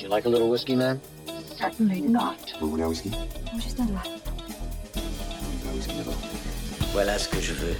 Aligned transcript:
Do 0.00 0.06
you 0.06 0.10
like 0.12 0.24
a 0.24 0.30
little 0.30 0.48
whiskey, 0.48 0.76
man? 0.76 0.98
Certainly 1.58 2.00
not. 2.00 2.54
Vous 2.58 2.70
voulez 2.70 2.84
un 2.84 2.88
whisky 2.88 3.10
Juste 3.56 3.78
un 3.80 3.86
là. 3.92 4.02
Un 4.96 5.76
whisky 5.76 5.94
d'abord. 5.94 6.16
Voilà 6.94 7.18
ce 7.18 7.28
que 7.28 7.38
je 7.38 7.52
veux. 7.52 7.76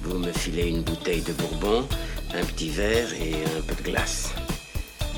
Vous 0.00 0.16
me 0.18 0.32
filez 0.32 0.70
une 0.70 0.80
bouteille 0.80 1.20
de 1.20 1.34
bourbon, 1.34 1.86
un 2.34 2.42
petit 2.46 2.70
verre 2.70 3.12
et 3.12 3.44
un 3.44 3.60
peu 3.60 3.74
de 3.74 3.82
glace. 3.82 4.32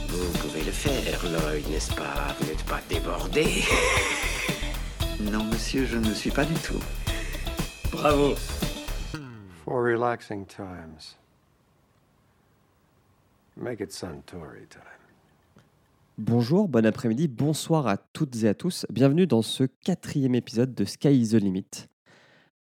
Vous 0.08 0.38
pouvez 0.40 0.64
le 0.64 0.72
faire, 0.72 1.22
Lloyd, 1.22 1.68
n'est-ce 1.70 1.94
pas? 1.94 2.34
Vous 2.40 2.46
n'êtes 2.48 2.64
pas 2.64 2.80
débordé 2.88 3.62
Non, 5.20 5.44
monsieur, 5.44 5.86
je 5.86 5.98
ne 5.98 6.12
suis 6.12 6.32
pas 6.32 6.44
du 6.44 6.54
tout. 6.54 6.82
Bravo 7.92 8.34
For 9.64 9.80
relaxing 9.84 10.44
times. 10.44 11.14
Make 13.56 13.80
it 13.80 13.92
Suntory 13.92 14.66
time. 14.68 14.97
Bonjour, 16.18 16.68
bon 16.68 16.84
après-midi, 16.84 17.28
bonsoir 17.28 17.86
à 17.86 17.96
toutes 17.96 18.42
et 18.42 18.48
à 18.48 18.54
tous. 18.54 18.86
Bienvenue 18.90 19.26
dans 19.28 19.42
ce 19.42 19.64
quatrième 19.64 20.34
épisode 20.34 20.74
de 20.74 20.84
Sky 20.84 21.10
is 21.16 21.28
the 21.30 21.34
Limit. 21.34 21.68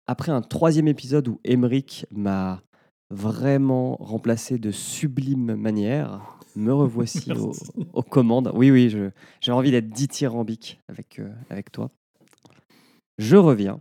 Après 0.06 0.30
un 0.30 0.42
troisième 0.42 0.86
épisode 0.86 1.26
où 1.26 1.40
Emeric 1.44 2.06
m'a 2.12 2.62
vraiment 3.10 3.96
remplacé 3.96 4.58
de 4.58 4.70
sublime 4.70 5.56
manière, 5.56 6.38
me 6.54 6.72
revoici 6.72 7.32
au- 7.36 7.52
aux, 7.94 8.02
commandes. 8.02 8.52
Oui, 8.54 8.70
oui, 8.70 8.94
j'ai 9.40 9.52
envie 9.52 9.72
d'être 9.72 9.88
dithyrambique 9.90 10.80
avec, 10.88 11.18
euh, 11.18 11.32
avec 11.50 11.72
toi. 11.72 11.90
Je 13.18 13.36
reviens. 13.36 13.80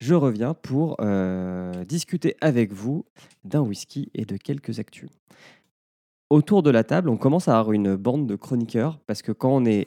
Je 0.00 0.14
reviens 0.14 0.54
pour 0.54 0.96
euh, 1.00 1.84
discuter 1.84 2.36
avec 2.40 2.72
vous 2.72 3.06
d'un 3.44 3.60
whisky 3.60 4.10
et 4.12 4.24
de 4.24 4.36
quelques 4.36 4.80
actus. 4.80 5.08
Autour 6.30 6.62
de 6.62 6.70
la 6.70 6.84
table, 6.84 7.08
on 7.10 7.16
commence 7.16 7.48
à 7.48 7.58
avoir 7.58 7.72
une 7.72 7.96
bande 7.96 8.26
de 8.26 8.34
chroniqueurs 8.36 8.98
parce 9.06 9.22
que 9.22 9.32
quand 9.32 9.50
on 9.54 9.64
est 9.64 9.86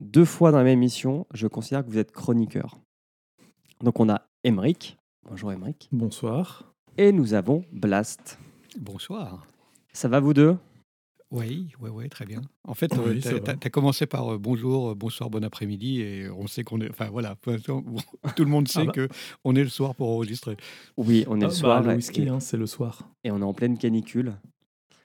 deux 0.00 0.24
fois 0.24 0.52
dans 0.52 0.58
la 0.58 0.64
même 0.64 0.78
émission, 0.78 1.26
je 1.34 1.46
considère 1.46 1.84
que 1.84 1.90
vous 1.90 1.98
êtes 1.98 2.12
chroniqueur. 2.12 2.78
Donc 3.82 3.98
on 3.98 4.08
a 4.08 4.22
Emeric. 4.44 4.96
Bonjour 5.28 5.52
Emeric. 5.52 5.88
Bonsoir. 5.92 6.72
Et 6.98 7.10
nous 7.12 7.34
avons 7.34 7.64
Blast. 7.72 8.38
Bonsoir. 8.78 9.46
Ça 9.92 10.08
va 10.08 10.20
vous 10.20 10.34
deux? 10.34 10.56
Oui, 11.30 11.68
oui, 11.80 11.90
oui, 11.92 12.08
très 12.08 12.24
bien. 12.24 12.40
En 12.66 12.72
fait, 12.74 12.90
Oui, 12.96 13.20
euh, 13.26 13.38
t'as 13.40 13.52
as 13.62 13.70
commencé 13.70 14.06
par 14.06 14.32
euh, 14.32 14.38
bonjour, 14.38 14.90
euh, 14.90 14.94
bonsoir, 14.94 15.28
bon 15.28 15.44
après-midi, 15.44 16.00
et 16.00 16.30
on 16.30 16.46
sait 16.46 16.64
qu'on 16.64 16.80
est. 16.80 16.88
Enfin 16.88 17.10
voilà, 17.10 17.36
tout 17.44 18.44
le 18.44 18.46
monde 18.46 18.66
sait 18.66 18.80
Ah 18.82 18.84
bah. 18.86 18.92
que 18.92 19.08
on 19.44 19.54
est 19.54 19.62
le 19.62 19.68
soir 19.68 19.94
pour 19.94 20.08
enregistrer. 20.08 20.56
Oui, 20.96 21.24
on 21.28 21.38
est 21.40 21.44
Ah, 21.44 21.48
le 21.48 21.52
bah, 21.52 21.54
soir 21.54 21.82
le 21.82 21.94
whisky, 21.96 22.28
hein, 22.30 22.40
c'est 22.40 22.56
le 22.56 22.66
soir. 22.66 23.00
et 23.24 23.30
on 23.30 23.40
est 23.40 23.44
en 23.44 23.52
pleine 23.52 23.76
canicule. 23.76 24.36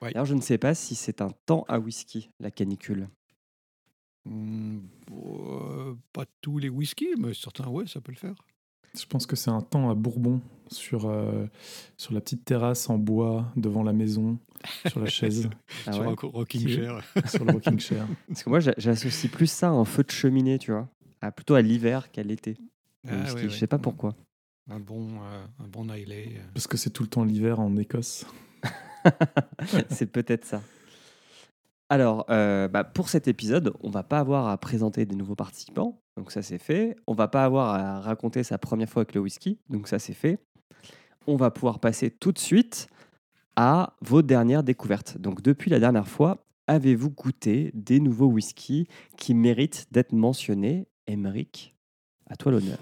Ouais. 0.04 0.12
D'ailleurs, 0.12 0.26
je 0.26 0.34
ne 0.34 0.40
sais 0.40 0.58
pas 0.58 0.74
si 0.74 0.94
c'est 0.94 1.20
un 1.22 1.30
temps 1.46 1.64
à 1.68 1.78
whisky, 1.78 2.30
la 2.40 2.50
canicule. 2.50 3.08
Hmm, 4.26 4.78
euh, 5.12 5.94
pas 6.12 6.24
tous 6.40 6.58
les 6.58 6.68
whiskies, 6.68 7.14
mais 7.18 7.34
certains, 7.34 7.68
ouais, 7.68 7.86
ça 7.86 8.00
peut 8.00 8.12
le 8.12 8.16
faire. 8.18 8.34
Je 8.98 9.04
pense 9.06 9.26
que 9.26 9.34
c'est 9.36 9.50
un 9.50 9.60
temps 9.60 9.90
à 9.90 9.94
Bourbon 9.94 10.40
sur, 10.70 11.06
euh, 11.06 11.46
sur 11.96 12.14
la 12.14 12.20
petite 12.20 12.44
terrasse 12.44 12.88
en 12.88 12.96
bois 12.96 13.50
devant 13.56 13.82
la 13.82 13.92
maison, 13.92 14.38
sur 14.86 15.00
la 15.00 15.06
chaise, 15.10 15.50
Ah 15.86 15.92
Sur 15.92 16.02
ouais 16.02 16.08
un 16.08 16.14
rocking 16.28 16.60
Si. 16.60 16.74
chair. 16.74 17.04
sur 17.28 17.44
le 17.44 17.52
rocking 17.52 17.78
chair. 17.80 18.06
Parce 18.28 18.44
que 18.44 18.50
moi, 18.50 18.60
j'a- 18.60 18.74
j'associe 18.78 19.30
plus 19.30 19.48
ça 19.50 19.68
à 19.68 19.72
un 19.72 19.84
feu 19.84 20.04
de 20.04 20.10
cheminée, 20.10 20.58
tu 20.58 20.70
vois. 20.70 20.88
À- 21.20 21.32
plutôt 21.32 21.54
à 21.54 21.62
l'hiver 21.62 22.10
qu'à 22.12 22.22
l'été. 22.22 22.56
Ah, 23.06 23.24
Je 23.26 23.34
ouais. 23.34 23.50
sais 23.50 23.66
pas 23.66 23.78
pourquoi. 23.78 24.14
Un 24.70 24.80
bon, 24.80 25.20
euh, 25.22 25.44
un 25.58 25.68
bon 25.68 25.86
euh. 25.90 26.26
Parce 26.54 26.66
que 26.66 26.76
c'est 26.78 26.90
tout 26.90 27.02
le 27.02 27.08
temps 27.08 27.24
l'hiver 27.24 27.60
en 27.60 27.76
Écosse. 27.76 28.24
c'est 29.90 30.06
peut-être 30.06 30.44
ça. 30.44 30.60
Alors, 31.88 32.24
euh, 32.30 32.66
bah, 32.66 32.82
pour 32.82 33.08
cet 33.08 33.28
épisode, 33.28 33.74
on 33.82 33.90
va 33.90 34.02
pas 34.02 34.18
avoir 34.18 34.48
à 34.48 34.56
présenter 34.58 35.04
des 35.04 35.14
nouveaux 35.14 35.34
participants, 35.34 36.00
donc 36.16 36.32
ça 36.32 36.42
c'est 36.42 36.58
fait. 36.58 36.96
On 37.06 37.14
va 37.14 37.28
pas 37.28 37.44
avoir 37.44 37.74
à 37.74 38.00
raconter 38.00 38.42
sa 38.42 38.58
première 38.58 38.88
fois 38.88 39.02
avec 39.02 39.14
le 39.14 39.20
whisky, 39.20 39.58
donc 39.68 39.86
ça 39.86 39.98
c'est 39.98 40.14
fait. 40.14 40.38
On 41.26 41.36
va 41.36 41.50
pouvoir 41.50 41.78
passer 41.80 42.10
tout 42.10 42.32
de 42.32 42.38
suite 42.38 42.88
à 43.56 43.94
vos 44.00 44.22
dernières 44.22 44.62
découvertes. 44.62 45.18
Donc 45.18 45.42
depuis 45.42 45.70
la 45.70 45.78
dernière 45.78 46.08
fois, 46.08 46.46
avez-vous 46.66 47.10
goûté 47.10 47.70
des 47.74 48.00
nouveaux 48.00 48.28
whiskies 48.28 48.86
qui 49.16 49.34
méritent 49.34 49.86
d'être 49.92 50.12
mentionnés? 50.12 50.88
Emeric, 51.06 51.74
à 52.28 52.36
toi 52.36 52.52
l'honneur. 52.52 52.78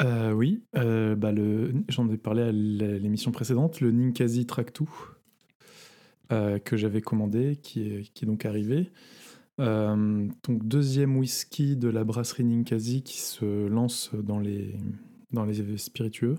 Euh, 0.00 0.32
oui, 0.32 0.62
euh, 0.76 1.16
bah 1.16 1.32
j'en 1.88 2.08
ai 2.10 2.18
parlé 2.18 2.42
à 2.42 2.52
l'émission 2.52 3.32
précédente, 3.32 3.80
le 3.80 3.90
Ninkasi 3.92 4.44
Track 4.44 4.74
2, 4.78 4.84
euh, 6.32 6.58
que 6.58 6.76
j'avais 6.76 7.00
commandé, 7.00 7.56
qui 7.56 7.82
est, 7.82 8.12
qui 8.12 8.24
est 8.24 8.26
donc 8.26 8.44
arrivé. 8.44 8.90
Donc 9.58 10.66
deuxième 10.68 11.16
whisky 11.16 11.76
de 11.76 11.88
la 11.88 12.04
brasserie 12.04 12.44
Ninkasi 12.44 13.02
qui 13.02 13.20
se 13.20 13.66
lance 13.66 14.10
dans 14.14 14.38
les, 14.38 14.76
dans 15.32 15.46
les 15.46 15.78
spiritueux. 15.78 16.36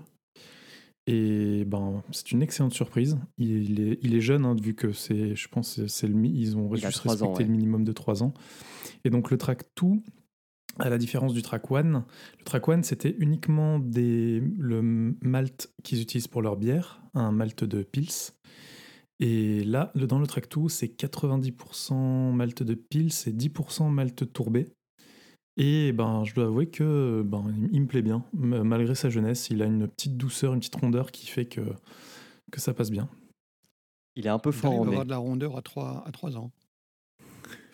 Et 1.08 1.64
ben, 1.64 2.04
c'est 2.12 2.32
une 2.32 2.42
excellente 2.42 2.74
surprise. 2.74 3.18
Il 3.38 3.80
est, 3.80 3.98
il 4.02 4.14
est 4.14 4.20
jeune, 4.20 4.44
hein, 4.44 4.54
vu 4.62 4.74
que 4.74 4.92
c'est, 4.92 5.34
je 5.34 5.48
pense, 5.48 5.84
c'est- 5.86 6.06
le, 6.06 6.22
ils 6.26 6.56
ont 6.56 6.68
Il 6.74 6.76
juste 6.76 6.84
ans, 7.06 7.08
respecté 7.30 7.38
ouais. 7.38 7.44
le 7.48 7.50
minimum 7.56 7.82
de 7.82 7.92
3 7.92 8.22
ans. 8.22 8.34
Et 9.04 9.10
donc 9.10 9.30
le 9.30 9.38
track 9.38 9.64
2, 9.82 9.88
à 10.78 10.88
la 10.88 10.98
différence 10.98 11.34
du 11.34 11.42
track 11.42 11.70
1, 11.70 11.82
le 11.82 12.44
track 12.44 12.68
1, 12.68 12.82
c'était 12.82 13.14
uniquement 13.18 13.78
des, 13.78 14.42
le 14.58 14.82
malt 14.82 15.70
qu'ils 15.82 16.00
utilisent 16.02 16.28
pour 16.28 16.42
leur 16.42 16.56
bière, 16.56 17.00
un 17.14 17.32
malt 17.32 17.64
de 17.64 17.82
Pils. 17.82 18.32
Et 19.20 19.64
là, 19.64 19.92
dans 19.94 20.18
le 20.20 20.26
track 20.26 20.48
2, 20.50 20.68
c'est 20.68 20.86
90% 20.86 22.32
malt 22.32 22.62
de 22.62 22.74
Pils 22.74 23.12
et 23.26 23.32
10% 23.32 23.90
malt 23.90 24.32
tourbé. 24.32 24.68
Et 25.56 25.90
ben, 25.92 26.22
je 26.24 26.34
dois 26.34 26.44
avouer 26.44 26.68
que 26.68 27.22
ben, 27.26 27.44
il, 27.56 27.70
il 27.72 27.80
me 27.82 27.86
plaît 27.86 28.02
bien. 28.02 28.24
Malgré 28.32 28.94
sa 28.94 29.10
jeunesse, 29.10 29.48
il 29.50 29.60
a 29.60 29.66
une 29.66 29.88
petite 29.88 30.16
douceur, 30.16 30.54
une 30.54 30.60
petite 30.60 30.76
rondeur 30.76 31.10
qui 31.10 31.26
fait 31.26 31.46
que, 31.46 31.62
que 32.52 32.60
ça 32.60 32.72
passe 32.72 32.90
bien. 32.92 33.08
Il 34.14 34.26
est 34.26 34.30
un 34.30 34.38
peu 34.38 34.50
Il 34.50 34.56
fort 34.56 34.72
à 34.72 34.84
nez. 34.84 34.86
avoir 34.88 35.04
de 35.04 35.10
la 35.10 35.18
rondeur 35.18 35.56
à 35.56 35.62
3, 35.62 36.04
à 36.06 36.12
3 36.12 36.36
ans. 36.36 36.52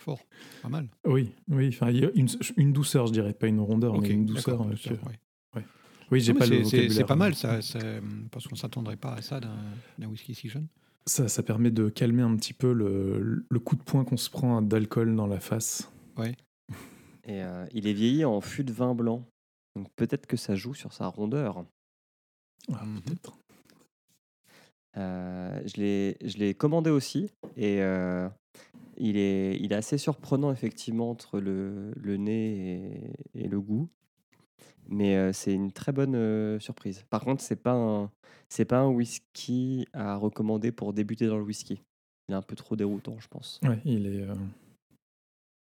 Fort, 0.05 0.21
pas 0.63 0.69
mal. 0.69 0.89
Oui, 1.07 1.33
oui, 1.49 1.69
enfin, 1.69 1.91
il 1.91 2.01
y 2.01 2.05
a 2.05 2.11
une, 2.15 2.29
une 2.59 2.73
douceur, 2.75 3.07
je 3.07 3.13
dirais, 3.13 3.33
pas 3.33 3.47
une 3.47 3.61
rondeur, 3.61 3.95
Ok, 3.95 4.03
mais 4.03 4.11
une 4.11 4.27
douceur. 4.27 4.61
euh, 4.63 4.71
douceur, 4.71 5.01
que- 5.01 5.07
ouais. 5.07 5.65
Oui, 6.11 6.21
j'ai 6.21 6.35
pas 6.35 6.45
le 6.47 6.63
c'est- 6.65 7.05
pas 7.05 7.17
mal, 7.17 7.35
ça, 7.35 7.63
c'est- 7.63 8.03
parce 8.31 8.47
qu'on 8.47 8.55
s'attendrait 8.57 8.99
pas 8.99 9.15
à 9.15 9.23
ça 9.23 9.41
d'un 9.41 10.07
whisky 10.07 10.35
si 10.35 10.49
jeune. 10.51 10.67
Ça, 11.07 11.29
ça 11.29 11.43
permet 11.43 11.71
de 11.71 11.89
calmer 11.89 12.23
un 12.23 12.37
petit 12.37 12.53
peu 12.53 12.73
le, 12.75 13.47
le 13.49 13.59
coup 13.61 13.77
de 13.77 13.83
poing 13.83 14.05
qu'on 14.05 14.19
se 14.19 14.29
prend 14.29 14.61
d'alcool 14.61 15.17
dans 15.17 15.27
la 15.27 15.41
face. 15.41 15.91
Et 17.27 17.43
euh, 17.43 17.67
il 17.73 17.87
est 17.87 17.95
vieilli 17.95 18.25
en 18.27 18.41
fût 18.43 18.65
de 18.65 18.73
vin 18.73 18.95
blanc. 18.95 19.27
Donc 19.77 19.89
peut-être 19.97 20.27
que 20.27 20.37
ça 20.37 20.55
joue 20.55 20.75
sur 20.75 20.93
sa 20.93 21.07
rondeur. 21.07 21.65
Ah, 22.73 22.85
Mhm. 22.85 23.01
peut-être. 23.01 23.39
Euh, 24.97 25.61
je 25.67 25.81
l'ai 25.81 26.17
je 26.25 26.37
l'ai 26.39 26.55
commandé 26.55 26.91
aussi 26.91 27.31
et 27.57 27.81
euh, 27.83 28.29
il, 28.97 29.17
est, 29.17 29.57
il 29.61 29.73
est 29.73 29.77
assez 29.77 29.99
surprenant 29.99 30.53
effectivement 30.53 31.11
entre 31.11 31.41
le, 31.41 31.93
le 31.97 32.17
nez 32.17 33.13
et, 33.35 33.45
et 33.45 33.49
le 33.49 33.61
goût. 33.61 33.89
Mais 34.89 35.17
euh, 35.17 35.33
c'est 35.33 35.55
une 35.55 35.73
très 35.73 35.93
bonne 35.93 36.15
euh, 36.15 36.61
surprise. 36.61 37.05
Par 37.11 37.25
contre, 37.25 37.43
c'est 37.43 37.57
pas 37.63 37.73
un 37.73 38.11
c'est 38.49 38.67
pas 38.67 38.79
un 38.79 38.89
whisky 38.89 39.87
à 39.93 40.17
recommander 40.17 40.73
pour 40.73 40.93
débuter 40.93 41.27
dans 41.27 41.39
le 41.39 41.45
whisky. 41.45 41.81
Il 42.29 42.33
est 42.33 42.37
un 42.37 42.43
peu 42.43 42.55
trop 42.55 42.77
déroutant, 42.77 43.19
je 43.19 43.29
pense. 43.29 43.61
Ouais, 43.63 43.81
il 43.85 44.07
est. 44.07 44.23
euh, 44.23 44.35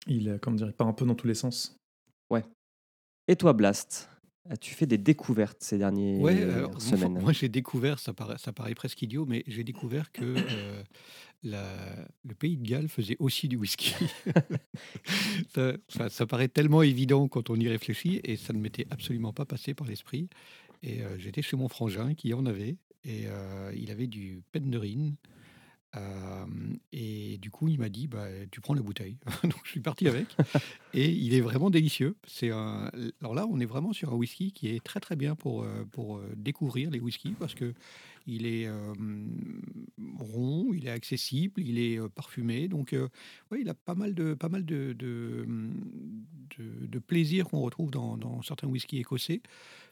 il 0.05 0.27
est, 0.27 0.39
comme 0.39 0.55
dire, 0.55 0.67
il 0.67 0.73
part 0.73 0.87
un 0.87 0.93
peu 0.93 1.05
dans 1.05 1.15
tous 1.15 1.27
les 1.27 1.33
sens. 1.35 1.75
Et 3.29 3.35
toi, 3.35 3.51
Blast, 3.51 4.09
as-tu 4.49 4.73
fait 4.73 4.85
des 4.85 4.97
découvertes 4.97 5.57
ces 5.61 5.77
dernières 5.77 6.21
Ouais, 6.23 6.41
alors, 6.43 6.71
moi, 6.71 6.79
semaines? 6.81 7.19
moi, 7.21 7.33
j'ai 7.33 7.49
découvert, 7.49 7.99
ça 7.99 8.13
paraît, 8.13 8.37
ça 8.37 8.53
paraît 8.53 8.75
presque 8.75 9.01
idiot, 9.01 9.25
mais 9.25 9.43
j'ai 9.47 9.63
découvert 9.63 10.11
que 10.11 10.23
euh, 10.23 10.83
la- 11.43 12.07
le 12.27 12.33
pays 12.35 12.57
de 12.57 12.67
Galles 12.67 12.87
faisait 12.89 13.17
aussi 13.19 13.47
du 13.47 13.55
whisky. 13.57 13.93
ça, 15.53 15.73
ça- 15.89 16.09
ça 16.09 16.25
paraît 16.25 16.47
tellement 16.47 16.81
évident 16.83 17.27
quand 17.27 17.49
on 17.49 17.55
y 17.55 17.67
réfléchit, 17.67 18.19
et 18.23 18.35
ça 18.37 18.53
ne 18.53 18.59
m'était 18.59 18.87
absolument 18.89 19.33
pas 19.33 19.45
passé 19.45 19.73
par 19.73 19.87
l'esprit. 19.87 20.29
Et 20.83 21.01
euh, 21.01 21.17
j'étais 21.17 21.41
chez 21.41 21.57
mon 21.57 21.67
frangin 21.69 22.13
qui 22.13 22.33
en 22.33 22.45
avait, 22.45 22.77
et 23.03 23.23
euh, 23.27 23.71
il 23.75 23.91
avait 23.91 24.07
du 24.07 24.41
Penderyn. 24.51 25.13
Et 26.91 27.37
du 27.39 27.49
coup, 27.49 27.67
il 27.69 27.79
m'a 27.79 27.89
dit, 27.89 28.07
bah, 28.07 28.25
tu 28.51 28.61
prends 28.61 28.73
la 28.75 28.81
bouteille. 28.81 29.17
Donc, 29.43 29.59
je 29.63 29.71
suis 29.71 29.79
parti 29.79 30.07
avec. 30.07 30.27
Et 30.93 31.09
il 31.11 31.33
est 31.33 31.41
vraiment 31.41 31.69
délicieux. 31.69 32.15
C'est 32.27 32.51
un... 32.51 32.91
Alors 33.21 33.33
là, 33.33 33.47
on 33.49 33.59
est 33.59 33.65
vraiment 33.65 33.93
sur 33.93 34.11
un 34.13 34.15
whisky 34.15 34.51
qui 34.51 34.67
est 34.69 34.83
très 34.83 34.99
très 34.99 35.15
bien 35.15 35.35
pour, 35.35 35.63
euh, 35.63 35.85
pour 35.91 36.17
euh, 36.17 36.31
découvrir 36.35 36.91
les 36.91 36.99
whiskies 36.99 37.35
parce 37.39 37.55
que 37.55 37.73
il 38.29 38.45
est 38.45 38.69
rond, 40.19 40.73
il 40.73 40.85
est 40.85 40.91
accessible, 40.91 41.61
il 41.61 41.79
est 41.79 41.97
parfumé. 42.09 42.67
Donc, 42.67 42.93
ouais, 43.51 43.61
il 43.61 43.69
a 43.69 43.73
pas 43.73 43.95
mal 43.95 44.13
de, 44.13 44.33
pas 44.33 44.49
mal 44.49 44.65
de, 44.65 44.91
de- 44.93 45.47
de 46.59 46.99
plaisir 46.99 47.45
qu'on 47.47 47.61
retrouve 47.61 47.89
dans, 47.91 48.17
dans 48.17 48.41
certains 48.41 48.67
whiskies 48.67 48.99
écossais. 48.99 49.41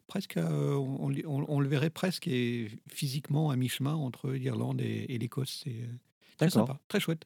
Presque, 0.07 0.37
euh, 0.37 0.73
on, 0.75 1.11
on- 1.25 1.45
on 1.47 1.59
le 1.59 1.67
verrait 1.67 1.89
presque 1.89 2.27
et 2.27 2.69
physiquement 2.87 3.49
à 3.49 3.55
mi-chemin 3.55 3.95
entre 3.95 4.31
l'Irlande 4.31 4.81
et, 4.81 5.05
et 5.09 5.17
l'Écosse. 5.17 5.61
C'est 5.63 5.89
Très 6.37 6.47
D'accord. 6.47 6.67
sympa, 6.67 6.79
très 6.87 6.99
chouette. 6.99 7.25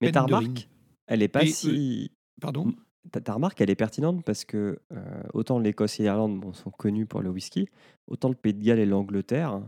Mais 0.00 0.10
ta 0.10 0.22
remarque, 0.22 0.68
elle 1.06 1.22
est 1.22 1.28
pas 1.28 1.42
Et, 1.44 1.48
euh, 1.48 1.52
si. 1.52 2.12
Pardon. 2.40 2.72
Ta, 3.12 3.20
ta 3.20 3.34
remarque, 3.34 3.60
elle 3.60 3.68
est 3.68 3.74
pertinente 3.74 4.24
parce 4.24 4.44
que 4.46 4.80
euh, 4.92 5.22
autant 5.34 5.58
l'Écosse 5.58 6.00
et 6.00 6.04
l'Irlande 6.04 6.40
bon, 6.40 6.54
sont 6.54 6.70
connus 6.70 7.04
pour 7.06 7.20
le 7.20 7.28
whisky, 7.28 7.68
autant 8.06 8.30
le 8.30 8.34
Pays 8.34 8.54
de 8.54 8.64
Galles 8.64 8.78
et 8.78 8.86
l'Angleterre, 8.86 9.60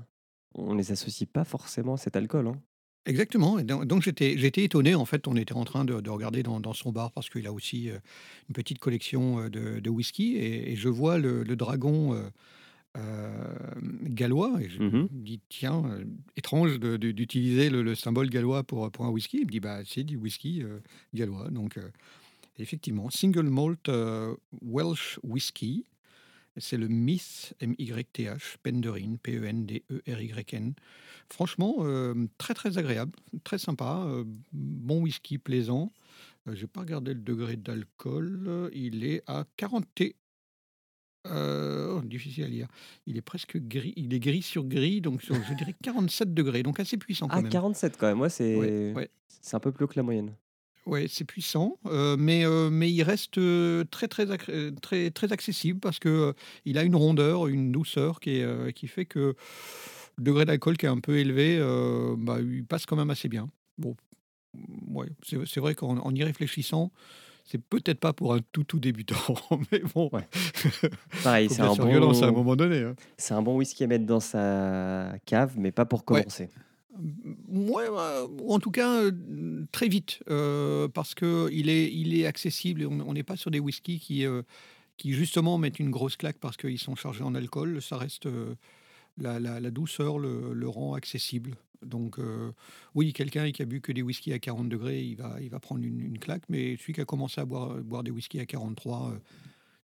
on 0.54 0.72
les 0.74 0.90
associe 0.92 1.28
pas 1.30 1.44
forcément 1.44 1.94
à 1.94 1.96
cet 1.98 2.16
alcool. 2.16 2.46
hein. 2.48 2.60
Exactement. 3.06 3.58
Et 3.58 3.64
donc, 3.64 4.02
j'étais, 4.02 4.36
j'étais 4.36 4.64
étonné. 4.64 4.94
En 4.94 5.04
fait, 5.04 5.26
on 5.28 5.36
était 5.36 5.54
en 5.54 5.64
train 5.64 5.84
de, 5.84 6.00
de 6.00 6.10
regarder 6.10 6.42
dans, 6.42 6.58
dans 6.60 6.74
son 6.74 6.90
bar 6.92 7.12
parce 7.12 7.30
qu'il 7.30 7.46
a 7.46 7.52
aussi 7.52 7.88
euh, 7.88 7.98
une 8.48 8.54
petite 8.54 8.78
collection 8.80 9.40
euh, 9.40 9.48
de, 9.48 9.78
de 9.80 9.90
whisky. 9.90 10.36
Et, 10.36 10.72
et 10.72 10.76
je 10.76 10.88
vois 10.88 11.16
le, 11.18 11.44
le 11.44 11.56
dragon 11.56 12.14
euh, 12.14 12.28
euh, 12.96 13.54
gallois. 14.02 14.60
Et 14.60 14.68
je 14.68 14.82
Mhm. 14.82 15.02
me 15.12 15.24
dis, 15.24 15.40
tiens, 15.48 15.84
euh, 15.86 16.04
étrange 16.36 16.78
de- 16.80 16.96
d'utiliser 16.96 17.70
le, 17.70 17.82
le 17.82 17.94
symbole 17.94 18.28
gallois 18.28 18.64
pour, 18.64 18.90
pour 18.90 19.04
un 19.06 19.10
whisky. 19.10 19.38
Il 19.38 19.46
me 19.46 19.50
dit, 19.52 19.60
bah, 19.60 19.80
c'est 19.86 20.04
du 20.04 20.16
whisky 20.16 20.62
gallois. 21.14 21.48
Donc, 21.50 21.78
effectivement, 22.58 23.08
single 23.10 23.48
malt 23.48 23.88
Welsh 24.62 25.18
whisky. 25.22 25.84
C'est 26.58 26.76
le 26.78 26.88
Myth, 26.88 27.54
M-Y-T-H, 27.60 28.56
Penderin, 28.62 29.16
P-E-N-D-E-R-Y-N. 29.22 30.74
Franchement, 31.28 31.76
euh, 31.80 32.14
très 32.38 32.54
très 32.54 32.78
agréable, 32.78 33.12
très 33.44 33.58
sympa, 33.58 34.04
euh, 34.06 34.24
bon 34.52 35.02
whisky 35.02 35.38
plaisant. 35.38 35.92
Euh, 36.48 36.54
J'ai 36.54 36.66
pas 36.66 36.80
regardé 36.80 37.12
le 37.14 37.20
degré 37.20 37.56
d'alcool, 37.56 38.70
il 38.72 39.04
est 39.04 39.22
à 39.26 39.44
40 39.56 39.84
T. 39.94 40.16
Euh, 41.26 41.98
oh, 41.98 42.02
difficile 42.02 42.44
à 42.44 42.48
lire. 42.48 42.68
Il 43.06 43.16
est 43.16 43.20
presque 43.22 43.56
gris, 43.58 43.92
il 43.96 44.14
est 44.14 44.20
gris 44.20 44.42
sur 44.42 44.64
gris, 44.64 45.00
donc 45.00 45.20
je 45.22 45.54
dirais 45.54 45.74
47 45.82 46.32
degrés, 46.32 46.62
donc 46.62 46.78
assez 46.78 46.96
puissant 46.96 47.26
quand 47.26 47.38
Ah, 47.38 47.42
même. 47.42 47.50
47 47.50 47.96
quand 47.98 48.06
même, 48.06 48.18
moi 48.18 48.28
c'est 48.30 48.54
Ouais, 48.56 48.92
ouais. 48.94 49.10
c'est 49.42 49.56
un 49.56 49.60
peu 49.60 49.72
plus 49.72 49.84
haut 49.84 49.88
que 49.88 49.96
la 49.96 50.04
moyenne. 50.04 50.32
Ouais, 50.86 51.06
c'est 51.08 51.24
puissant, 51.24 51.78
euh, 51.86 52.16
mais, 52.16 52.46
euh, 52.46 52.70
mais 52.70 52.90
il 52.90 53.02
reste 53.02 53.38
euh, 53.38 53.82
très, 53.90 54.06
très, 54.06 54.24
très, 54.80 55.10
très 55.10 55.32
accessible 55.32 55.80
parce 55.80 55.98
que 55.98 56.08
euh, 56.08 56.32
il 56.64 56.78
a 56.78 56.84
une 56.84 56.94
rondeur, 56.94 57.48
une 57.48 57.72
douceur 57.72 58.20
qui, 58.20 58.38
est, 58.38 58.72
qui 58.72 58.86
fait 58.86 59.04
que 59.04 59.34
le 60.16 60.24
degré 60.24 60.44
d'alcool 60.44 60.76
qui 60.76 60.86
est 60.86 60.88
un 60.88 61.00
peu 61.00 61.18
élevé, 61.18 61.58
bah, 62.18 62.38
il 62.40 62.64
passe 62.64 62.86
quand 62.86 62.94
même 62.96 63.10
assez 63.10 63.28
bien. 63.28 63.50
Bon, 63.78 63.96
ouais, 64.88 65.08
c'est 65.22 65.44
c'est 65.44 65.60
vrai 65.60 65.74
qu'en 65.74 65.98
en 65.98 66.14
y 66.14 66.22
réfléchissant, 66.22 66.92
c'est 67.44 67.60
peut-être 67.60 67.98
pas 67.98 68.12
pour 68.12 68.32
un 68.32 68.38
tout 68.52 68.64
tout 68.64 68.78
débutant, 68.78 69.16
mais 69.72 69.82
bon, 69.92 70.08
Ouais. 70.12 70.28
Pareil, 71.24 71.48
c'est 71.50 71.62
un, 71.62 71.74
violence 71.74 72.22
à 72.22 72.26
un 72.26 72.30
bon... 72.30 72.38
moment 72.38 72.56
donné. 72.56 72.82
hein. 72.82 72.94
c'est 73.18 73.34
un 73.34 73.42
bon 73.42 73.56
whisky 73.56 73.82
à 73.84 73.86
mettre 73.88 74.06
dans 74.06 74.20
sa 74.20 75.12
cave, 75.26 75.54
mais 75.58 75.72
pas 75.72 75.84
pour 75.84 76.04
commencer. 76.04 76.44
Ouais, 76.44 76.50
bah, 76.98 78.24
ou 78.40 78.52
en 78.52 78.58
tout 78.58 78.70
cas, 78.70 79.02
euh, 79.02 79.64
très 79.72 79.88
vite, 79.88 80.20
euh, 80.30 80.88
parce 80.88 81.14
qu'il 81.14 81.68
est, 81.68 81.92
il 81.92 82.18
est 82.18 82.26
accessible 82.26 82.86
on 82.86 83.12
n'est 83.12 83.22
pas 83.22 83.36
sur 83.36 83.50
des 83.50 83.60
whiskies 83.60 83.98
qui, 84.00 84.24
euh, 84.24 84.42
qui, 84.96 85.12
justement, 85.12 85.58
mettent 85.58 85.78
une 85.78 85.90
grosse 85.90 86.16
claque 86.16 86.38
parce 86.38 86.56
qu'ils 86.56 86.78
sont 86.78 86.94
chargés 86.94 87.22
en 87.24 87.34
alcool. 87.34 87.80
Ça 87.82 87.96
reste. 87.96 88.28
la, 89.18 89.40
la- 89.40 89.70
douceur 89.70 90.18
le, 90.18 90.52
le 90.52 90.68
rend 90.68 90.94
accessible. 90.94 91.56
Donc, 91.82 92.18
oui, 92.94 93.12
quelqu'un 93.12 93.50
qui 93.52 93.62
a 93.62 93.64
bu 93.66 93.80
que 93.80 93.92
des 93.92 94.02
whiskies 94.02 94.32
à 94.32 94.38
40 94.38 94.68
degrés, 94.68 95.02
il 95.02 95.16
va, 95.16 95.40
il 95.40 95.50
va 95.50 95.60
prendre 95.60 95.84
une, 95.84 96.18
claque, 96.18 96.44
mais 96.48 96.76
celui 96.76 96.94
qui 96.94 97.00
a 97.00 97.04
commencé 97.04 97.40
à 97.40 97.44
boire, 97.44 97.76
boire 97.82 98.02
des 98.02 98.10
whiskies 98.10 98.40
à 98.40 98.46
43, 98.46 99.10
euh, 99.12 99.18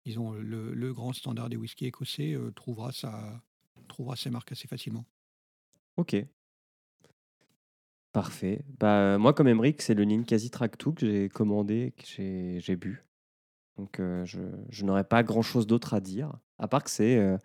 disons, 0.06 0.32
le, 0.32 0.74
le 0.74 0.94
grand 0.94 1.14
standard 1.14 1.50
des 1.50 1.58
whiskies 1.58 1.88
écossais, 1.88 2.38
trouvera, 2.56 2.92
sa, 2.92 3.42
trouvera 3.88 4.16
ses 4.16 4.30
marques 4.30 4.52
assez 4.52 4.68
facilement. 4.68 5.06
Ok. 5.98 6.16
Parfait. 8.12 8.64
Bah, 8.80 8.98
euh, 9.00 9.18
moi, 9.18 9.34
comme 9.34 9.48
Emmerich, 9.48 9.82
c'est 9.82 9.94
le 9.94 10.04
Ninkasi 10.04 10.50
Track 10.50 10.78
2 10.78 10.92
que 10.92 11.06
j'ai 11.06 11.30
commandé, 11.30 11.94
que 11.98 12.04
j'ai 12.06 12.60
j'ai 12.60 12.76
bu. 12.76 13.06
Donc, 13.78 14.00
euh, 14.00 14.26
je, 14.26 14.42
je 14.70 14.86
n'aurais 14.86 15.06
pas 15.06 15.24
grand-chose 15.24 15.66
d'autre 15.66 15.94
à 15.94 16.02
dire, 16.02 16.34
à 16.60 16.68
part 16.68 16.84
que 16.84 16.90
c'est 16.90 17.18
euh, 17.18 17.38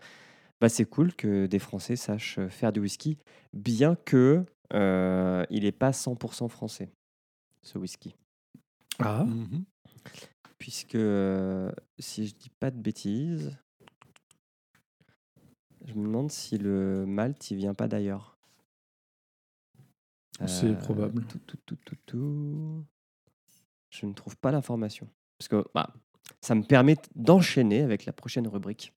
bah, 0.61 0.69
c'est 0.69 0.85
cool 0.85 1.15
que 1.15 1.47
des 1.47 1.59
Français 1.61 1.95
sachent 1.97 2.41
faire 2.49 2.73
du 2.73 2.81
whisky, 2.81 3.19
bien 3.53 3.95
que 3.95 4.45
euh, 4.73 5.45
il 5.51 5.63
n'est 5.63 5.73
pas 5.73 5.93
100% 5.93 6.49
français, 6.49 6.91
ce 7.63 7.79
whisky. 7.79 8.17
Ah, 8.99 9.25
Mhm. 9.25 9.65
Puisque, 10.59 10.95
euh, 10.95 11.71
si 11.99 12.27
je 12.27 12.35
dis 12.35 12.51
pas 12.59 12.71
de 12.71 12.79
bêtises, 12.79 13.57
je 15.85 15.93
me 15.95 16.05
demande 16.07 16.31
si 16.33 16.57
le 16.59 17.05
malt, 17.07 17.51
il 17.51 17.59
vient 17.59 17.75
pas 17.75 17.89
d'ailleurs. 17.89 18.36
C'est 20.45 20.67
Euh, 20.67 20.75
probable. 20.75 21.25
tout, 21.25 21.39
tout, 21.47 21.57
tout, 21.65 21.77
tout, 21.85 21.97
tout. 22.05 22.85
Je 23.91 24.07
ne 24.07 24.13
trouve 24.13 24.37
pas 24.37 24.51
l'information. 24.51 25.09
Parce 25.39 25.49
que 25.49 25.65
bah, 25.75 25.95
ça 26.41 26.55
me 26.55 26.63
permet 26.63 26.97
d'enchaîner 27.15 27.83
avec 27.83 28.05
la 28.05 28.13
prochaine 28.13 28.47
rubrique, 28.47 28.93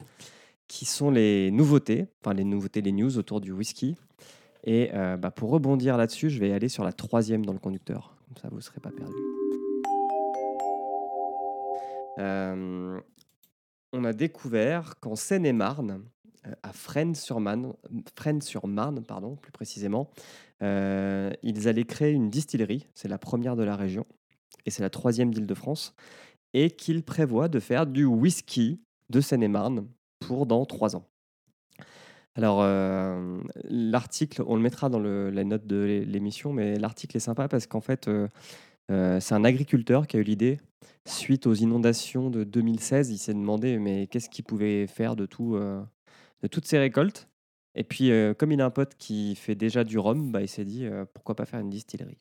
qui 0.68 0.86
sont 0.86 1.12
les 1.12 1.52
nouveautés, 1.52 2.08
enfin 2.22 2.34
les 2.34 2.44
nouveautés, 2.44 2.82
les 2.82 2.92
news 2.92 3.18
autour 3.18 3.40
du 3.42 3.52
whisky. 3.52 3.96
Et 4.66 4.90
euh, 4.94 5.16
bah, 5.16 5.32
pour 5.32 5.50
rebondir 5.52 5.96
là-dessus, 5.96 6.30
je 6.30 6.40
vais 6.40 6.52
aller 6.52 6.68
sur 6.70 6.84
la 6.84 6.92
troisième 6.92 7.46
dans 7.46 7.54
le 7.54 7.60
conducteur. 7.60 8.18
Comme 8.28 8.38
ça, 8.38 8.50
vous 8.50 8.58
ne 8.58 8.62
serez 8.62 8.82
pas 8.82 8.92
perdu. 8.92 9.14
Euh, 12.20 13.00
on 13.94 14.04
a 14.04 14.14
découvert 14.14 15.00
qu'en 15.00 15.16
Seine-et-Marne, 15.16 16.04
à 16.64 16.74
Fresnes-sur-Marne, 16.74 17.74
Fresnes-sur-Marne, 18.16 19.04
pardon, 19.04 19.36
plus 19.36 19.52
précisément, 19.52 20.10
euh, 20.62 21.32
ils 21.44 21.68
allaient 21.68 21.86
créer 21.86 22.12
une 22.12 22.30
distillerie. 22.30 22.88
C'est 22.96 23.08
la 23.08 23.18
première 23.18 23.56
de 23.56 23.64
la 23.64 23.76
région 23.76 24.06
et 24.66 24.72
c'est 24.72 24.84
la 24.84 24.90
troisième 24.90 25.34
d'Île-de-France. 25.34 25.96
Et 26.54 26.72
qu'ils 26.72 27.04
prévoient 27.04 27.48
de 27.48 27.60
faire 27.60 27.86
du 27.86 28.06
whisky 28.06 28.82
de 29.10 29.22
Seine-et-Marne 29.22 29.88
pour 30.20 30.46
dans 30.48 30.66
trois 30.66 30.96
ans. 30.96 31.06
Alors, 32.36 32.60
euh, 32.62 33.40
l'article, 33.66 34.44
on 34.48 34.56
le 34.56 34.62
mettra 34.62 34.90
dans 34.90 35.00
la 35.00 35.44
note 35.44 35.68
de 35.68 35.84
l'é- 35.84 36.06
l'émission, 36.06 36.54
mais 36.54 36.78
l'article 36.80 37.18
est 37.18 37.22
sympa 37.22 37.48
parce 37.48 37.68
qu'en 37.68 37.82
fait, 37.82 38.08
euh, 38.08 38.28
c'est 39.20 39.34
un 39.36 39.44
agriculteur 39.44 40.08
qui 40.08 40.18
a 40.18 40.20
eu 40.20 40.24
l'idée. 40.24 40.60
Suite 41.06 41.48
aux 41.48 41.54
inondations 41.54 42.30
de 42.30 42.44
2016, 42.44 43.10
il 43.12 43.18
s'est 43.18 43.34
demandé 43.34 43.78
mais 43.78 44.08
qu'est-ce 44.08 44.30
qu'il 44.30 44.46
pouvait 44.46 44.88
faire 44.88 45.16
de, 45.16 45.26
tout, 45.26 45.58
de 45.58 46.48
toutes 46.48 46.66
ses 46.66 46.80
récoltes? 46.80 47.29
Et 47.76 47.84
puis, 47.84 48.12
euh, 48.12 48.34
comme 48.34 48.52
il 48.52 48.62
a 48.62 48.66
un 48.66 48.72
pote 48.72 48.96
qui 48.96 49.36
fait 49.36 49.56
déjà 49.56 49.84
du 49.84 49.98
rhum, 49.98 50.32
bah, 50.32 50.42
il 50.42 50.48
s'est 50.48 50.66
dit 50.66 50.86
euh, 50.86 51.06
pourquoi 51.14 51.36
pas 51.36 51.46
faire 51.46 51.60
une 51.60 51.70
distillerie. 51.70 52.18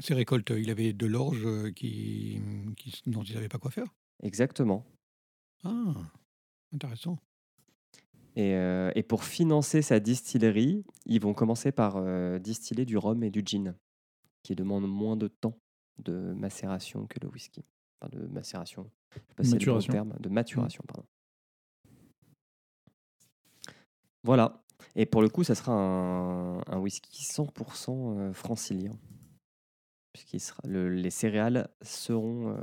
Ces 0.00 0.14
récoltes, 0.14 0.50
il 0.50 0.70
avait 0.70 0.92
de 0.92 1.06
l'orge 1.06 1.46
euh, 1.46 1.72
qui, 1.72 2.40
qui, 2.76 3.02
dont 3.10 3.22
il 3.22 3.30
ne 3.30 3.34
savait 3.34 3.48
pas 3.48 3.58
quoi 3.58 3.70
faire? 3.70 3.86
Exactement. 4.22 4.84
Ah, 5.64 5.94
intéressant. 6.74 7.18
Et, 8.36 8.54
euh, 8.54 8.92
et 8.94 9.02
pour 9.02 9.24
financer 9.24 9.82
sa 9.82 9.98
distillerie, 9.98 10.84
ils 11.06 11.20
vont 11.20 11.34
commencer 11.34 11.72
par 11.72 12.00
distiller 12.38 12.84
du 12.84 12.96
rhum 12.96 13.22
et 13.24 13.30
du 13.30 13.42
gin, 13.44 13.74
qui 14.42 14.54
demandent 14.54 14.88
moins 14.88 15.16
de 15.16 15.26
temps 15.26 15.58
de 16.04 16.32
macération 16.34 17.06
que 17.06 17.18
le 17.20 17.28
whisky. 17.28 17.64
Enfin, 18.00 18.16
de 18.16 18.26
macération. 18.26 18.88
Je 19.10 19.18
sais 19.18 19.34
pas 19.34 19.42
si 19.42 19.50
c'est 19.50 19.58
le 19.58 19.64
bon 19.64 19.72
Maturation. 19.72 19.92
terme. 19.92 20.16
De 20.20 20.28
maturation, 20.28 20.84
pardon. 20.86 21.04
Voilà. 24.28 24.62
Et 24.94 25.06
pour 25.06 25.22
le 25.22 25.30
coup, 25.30 25.42
ça 25.42 25.54
sera 25.54 25.72
un, 25.72 26.58
un 26.66 26.78
whisky 26.78 27.22
100% 27.24 28.18
euh, 28.18 28.32
francilien. 28.34 28.92
Puisque 30.12 30.52
le, 30.64 30.90
les 30.90 31.08
céréales 31.10 31.70
seront 31.80 32.50
euh, 32.50 32.56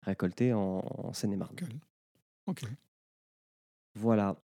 récoltées 0.00 0.54
en, 0.54 0.80
en 0.82 1.12
Seine-et-Marne. 1.12 1.54
Ok. 2.46 2.62
Voilà. 3.96 4.36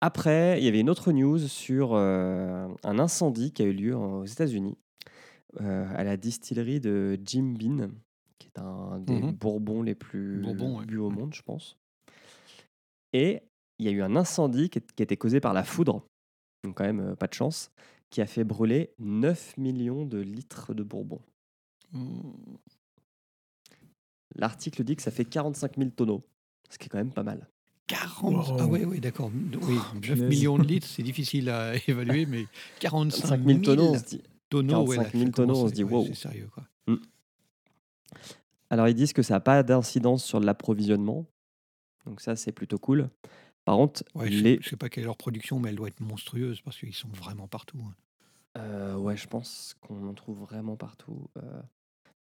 Après, 0.00 0.58
il 0.60 0.64
y 0.64 0.68
avait 0.68 0.80
une 0.80 0.90
autre 0.90 1.12
news 1.12 1.38
sur 1.38 1.90
euh, 1.94 2.66
un 2.82 2.98
incendie 2.98 3.52
qui 3.52 3.62
a 3.62 3.66
eu 3.66 3.72
lieu 3.72 3.96
aux 3.96 4.24
États-Unis, 4.24 4.76
euh, 5.60 5.86
à 5.94 6.02
la 6.02 6.16
distillerie 6.16 6.80
de 6.80 7.16
Jim 7.24 7.54
Beam, 7.56 7.92
qui 8.38 8.48
est 8.48 8.58
un 8.58 8.98
des 8.98 9.20
Mhm. 9.20 9.32
bourbons 9.32 9.82
les 9.82 9.94
plus 9.94 10.40
Bourbon, 10.42 10.78
ouais. 10.80 10.84
bu 10.86 10.98
au 10.98 11.10
monde, 11.10 11.32
je 11.32 11.42
pense. 11.42 11.78
Et 13.12 13.40
il 13.78 13.86
y 13.86 13.88
a 13.88 13.92
eu 13.92 14.02
un 14.02 14.16
incendie 14.16 14.70
qui, 14.70 14.78
est- 14.78 14.92
qui 14.92 15.02
a 15.02 15.04
été 15.04 15.16
causé 15.16 15.40
par 15.40 15.52
la 15.52 15.64
foudre, 15.64 16.04
donc 16.64 16.76
quand 16.76 16.84
même 16.84 17.00
euh, 17.00 17.14
pas 17.16 17.26
de 17.26 17.34
chance, 17.34 17.70
qui 18.10 18.20
a 18.22 18.26
fait 18.26 18.44
brûler 18.44 18.90
9 18.98 19.56
millions 19.56 20.04
de 20.06 20.18
litres 20.18 20.74
de 20.74 20.82
bourbon. 20.82 21.20
Hmm. 21.92 22.32
L'article 24.36 24.82
dit 24.84 24.96
que 24.96 25.02
ça 25.02 25.10
fait 25.10 25.24
45 25.24 25.76
000 25.76 25.90
tonneaux, 25.90 26.22
ce 26.68 26.78
qui 26.78 26.86
est 26.86 26.88
quand 26.88 26.98
même 26.98 27.12
pas 27.12 27.22
mal. 27.22 27.48
40 27.86 28.56
Ah 28.58 28.66
oui, 28.66 28.84
oui, 28.84 28.98
d'accord. 29.00 29.30
Oui, 29.68 29.76
9 29.94 30.00
punaise. 30.00 30.22
millions 30.22 30.58
de 30.58 30.64
litres, 30.64 30.86
c'est 30.86 31.02
difficile 31.02 31.50
à 31.50 31.74
évaluer, 31.88 32.26
mais 32.26 32.46
45 32.80 33.28
5 33.28 33.36
000 33.44 33.48
000 33.48 33.60
tonneaux, 33.62 33.90
on 33.90 33.98
se 33.98 34.04
dit. 34.04 34.22
tonneaux, 34.48 34.86
ouais, 34.86 34.96
45 34.96 35.12
là, 35.12 35.18
000 35.18 35.26
ça 35.26 35.32
tonneaux, 35.32 35.56
on 35.64 35.68
se 35.68 35.72
dit, 35.72 35.84
ouais, 35.84 35.92
wow. 35.92 36.06
C'est 36.06 36.14
sérieux, 36.14 36.48
quoi. 36.52 36.64
Alors 38.70 38.88
ils 38.88 38.94
disent 38.94 39.12
que 39.12 39.22
ça 39.22 39.34
n'a 39.34 39.40
pas 39.40 39.62
d'incidence 39.62 40.24
sur 40.24 40.40
l'approvisionnement. 40.40 41.26
Donc 42.06 42.20
ça 42.20 42.34
c'est 42.34 42.50
plutôt 42.52 42.78
cool. 42.78 43.08
Par 43.64 43.76
contre, 43.76 44.04
Ouais, 44.14 44.30
je, 44.30 44.42
les... 44.42 44.60
sais, 44.62 44.76
pas 44.76 44.88
quelle 44.88 45.04
est 45.04 45.06
leur 45.06 45.16
production, 45.16 45.58
mais 45.58 45.70
elle 45.70 45.76
doit 45.76 45.88
être 45.88 46.00
monstrueuse 46.00 46.60
parce 46.60 46.78
qu'ils 46.78 46.94
sont 46.94 47.08
vraiment 47.08 47.48
partout. 47.48 47.78
hein. 47.86 47.94
Euh, 48.58 48.94
ouais, 48.96 49.16
je 49.16 49.26
pense 49.26 49.74
qu'on 49.80 50.06
en 50.08 50.14
trouve 50.14 50.38
vraiment 50.40 50.76
partout. 50.76 51.28
Euh, 51.38 51.60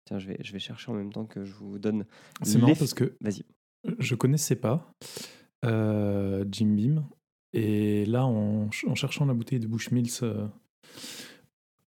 Tiens, 0.05 0.17
je 0.19 0.27
vais, 0.27 0.37
je 0.43 0.51
vais 0.53 0.59
chercher 0.59 0.89
en 0.91 0.95
même 0.95 1.11
temps 1.13 1.25
que 1.25 1.43
je 1.45 1.53
vous 1.53 1.77
donne. 1.77 2.05
C'est 2.41 2.57
marrant 2.57 2.73
parce 2.75 2.93
que 2.93 3.15
Vas-y. 3.21 3.43
je 3.99 4.15
connaissais 4.15 4.55
pas 4.55 4.91
euh, 5.65 6.43
Jim 6.51 6.73
Beam. 6.75 7.05
Et 7.53 8.05
là, 8.05 8.25
en, 8.25 8.71
ch- 8.71 8.85
en 8.89 8.95
cherchant 8.95 9.25
la 9.25 9.33
bouteille 9.33 9.59
de 9.59 9.67
Bushmills 9.67 10.09
euh, 10.23 10.47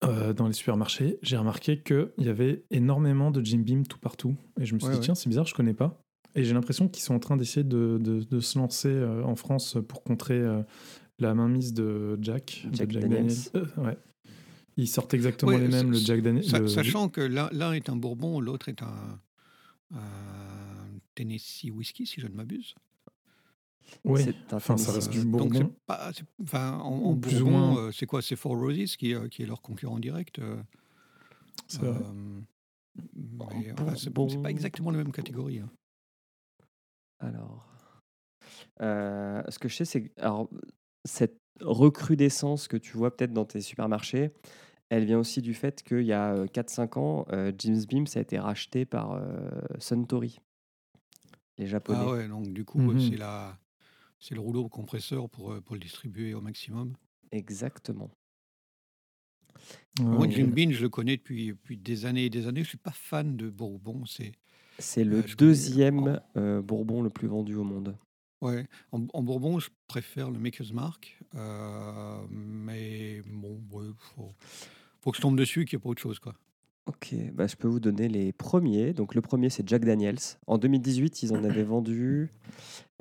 euh, 0.04 0.34
dans 0.34 0.48
les 0.48 0.54
supermarchés, 0.54 1.18
j'ai 1.22 1.38
remarqué 1.38 1.82
qu'il 1.82 2.10
y 2.18 2.28
avait 2.28 2.64
énormément 2.72 3.32
de 3.32 3.42
Jim 3.44 3.60
Beam 3.60 3.86
tout 3.88 4.00
partout. 4.00 4.36
Et 4.60 4.66
je 4.66 4.74
me 4.74 4.80
suis 4.80 4.88
Ouais, 4.88 4.94
dit, 4.96 5.00
ouais. 5.00 5.06
tiens, 5.06 5.16
c'est 5.16 5.30
bizarre, 5.30 5.46
je 5.46 5.54
connais 5.56 5.74
pas. 5.74 6.02
Et 6.36 6.44
j'ai 6.44 6.54
l'impression 6.54 6.88
qu'ils 6.88 7.04
sont 7.04 7.14
en 7.14 7.20
train 7.20 7.38
d'essayer 7.38 7.64
de, 7.64 7.98
de- 8.02 8.24
de 8.24 8.40
se 8.40 8.58
lancer 8.58 8.88
euh, 8.90 9.24
en 9.24 9.36
France 9.36 9.78
pour 9.88 10.04
contrer 10.04 10.40
euh, 10.40 10.64
la 11.20 11.34
mainmise 11.36 11.74
de 11.74 12.18
Jack. 12.22 12.64
de 12.70 12.76
Jack 12.76 12.92
Jack 12.92 13.02
Daniels. 13.04 13.32
Euh, 13.56 13.66
ouais. 13.78 13.98
Ils 14.78 14.88
sortent 14.88 15.14
exactement 15.14 15.52
Ouais, 15.52 15.60
les 15.62 15.68
mêmes, 15.68 15.92
le 15.92 15.98
Jack 15.98 16.22
Daniels. 16.24 16.44
Sa- 16.50 16.60
le- 16.60 16.68
Sachant 16.68 17.08
que 17.10 17.22
l'un 17.22 17.74
est 17.74 17.90
un 17.90 17.96
bourbon, 17.96 18.40
l'autre 18.40 18.70
est 18.70 18.82
un, 18.82 19.20
un 19.94 20.00
Tennessee 21.14 21.70
whisky, 21.72 22.08
si 22.08 22.20
je 22.20 22.28
ne 22.28 22.34
m'abuse. 22.34 22.74
Un 24.06 24.16
enfin, 24.54 24.76
ça 24.78 24.92
reste 24.92 25.12
du 25.12 25.20
donc, 25.20 25.30
bourbon. 25.52 25.54
c'est 25.60 25.86
pas, 25.86 26.12
enfin, 26.42 26.80
en, 26.80 26.94
en 26.96 27.12
Ou 27.12 27.16
plus 27.18 27.42
ou 27.42 27.46
bourbon, 27.46 27.58
moins. 27.74 27.78
euh, 27.78 27.92
c'est 27.92 28.08
quoi 28.08 28.24
C'est 28.24 28.36
Four 28.36 28.58
Roses 28.60 28.96
qui, 28.96 29.14
euh, 29.14 29.28
qui 29.28 29.44
est 29.44 29.46
leur 29.46 29.62
concurrent 29.62 30.00
direct. 30.00 30.40
euh, 30.40 30.56
C'est 31.68 31.84
euh, 31.84 31.94
enfin, 33.40 34.42
pas 34.42 34.50
exactement 34.50 34.90
la 34.90 34.98
même 34.98 35.12
catégorie. 35.12 35.60
hein. 35.60 35.70
Alors, 37.24 37.66
euh, 38.82 39.42
ce 39.50 39.60
que 39.60 39.70
je 39.70 39.76
sais, 39.78 39.86
c'est 39.86 40.04
que 40.10 40.22
alors, 40.22 40.50
cette 41.06 41.40
recrudescence 41.62 42.68
que 42.68 42.78
tu 42.78 42.98
vois 42.98 43.16
peut-être 43.16 43.34
dans 43.34 43.46
tes 43.46 43.62
supermarchés, 43.62 44.32
elle 44.90 45.06
vient 45.06 45.20
aussi 45.20 45.42
du 45.42 45.54
fait 45.54 45.84
qu'il 45.84 46.02
y 46.02 46.14
a 46.14 46.34
euh, 46.34 46.48
4-5 46.48 46.98
ans, 46.98 47.26
euh, 47.32 47.52
James 47.58 47.84
Beam, 47.88 48.08
ça 48.08 48.20
a 48.20 48.22
été 48.22 48.38
racheté 48.40 48.86
par 48.86 49.14
euh, 49.14 49.50
Suntory, 49.80 50.40
les 51.58 51.68
Japonais. 51.68 52.00
Ah 52.02 52.12
ouais, 52.12 52.28
donc 52.28 52.54
du 52.54 52.66
coup, 52.66 52.80
euh, 52.80 52.94
Mhm. 52.94 53.00
c'est 53.00 53.18
la, 53.18 53.58
c'est 54.20 54.36
le 54.36 54.42
rouleau 54.42 54.68
compresseur 54.70 55.30
pour, 55.30 55.54
euh, 55.54 55.62
pour 55.62 55.76
le 55.76 55.82
distribuer 55.82 56.34
au 56.34 56.42
maximum. 56.42 56.94
Exactement. 57.32 58.12
Moi. 60.00 60.28
Jim 60.30 60.48
Beam, 60.48 60.72
je 60.72 60.82
le 60.82 60.90
connais 60.90 61.18
depuis, 61.18 61.48
depuis 61.48 61.78
des 61.78 62.06
années 62.06 62.26
et 62.26 62.30
des 62.30 62.48
années. 62.48 62.64
Je 62.64 62.70
suis 62.70 62.78
pas 62.78 62.92
fan 62.92 63.38
de 63.38 63.50
Bourbon. 63.50 64.06
C'est 64.06 64.34
C'est 64.80 65.04
le 65.04 65.18
Euh, 65.18 65.22
connais- 65.22 65.36
deuxième 65.36 66.20
euh, 66.38 66.62
bourbon 66.62 67.02
le 67.02 67.10
plus 67.10 67.28
vendu 67.28 67.56
au 67.56 67.64
monde. 67.64 67.96
ouais. 68.42 68.68
En, 68.92 69.06
en 69.14 69.22
Bourbon, 69.24 69.60
je 69.60 69.70
préfère 69.88 70.30
le 70.32 70.40
Maker's 70.40 70.74
Mark, 70.74 71.18
euh, 71.36 72.18
mais 72.30 73.22
bon, 73.32 73.60
ouais, 73.72 73.86
faut, 73.98 74.32
faut 75.02 75.12
que 75.12 75.18
je 75.18 75.22
tombe 75.22 75.38
dessus, 75.38 75.66
qu'il 75.66 75.78
n'y 75.78 75.82
ait 75.82 75.84
pas 75.84 75.90
autre 75.90 76.02
chose, 76.02 76.20
quoi. 76.20 76.34
Ok, 76.86 77.16
bah, 77.34 77.48
je 77.48 77.56
peux 77.56 77.70
vous 77.70 77.80
donner 77.80 78.10
les 78.10 78.34
premiers. 78.34 78.92
Donc 78.94 79.16
le 79.16 79.22
premier, 79.22 79.50
c'est 79.50 79.66
Jack 79.68 79.86
Daniels. 79.86 80.18
En 80.48 80.58
2018, 80.58 81.24
ils 81.24 81.32
en 81.34 81.44
avaient 81.46 81.64
vendu. 81.64 82.30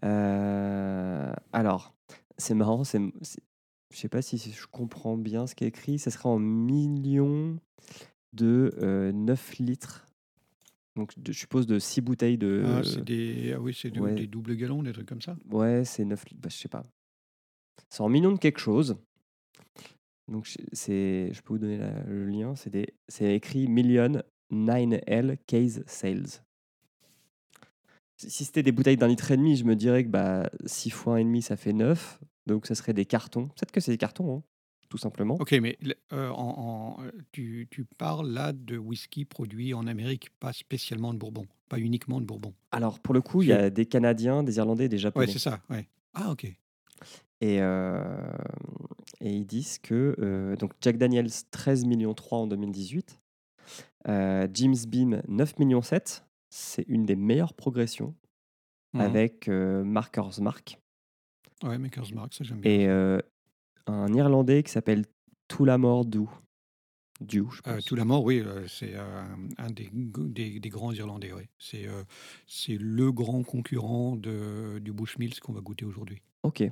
euh, 0.04 1.32
alors, 1.52 1.94
c'est 2.38 2.54
marrant, 2.54 2.84
c'est, 2.84 3.00
je 3.00 3.96
sais 3.96 4.08
pas 4.08 4.22
si 4.22 4.38
je 4.38 4.66
comprends 4.70 5.16
bien 5.16 5.46
ce 5.46 5.54
qui 5.54 5.64
est 5.64 5.68
écrit. 5.68 5.98
Ça 5.98 6.10
serait 6.10 6.28
en 6.28 6.38
millions 6.38 7.58
de 8.32 8.72
euh, 8.80 9.12
9 9.12 9.58
litres. 9.58 10.06
Donc 10.96 11.12
je 11.26 11.32
suppose 11.32 11.66
de 11.66 11.78
6 11.78 12.00
bouteilles 12.02 12.36
de. 12.38 12.62
Ah, 12.66 12.82
c'est 12.84 13.02
des, 13.04 13.52
ah 13.54 13.60
oui, 13.60 13.74
c'est 13.78 13.90
de- 13.90 14.00
ouais. 14.00 14.14
des 14.14 14.26
doubles 14.26 14.56
galons, 14.56 14.82
des 14.82 14.92
trucs 14.92 15.08
comme 15.08 15.22
ça. 15.22 15.36
Ouais, 15.50 15.84
c'est 15.84 16.04
9 16.04 16.24
litres. 16.28 16.40
Bah, 16.42 16.48
je 16.50 16.56
sais 16.56 16.68
pas. 16.68 16.82
C'est 17.88 18.02
en 18.02 18.08
millions 18.08 18.32
de 18.32 18.38
quelque 18.38 18.58
chose. 18.60 18.96
Donc 20.28 20.46
je- 20.46 20.58
c'est, 20.72 21.30
je 21.32 21.40
peux 21.42 21.54
vous 21.54 21.58
donner 21.58 21.78
la- 21.78 22.02
le 22.04 22.26
lien. 22.26 22.54
C'est, 22.56 22.70
des, 22.70 22.94
c'est 23.08 23.34
écrit 23.34 23.66
million 23.68 24.22
9L 24.50 25.38
case 25.46 25.82
sales. 25.86 26.26
Si 28.18 28.44
c'était 28.44 28.62
des 28.62 28.70
bouteilles 28.72 28.96
d'un 28.96 29.08
litre 29.08 29.30
et 29.30 29.36
demi, 29.36 29.56
je 29.56 29.64
me 29.64 29.74
dirais 29.74 30.04
que 30.04 30.08
bah, 30.10 30.48
6 30.66 30.90
fois 30.90 31.18
1,5, 31.18 31.40
ça 31.42 31.56
fait 31.56 31.72
9. 31.72 32.20
Donc 32.46 32.66
ça 32.66 32.74
serait 32.74 32.92
des 32.94 33.06
cartons. 33.06 33.48
Peut-être 33.48 33.72
que 33.72 33.80
c'est 33.80 33.92
des 33.92 33.98
cartons, 33.98 34.36
hein, 34.38 34.42
tout 34.92 34.98
simplement. 34.98 35.36
Ok, 35.40 35.52
mais 35.52 35.78
euh, 36.12 36.28
en, 36.28 36.98
en- 36.98 37.04
tu, 37.32 37.66
tu 37.70 37.86
parles 37.96 38.28
là 38.30 38.52
de 38.52 38.76
whisky 38.76 39.24
produit 39.24 39.72
en 39.72 39.86
Amérique, 39.86 40.28
pas 40.38 40.52
spécialement 40.52 41.14
de 41.14 41.18
Bourbon, 41.18 41.46
pas 41.70 41.78
uniquement 41.78 42.20
de 42.20 42.26
Bourbon. 42.26 42.52
Alors 42.72 43.00
pour 43.00 43.14
le 43.14 43.22
coup, 43.22 43.40
il 43.40 43.48
y 43.48 43.52
a 43.54 43.70
des 43.70 43.86
Canadiens, 43.86 44.42
des 44.42 44.58
Irlandais 44.58 44.90
des 44.90 44.96
Ouais, 44.96 45.00
Japonais. 45.00 45.26
c'est 45.32 45.38
ça. 45.38 45.62
Ouais. 45.70 45.88
Ah, 46.12 46.30
ok. 46.30 46.44
Et, 46.44 47.62
euh, 47.62 48.04
et 49.22 49.32
ils 49.34 49.46
disent 49.46 49.78
que 49.78 50.14
euh, 50.18 50.56
donc 50.56 50.72
Jack 50.82 50.98
Daniels 50.98 51.30
13 51.50 51.86
millions 51.86 52.12
3 52.12 52.40
en 52.40 52.46
2018, 52.46 53.18
euh, 54.08 54.46
James 54.52 54.76
Beam 54.86 55.22
9 55.26 55.58
millions 55.58 55.80
7, 55.80 56.22
c'est 56.50 56.84
une 56.86 57.06
des 57.06 57.16
meilleures 57.16 57.54
progressions 57.54 58.14
Mhm. 58.92 59.00
avec 59.00 59.48
Markers 59.48 60.38
Mark 60.42 60.78
Ouais, 61.62 61.78
Maker's 61.78 62.12
Mark, 62.12 62.34
ça 62.34 62.44
j'aime 62.44 62.58
bien. 62.60 62.70
et 62.70 62.88
euh, 62.88 63.20
un 63.86 64.12
Irlandais 64.14 64.62
qui 64.62 64.70
s'appelle 64.72 65.04
Toulamore 65.48 66.04
Dew. 66.04 66.26
Dew, 67.20 67.50
je 67.52 67.60
Euh, 67.66 67.76
pense. 67.76 67.92
mort, 68.04 68.24
oui, 68.24 68.40
euh, 68.40 68.66
c'est 68.66 68.94
euh, 68.94 69.22
un 69.58 69.70
des, 69.70 69.84
g- 69.84 69.90
des, 70.16 70.58
des 70.60 70.68
grands 70.70 70.92
Irlandais. 70.92 71.30
C'est 71.58 71.86
euh, 71.86 72.02
c'est 72.46 72.76
le 72.78 73.12
grand 73.12 73.44
concurrent 73.44 74.16
de, 74.16 74.78
du 74.80 74.92
Bushmills 74.92 75.38
qu'on 75.40 75.52
va 75.52 75.60
goûter 75.60 75.84
aujourd'hui. 75.84 76.20
Ok. 76.42 76.62
Et 76.62 76.70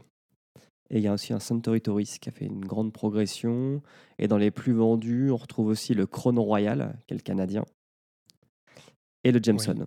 il 0.99 1.03
y 1.03 1.07
a 1.07 1.13
aussi 1.13 1.33
un 1.33 1.39
Suntory 1.39 1.81
Tourist 1.81 2.19
qui 2.19 2.29
a 2.31 2.33
fait 2.33 2.47
une 2.47 2.65
grande 2.65 2.93
progression. 2.93 3.81
Et 4.19 4.27
dans 4.27 4.39
les 4.39 4.51
plus 4.51 4.73
vendus, 4.73 5.31
on 5.31 5.37
retrouve 5.37 5.69
aussi 5.69 5.95
le 5.95 6.07
Chrono 6.07 6.43
Royal, 6.43 6.99
qui 7.07 7.15
est 7.15 7.17
le 7.17 7.23
canadien, 7.23 7.65
et 9.23 9.31
le 9.31 9.39
Jameson, 9.41 9.87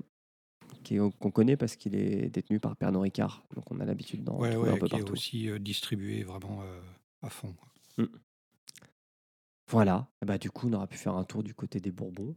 est- 0.89 0.97
qu'on 1.19 1.31
connaît 1.31 1.57
parce 1.57 1.75
qu'il 1.75 1.95
est 1.95 2.29
détenu 2.29 2.59
par 2.61 2.77
Pernod 2.77 3.01
Ricard. 3.01 3.43
Donc 3.55 3.69
on 3.69 3.81
a 3.81 3.85
l'habitude 3.85 4.23
d'en 4.23 4.37
Ouais, 4.37 4.51
trouver 4.53 4.69
ouais, 4.69 4.75
un 4.75 4.79
peu 4.79 4.87
qui 4.87 4.95
est 4.95 4.99
partout. 4.99 5.13
aussi 5.13 5.49
euh, 5.49 5.59
distribué 5.59 6.23
vraiment 6.23 6.61
euh, 6.61 6.79
à 7.23 7.29
fond. 7.29 7.53
quoi. 7.53 8.05
Voilà. 9.67 10.07
Et 10.21 10.25
bah, 10.25 10.37
du 10.37 10.51
coup, 10.51 10.67
on 10.69 10.73
aura 10.73 10.87
pu 10.87 10.97
faire 10.97 11.15
un 11.15 11.23
tour 11.23 11.43
du 11.43 11.53
côté 11.53 11.79
des 11.79 11.91
Bourbons 11.91 12.35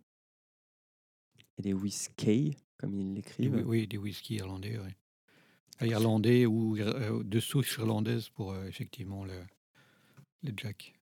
et 1.59 1.63
des 1.63 1.73
whisky, 1.73 2.57
comme 2.79 2.95
ils 2.95 3.15
l'écrivent. 3.15 3.63
oui, 3.67 3.87
des 3.87 3.99
whisky 3.99 4.37
irlandais. 4.37 4.79
Ouais. 4.79 4.97
Ah, 5.79 5.87
Irlandais 5.87 6.47
ou 6.47 6.79
euh, 6.79 7.23
de 7.23 7.39
souche 7.41 7.77
irlandaise 7.79 8.31
pour 8.31 8.53
euh, 8.53 8.65
effectivement 8.67 9.25
le, 9.27 9.39
le 10.43 10.53
Jack. 10.57 10.95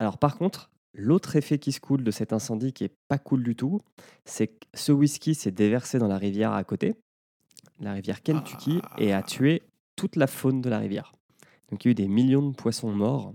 Alors 0.00 0.18
par 0.18 0.36
contre, 0.36 0.70
l'autre 0.92 1.36
effet 1.36 1.58
qui 1.58 1.72
se 1.72 1.80
coule 1.80 2.04
de 2.04 2.10
cet 2.10 2.34
incendie 2.34 2.74
qui 2.74 2.84
est 2.84 2.94
pas 3.08 3.18
cool 3.18 3.42
du 3.42 3.56
tout, 3.56 3.80
c'est 4.26 4.48
que 4.48 4.66
ce 4.74 4.92
whisky 4.92 5.34
s'est 5.34 5.50
déversé 5.50 5.98
dans 5.98 6.08
la 6.08 6.18
rivière 6.18 6.52
à 6.52 6.62
côté, 6.62 6.94
la 7.80 7.94
rivière 7.94 8.22
Kentucky, 8.22 8.80
et 8.98 9.14
a 9.14 9.18
Ah. 9.18 9.22
tué 9.22 9.62
toute 9.96 10.16
la 10.16 10.26
faune 10.26 10.60
de 10.60 10.68
la 10.68 10.78
rivière. 10.78 11.14
Donc 11.70 11.84
il 11.84 11.88
y 11.88 11.90
a 11.90 11.92
eu 11.92 11.94
des 11.94 12.08
millions 12.08 12.48
de 12.50 12.54
poissons 12.54 12.90
morts. 12.92 13.34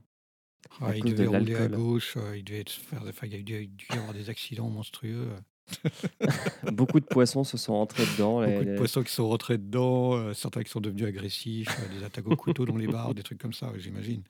À 0.80 0.88
Ah, 0.88 0.96
il 0.98 1.02
cause 1.04 1.14
de 1.16 1.28
rouler 1.28 1.56
à 1.56 1.68
gauche, 1.68 2.16
euh, 2.18 2.38
il 2.38 2.44
devait 2.44 2.64
faire, 2.68 3.02
enfin, 3.08 3.28
il 3.28 3.50
y 3.50 3.70
avoir 3.98 4.14
des 4.14 4.30
accidents 4.30 4.70
monstrueux. 4.70 5.28
Beaucoup 6.72 7.00
de 7.00 7.06
poissons 7.06 7.44
se 7.44 7.58
sont 7.58 7.74
entrés 7.74 8.06
dedans. 8.06 8.42
les- 8.42 8.54
Beaucoup 8.54 8.66
de 8.66 8.76
poissons 8.78 9.04
qui 9.04 9.12
sont 9.14 9.28
rentrés 9.28 9.58
dedans, 9.58 10.14
euh, 10.16 10.34
certains 10.34 10.64
qui 10.64 10.70
sont 10.70 10.82
devenus 10.82 11.06
agressifs, 11.06 11.68
euh, 11.80 11.98
des 12.00 12.04
attaques 12.04 12.28
au 12.28 12.36
couteau 12.36 12.66
dans 12.66 12.76
les 12.78 12.88
bars, 12.88 13.14
des 13.14 13.24
trucs 13.24 13.40
comme 13.40 13.54
ça, 13.54 13.72
j'imagine. 13.78 14.24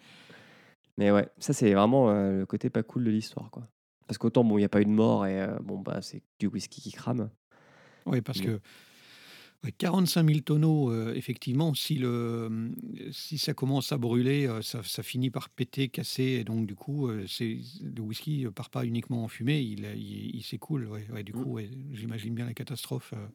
Mais 0.97 1.11
ouais, 1.11 1.27
ça 1.39 1.53
c'est 1.53 1.73
vraiment 1.73 2.09
euh, 2.09 2.39
le 2.39 2.45
côté 2.45 2.69
pas 2.69 2.83
cool 2.83 3.03
de 3.05 3.09
l'histoire. 3.11 3.49
quoi. 3.49 3.67
Parce 4.07 4.17
qu'autant, 4.17 4.43
bon, 4.43 4.57
il 4.57 4.61
n'y 4.61 4.65
a 4.65 4.69
pas 4.69 4.81
eu 4.81 4.85
de 4.85 4.89
mort 4.91 5.25
et 5.25 5.47
bon, 5.63 5.79
bah, 5.79 6.01
c'est 6.01 6.21
du 6.39 6.47
whisky 6.47 6.81
qui 6.81 6.91
crame. 6.91 7.29
Oui, 8.05 8.21
parce 8.21 8.39
Mais- 8.39 8.45
que 8.45 8.59
45 9.71 10.27
000 10.27 10.39
tonneaux, 10.41 10.91
euh, 10.91 11.13
effectivement, 11.15 11.73
si, 11.73 11.95
le, 11.95 12.71
si 13.11 13.37
ça 13.37 13.53
commence 13.53 13.91
à 13.91 13.97
brûler, 13.97 14.45
euh, 14.45 14.61
ça, 14.61 14.83
ça 14.83 15.03
finit 15.03 15.29
par 15.29 15.49
péter, 15.49 15.87
casser, 15.89 16.23
et 16.23 16.43
donc 16.43 16.67
du 16.67 16.75
coup, 16.75 17.07
euh, 17.07 17.25
c'est, 17.27 17.57
le 17.81 18.01
whisky 18.01 18.43
ne 18.43 18.49
part 18.49 18.69
pas 18.69 18.85
uniquement 18.85 19.23
en 19.23 19.27
fumée, 19.27 19.61
il, 19.61 19.85
il, 19.95 20.35
il 20.35 20.43
s'écoule. 20.43 20.87
ouais, 20.87 21.07
ouais, 21.11 21.23
du 21.23 21.31
Mm. 21.33 21.43
coup, 21.43 21.51
ouais, 21.53 21.69
j'imagine 21.93 22.35
bien 22.35 22.45
la 22.45 22.53
catastrophe. 22.53 23.13
euh. 23.15 23.27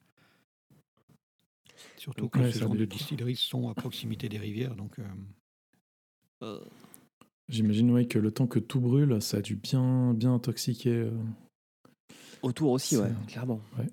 surtout 1.97 2.23
Donc, 2.25 2.33
que 2.35 2.41
ouais, 2.41 2.53
ce 2.53 2.59
genre 2.59 2.75
de 2.75 2.85
distilleries 2.85 3.37
sont 3.37 3.69
à 3.71 3.75
proximité 3.75 4.29
des 4.29 4.39
rivières, 4.39 4.75
donc 4.77 4.99
euh, 6.43 6.61
J'imagine 7.49 7.91
ouais, 7.91 8.07
que 8.07 8.19
le 8.19 8.31
temps 8.31 8.47
que 8.47 8.59
tout 8.59 8.81
brûle, 8.81 9.21
ça 9.23 9.39
a 9.39 9.41
dû 9.41 9.57
bien, 9.57 10.13
bien 10.13 10.35
intoxiquer. 10.35 10.91
euh. 10.91 11.11
Autour 12.43 12.73
aussi, 12.73 12.97
ouais, 12.97 13.09
C'est- 13.09 13.27
clairement. 13.33 13.61
ouais. 13.79 13.87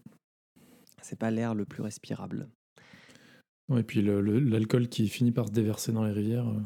C'est 1.06 1.20
pas 1.20 1.30
l'air 1.30 1.54
le 1.54 1.66
plus 1.66 1.84
respirable. 1.84 2.50
Ouais, 3.70 3.82
et 3.82 3.84
puis 3.84 4.02
l'alcool 4.02 4.90
qui 4.90 5.08
finit 5.08 5.32
par 5.32 5.46
se 5.48 5.52
déverser 5.52 5.92
dans 5.92 6.04
les 6.04 6.12
rivières. 6.12 6.48
euh. 6.48 6.60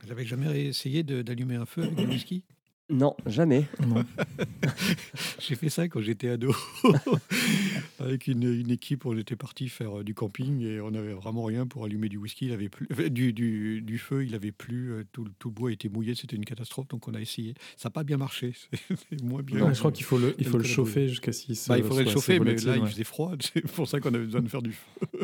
vous 0.00 0.08
n'avez 0.08 0.24
jamais 0.24 0.64
essayé 0.64 1.02
de- 1.02 1.20
d'allumer 1.20 1.56
un 1.56 1.66
feu 1.66 1.82
avec 1.82 1.94
du 1.96 2.06
whisky? 2.06 2.42
Non, 2.88 3.16
jamais. 3.26 3.66
J'ai 5.40 5.56
fait 5.56 5.68
ça 5.70 5.88
quand 5.88 6.00
j'étais 6.00 6.28
ado. 6.28 6.54
Avec 7.98 8.28
une, 8.28 8.44
une 8.44 8.70
équipe, 8.70 9.06
on 9.06 9.16
était 9.18 9.34
parti 9.34 9.68
faire 9.68 9.98
euh, 9.98 10.04
du 10.04 10.14
camping 10.14 10.60
et 10.62 10.80
on 10.80 10.92
n'avait 10.92 11.14
vraiment 11.14 11.44
rien 11.44 11.66
pour 11.66 11.84
allumer 11.84 12.08
du 12.08 12.16
whisky. 12.16 12.46
Il 12.46 12.52
avait 12.52 12.68
plus, 12.68 12.86
enfin, 12.92 13.08
du, 13.08 13.32
du, 13.32 13.82
du 13.82 13.98
feu, 13.98 14.24
il 14.24 14.34
avait 14.36 14.52
plus. 14.52 14.92
euh, 14.92 15.04
Tout, 15.12 15.24
le- 15.24 15.32
tout 15.38 15.48
le 15.48 15.54
bois 15.54 15.72
était 15.72 15.88
mouillé, 15.88 16.14
c'était 16.14 16.36
une 16.36 16.44
catastrophe. 16.44 16.86
Donc 16.88 17.08
on 17.08 17.14
a 17.14 17.20
essayé. 17.20 17.54
Ça 17.76 17.88
n'a 17.88 17.90
pas 17.92 18.04
bien 18.04 18.18
marché. 18.18 18.52
C'est 19.10 19.22
moins 19.22 19.42
bien. 19.42 19.58
Je 19.72 19.78
crois 19.80 19.90
qu'il 19.92 20.04
faut 20.04 20.18
le, 20.18 20.34
il 20.38 20.44
faut 20.46 20.58
le 20.58 20.64
chauffer 20.74 21.08
jusqu'à 21.08 21.32
ce 21.32 21.44
qu'il 21.44 21.56
se- 21.56 21.68
Bah, 21.68 21.78
il 21.78 21.82
faudrait 21.88 22.04
le 22.04 22.10
chauffer, 22.14 22.38
mais 22.44 22.54
là, 22.66 22.76
il 22.76 22.90
faisait 22.92 23.04
froid. 23.04 23.32
C'est 23.40 23.62
pour 23.72 23.88
ça 23.88 23.98
qu'on 24.00 24.14
avait 24.14 24.24
besoin 24.26 24.42
de 24.42 24.48
faire 24.48 24.62
du 24.62 24.72
feu. 24.72 25.20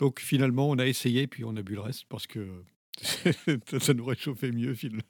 Donc, 0.00 0.18
finalement, 0.20 0.68
on 0.68 0.78
a 0.78 0.86
essayé, 0.86 1.26
puis 1.28 1.44
on 1.44 1.54
a 1.56 1.62
bu 1.62 1.74
le 1.74 1.80
reste 1.80 2.04
parce 2.08 2.26
que 2.26 2.48
ça 3.80 3.94
nous 3.94 4.04
réchauffait 4.04 4.50
mieux, 4.50 4.74
Phil. 4.74 5.00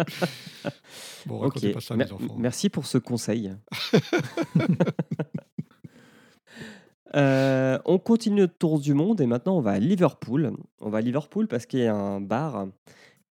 bon, 1.26 1.48
pas 1.50 1.80
ça 1.80 1.94
enfants. 1.94 2.36
Merci 2.38 2.68
pour 2.68 2.86
ce 2.86 2.98
conseil. 2.98 3.52
Euh, 7.16 7.76
on 7.86 7.98
continue 7.98 8.42
notre 8.42 8.56
tour 8.56 8.78
du 8.78 8.94
monde 8.94 9.20
et 9.20 9.26
maintenant 9.26 9.58
on 9.58 9.60
va 9.60 9.72
à 9.72 9.78
Liverpool. 9.80 10.52
On 10.80 10.90
va 10.90 10.98
à 10.98 11.00
Liverpool 11.00 11.48
parce 11.48 11.66
qu'il 11.66 11.80
y 11.80 11.86
a 11.86 11.92
un 11.92 12.20
bar 12.20 12.68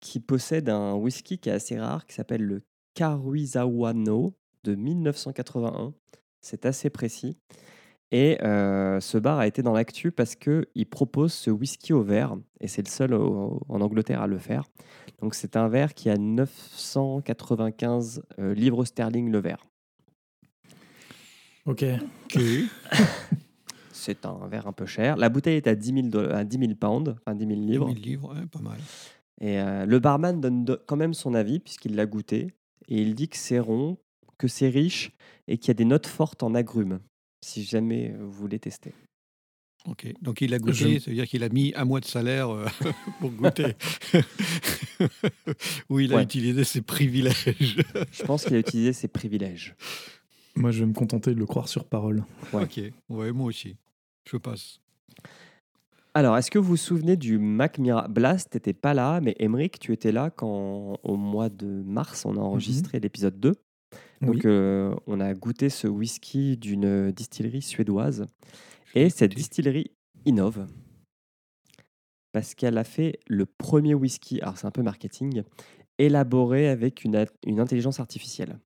qui 0.01 0.19
possède 0.19 0.67
un 0.67 0.95
whisky 0.95 1.38
qui 1.38 1.47
est 1.47 1.53
assez 1.53 1.79
rare 1.79 2.05
qui 2.05 2.13
s'appelle 2.13 2.43
le 2.43 2.61
Karuizawa-no 2.95 4.33
de 4.65 4.75
1981. 4.75 5.93
C'est 6.41 6.65
assez 6.65 6.89
précis. 6.89 7.38
Et 8.11 8.43
euh, 8.43 8.99
ce 8.99 9.19
bar 9.19 9.37
a 9.37 9.45
été 9.45 9.61
dans 9.61 9.73
l'actu 9.73 10.11
parce 10.11 10.33
qu'il 10.35 10.65
propose 10.89 11.31
ce 11.31 11.51
whisky 11.51 11.93
au 11.93 12.01
verre 12.01 12.35
et 12.59 12.67
c'est 12.67 12.81
le 12.81 12.89
seul 12.89 13.13
au- 13.13 13.61
en 13.69 13.81
Angleterre 13.81 14.23
à 14.23 14.27
le 14.27 14.39
faire. 14.39 14.63
Donc 15.21 15.35
c'est 15.35 15.55
un 15.55 15.67
verre 15.67 15.93
qui 15.93 16.09
a 16.09 16.17
995 16.17 18.23
euh, 18.39 18.55
livres 18.55 18.83
sterling 18.85 19.29
le 19.31 19.37
verre. 19.39 19.63
Ok. 21.65 21.85
C'est 23.91 24.25
un 24.25 24.47
verre 24.47 24.65
un 24.65 24.71
peu 24.71 24.85
cher. 24.85 25.17
La 25.17 25.27
bouteille 25.29 25.57
est 25.57 25.67
à 25.67 25.75
10 25.75 25.93
000, 25.93 26.07
doll- 26.07 26.31
à 26.31 26.45
10 26.45 26.57
000 26.57 26.75
pounds, 26.75 27.15
enfin 27.19 27.35
10 27.35 27.45
000 27.45 27.59
livres. 27.59 27.87
1000 27.87 28.01
livres, 28.01 28.33
ouais, 28.33 28.45
pas 28.47 28.61
mal. 28.61 28.77
Et 29.41 29.59
euh, 29.59 29.85
le 29.85 29.99
barman 29.99 30.39
donne 30.39 30.63
de- 30.63 30.81
quand 30.87 30.95
même 30.95 31.13
son 31.13 31.33
avis 31.33 31.59
puisqu'il 31.59 31.95
l'a 31.95 32.05
goûté. 32.05 32.47
Et 32.87 33.01
il 33.01 33.13
dit 33.13 33.27
que 33.27 33.35
c'est 33.37 33.59
rond, 33.59 33.97
que 34.37 34.47
c'est 34.47 34.69
riche 34.69 35.11
et 35.49 35.57
qu'il 35.57 35.67
y 35.67 35.71
a 35.71 35.75
des 35.75 35.85
notes 35.85 36.07
fortes 36.07 36.43
en 36.43 36.55
agrumes. 36.55 36.99
Si 37.41 37.63
jamais 37.63 38.13
vous 38.19 38.31
voulez 38.31 38.60
tester. 38.60 38.93
Ok. 39.86 40.13
Donc, 40.22 40.41
il 40.41 40.53
a 40.53 40.60
goûté, 40.60 40.74
Je- 40.74 41.00
ça 41.00 41.10
veut 41.10 41.15
dire 41.15 41.25
qu'il 41.27 41.41
a 41.43 41.50
mis 41.50 41.72
un 41.75 41.86
mois 41.86 42.01
de 42.01 42.05
salaire 42.05 42.50
euh, 42.50 42.65
pour 43.19 43.31
goûter. 43.31 43.75
Où 45.89 46.00
il 46.00 46.12
a 46.13 46.17
Ouais. 46.17 46.24
utilisé 46.24 46.63
ses 46.63 46.81
privilèges. 46.81 47.55
Je 48.12 48.24
pense 48.24 48.43
qu'il 48.46 48.55
a 48.55 48.60
utilisé 48.60 48.93
ses 48.93 49.08
privilèges. 49.08 49.75
Moi, 50.55 50.72
je 50.72 50.81
vais 50.81 50.86
me 50.86 50.93
contenter 50.93 51.34
de 51.34 51.39
le 51.39 51.46
croire 51.46 51.69
sur 51.69 51.86
parole. 51.86 52.24
Ouais. 52.53 52.63
Ok. 52.63 52.81
Ouais, 53.10 53.31
moi 53.31 53.46
aussi. 53.48 53.77
Je 54.29 54.38
passe. 54.38 54.79
Alors, 56.13 56.38
est-ce 56.38 56.51
que 56.51 56.60
vous 56.60 56.69
vous 56.69 56.77
souvenez 56.77 57.15
du 57.15 57.38
Mac 57.38 57.77
Mira? 57.77 58.08
Blast 58.10 58.50
T'étais 58.50 58.74
pas 58.74 58.93
là, 58.93 59.22
mais 59.22 59.36
Emric, 59.39 59.79
tu 59.79 59.93
étais 59.93 60.12
là 60.12 60.29
quand, 60.29 61.00
au 61.03 61.15
mois 61.15 61.50
de 61.50 61.65
mars, 61.67 62.25
on 62.25 62.36
a 62.36 62.39
enregistré 62.39 63.00
l'épisode 63.00 63.39
2. 63.39 63.55
Donc, 64.21 64.35
Oui. 64.35 64.41
euh, 64.45 64.93
on 65.07 65.19
a 65.19 65.33
goûté 65.33 65.69
ce 65.69 65.88
whisky 65.88 66.57
d'une 66.57 67.11
distillerie 67.11 67.61
suédoise. 67.61 68.25
Et 68.95 69.09
cette 69.09 69.33
distillerie 69.35 69.91
innove. 70.25 70.67
Parce 72.31 72.53
qu'elle 72.53 72.77
a 72.77 72.83
fait 72.83 73.19
le 73.27 73.45
premier 73.45 73.93
whisky, 73.93 74.41
alors 74.41 74.57
c'est 74.57 74.67
un 74.67 74.71
peu 74.71 74.83
marketing, 74.83 75.43
élaboré 75.97 76.67
avec 76.67 77.03
une, 77.03 77.25
intelligence 77.59 77.99
artificielle. 77.99 78.59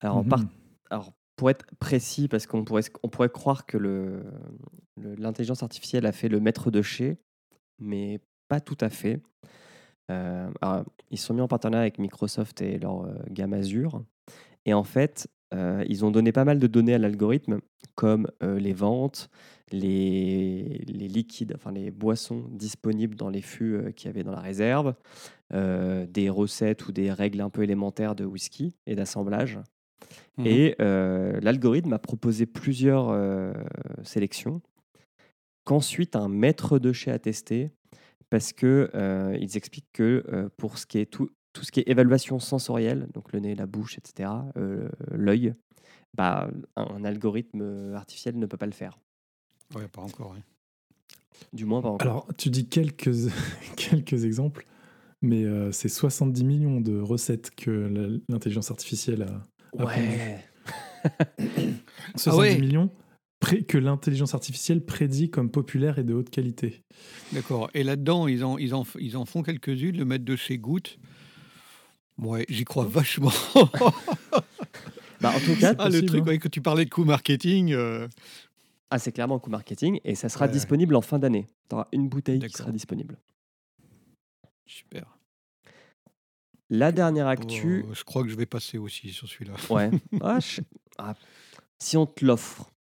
Alors, 0.00 0.18
en 0.18 0.24
par- 0.24 0.40
Mhm. 0.40 0.48
alors, 0.90 1.12
pour 1.36 1.50
être 1.50 1.64
précis, 1.78 2.28
parce 2.28 2.46
qu'on 2.46 2.64
pourrait, 2.64 2.82
on 3.02 3.08
pourrait 3.08 3.30
croire 3.30 3.64
que 3.66 3.78
le- 3.78 4.24
le- 5.00 5.14
l'intelligence 5.14 5.62
artificielle 5.62 6.06
a 6.06 6.12
fait 6.12 6.28
le 6.28 6.40
maître 6.40 6.70
de 6.70 6.82
chez, 6.82 7.16
mais 7.78 8.20
pas 8.48 8.60
tout 8.60 8.76
à 8.80 8.90
fait. 8.90 9.22
Euh, 10.12 10.50
alors, 10.60 10.84
ils 11.10 11.18
se 11.18 11.26
sont 11.26 11.34
mis 11.34 11.40
en 11.40 11.48
partenariat 11.48 11.82
avec 11.82 11.98
Microsoft 11.98 12.62
et 12.62 12.78
leur 12.78 13.02
euh, 13.02 13.14
gamme 13.30 13.52
Azure. 13.54 14.02
Et 14.64 14.74
en 14.74 14.84
fait, 14.84 15.28
euh, 15.52 15.84
ils 15.88 16.04
ont 16.04 16.10
donné 16.10 16.32
pas 16.32 16.44
mal 16.44 16.58
de 16.58 16.66
données 16.66 16.94
à 16.94 16.98
l'algorithme, 16.98 17.60
comme 17.94 18.26
euh, 18.42 18.58
les 18.58 18.72
ventes, 18.72 19.28
les, 19.70 20.82
les 20.86 21.08
liquides, 21.08 21.52
enfin 21.56 21.72
les 21.72 21.90
boissons 21.90 22.46
disponibles 22.50 23.16
dans 23.16 23.28
les 23.28 23.42
fûts 23.42 23.74
euh, 23.74 23.90
qu'il 23.90 24.06
y 24.06 24.10
avait 24.10 24.22
dans 24.22 24.32
la 24.32 24.40
réserve, 24.40 24.94
des 25.52 26.30
recettes 26.30 26.88
ou 26.88 26.92
des 26.92 27.12
règles 27.12 27.42
un 27.42 27.50
peu 27.50 27.62
élémentaires 27.62 28.14
de 28.14 28.24
whisky 28.24 28.74
et 28.86 28.94
d'assemblage. 28.94 29.60
Mhm. 30.38 30.46
Et 30.46 30.74
l'algorithme 30.78 31.92
a 31.92 31.98
proposé 31.98 32.46
plusieurs 32.46 33.14
sélections 34.02 34.62
qu'ensuite 35.64 36.16
un 36.16 36.28
maître 36.28 36.78
de 36.78 36.94
chez 36.94 37.10
a 37.10 37.18
testé 37.18 37.70
parce 38.32 38.54
que 38.54 38.90
euh, 38.94 39.36
ils 39.38 39.58
expliquent 39.58 39.92
que 39.92 40.24
euh, 40.32 40.48
pour 40.56 40.78
ce 40.78 40.86
qui 40.86 40.96
est 40.96 41.04
tout, 41.04 41.28
tout 41.52 41.64
ce 41.64 41.70
qui 41.70 41.80
est 41.80 41.88
évaluation 41.90 42.38
sensorielle, 42.38 43.08
donc 43.12 43.30
le 43.34 43.40
nez, 43.40 43.54
la 43.54 43.66
bouche, 43.66 43.98
etc., 43.98 44.30
euh, 44.56 44.88
l'œil, 45.10 45.52
bah, 46.14 46.48
un, 46.76 46.82
un 46.82 47.04
algorithme 47.04 47.92
artificiel 47.94 48.38
ne 48.38 48.46
peut 48.46 48.56
pas 48.56 48.64
le 48.64 48.72
faire. 48.72 48.98
Ouais, 49.74 49.86
pas 49.86 50.00
encore. 50.00 50.32
hein. 50.34 50.40
Du 51.52 51.66
moins 51.66 51.82
pas 51.82 51.90
encore. 51.90 52.00
Alors, 52.10 52.26
tu 52.38 52.48
dis 52.48 52.66
quelques, 52.70 53.10
quelques 53.76 54.24
exemples, 54.24 54.66
mais 55.20 55.44
euh, 55.44 55.70
c'est 55.70 55.90
70 55.90 56.42
millions 56.42 56.80
de 56.80 56.98
recettes 56.98 57.50
que 57.54 57.70
l'intelligence 58.30 58.70
artificielle 58.70 59.24
a. 59.24 59.42
a 59.82 59.84
ouais. 59.84 60.42
70 62.16 62.38
ouais. 62.38 62.58
millions? 62.58 62.88
Que 63.68 63.76
l'intelligence 63.78 64.34
artificielle 64.34 64.84
prédit 64.84 65.30
comme 65.30 65.50
populaire 65.50 65.98
et 65.98 66.04
de 66.04 66.14
haute 66.14 66.30
qualité. 66.30 66.82
D'accord. 67.32 67.70
Et 67.74 67.82
là-dedans, 67.82 68.28
ils 68.28 68.44
en, 68.44 68.56
ils, 68.58 68.74
en, 68.74 68.84
ils 68.98 69.16
en 69.16 69.24
font 69.24 69.42
quelques-unes, 69.42 69.96
le 69.96 70.04
maître 70.04 70.24
de 70.24 70.36
chez 70.36 70.58
Goutte. 70.58 70.98
Ouais, 72.18 72.44
j'y 72.48 72.64
crois 72.64 72.84
vachement. 72.84 73.32
Bah, 75.20 75.30
en 75.36 75.38
tout 75.38 75.54
cas, 75.60 75.72
ah, 75.78 75.88
le 75.88 76.04
truc, 76.04 76.22
hein. 76.22 76.26
ouais, 76.26 76.38
que 76.38 76.48
tu 76.48 76.60
parlais 76.60 76.84
de 76.84 76.90
coût 76.90 77.04
marketing. 77.04 77.72
euh, 77.72 78.08
ah, 78.90 78.98
c'est 78.98 79.12
clairement 79.12 79.36
un 79.36 79.38
coup 79.38 79.50
marketing 79.50 80.00
et 80.02 80.16
ça 80.16 80.28
sera 80.28 80.46
Ouais. 80.46 80.50
disponible 80.52 80.96
en 80.96 81.00
fin 81.00 81.20
d'année. 81.20 81.46
Tu 81.68 81.76
auras 81.76 81.86
une 81.92 82.08
bouteille 82.08 82.40
qui 82.40 82.50
sera 82.52 82.72
disponible. 82.72 83.16
Super. 84.66 85.16
La 86.70 86.90
dernière 86.90 87.28
actu, 87.28 87.84
Oh, 87.88 87.94
je 87.94 88.02
crois 88.02 88.24
que 88.24 88.30
je 88.30 88.34
vais 88.34 88.46
passer 88.46 88.78
aussi 88.78 89.10
sur 89.10 89.28
celui-là. 89.28 89.54
Ouais. 89.70 89.90
Ah, 90.20 90.40
je- 90.40 90.60
ah, 90.98 91.14
Si 91.78 91.96
on 91.96 92.06
te 92.06 92.24
l'offre. 92.24 92.71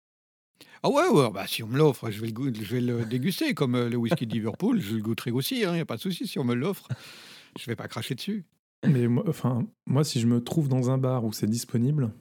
Ah 0.84 0.90
ouais, 0.90 1.08
ouais, 1.10 1.30
bah 1.32 1.46
si 1.48 1.62
on 1.64 1.68
me 1.68 1.78
l'offre, 1.78 2.10
je 2.10 2.20
vais 2.22 2.28
le, 2.28 2.34
goût- 2.34 2.54
je 2.54 2.74
vais 2.76 2.82
le 2.82 3.06
déguster 3.06 3.54
comme 3.54 3.76
euh, 3.76 3.90
le 3.90 3.98
whisky 3.98 4.26
de 4.26 4.34
Liverpool. 4.34 4.80
Je 4.82 4.96
le 4.96 5.02
goûterai 5.02 5.32
aussi, 5.32 5.62
il 5.62 5.72
n'y 5.72 5.80
a 5.80 5.86
pas 5.86 5.96
de 5.98 6.02
souci. 6.02 6.26
Si 6.28 6.40
on 6.40 6.44
me 6.44 6.56
l'offre, 6.56 6.88
je 7.60 7.66
vais 7.68 7.76
pas 7.76 7.88
cracher 7.88 8.16
dessus. 8.16 8.46
Mais 8.88 9.08
moi, 9.08 9.24
enfin, 9.28 9.68
moi, 9.86 10.04
si 10.04 10.20
je 10.20 10.26
me 10.26 10.42
trouve 10.44 10.68
dans 10.70 10.90
un 10.90 10.98
bar 10.98 11.24
où 11.24 11.32
c'est 11.34 11.46
disponible, 11.48 12.12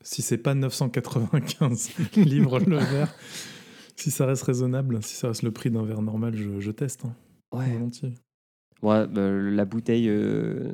si 0.00 0.20
c'est 0.20 0.38
pas 0.38 0.54
995 0.54 1.90
livres 2.16 2.58
le 2.58 2.78
verre, 2.78 3.14
si 3.94 4.10
ça 4.10 4.26
reste 4.26 4.42
raisonnable, 4.42 5.00
si 5.04 5.14
ça 5.14 5.28
reste 5.28 5.42
le 5.42 5.52
prix 5.52 5.70
d'un 5.70 5.84
verre 5.84 6.02
normal, 6.02 6.34
je, 6.36 6.58
je 6.58 6.70
teste. 6.72 7.04
hein, 7.04 7.14
Ouais. 7.52 7.70
volontiers. 7.72 8.14
Ouais, 8.82 9.06
bah, 9.06 9.30
la 9.30 9.64
bouteille 9.64 10.08
euh, 10.08 10.72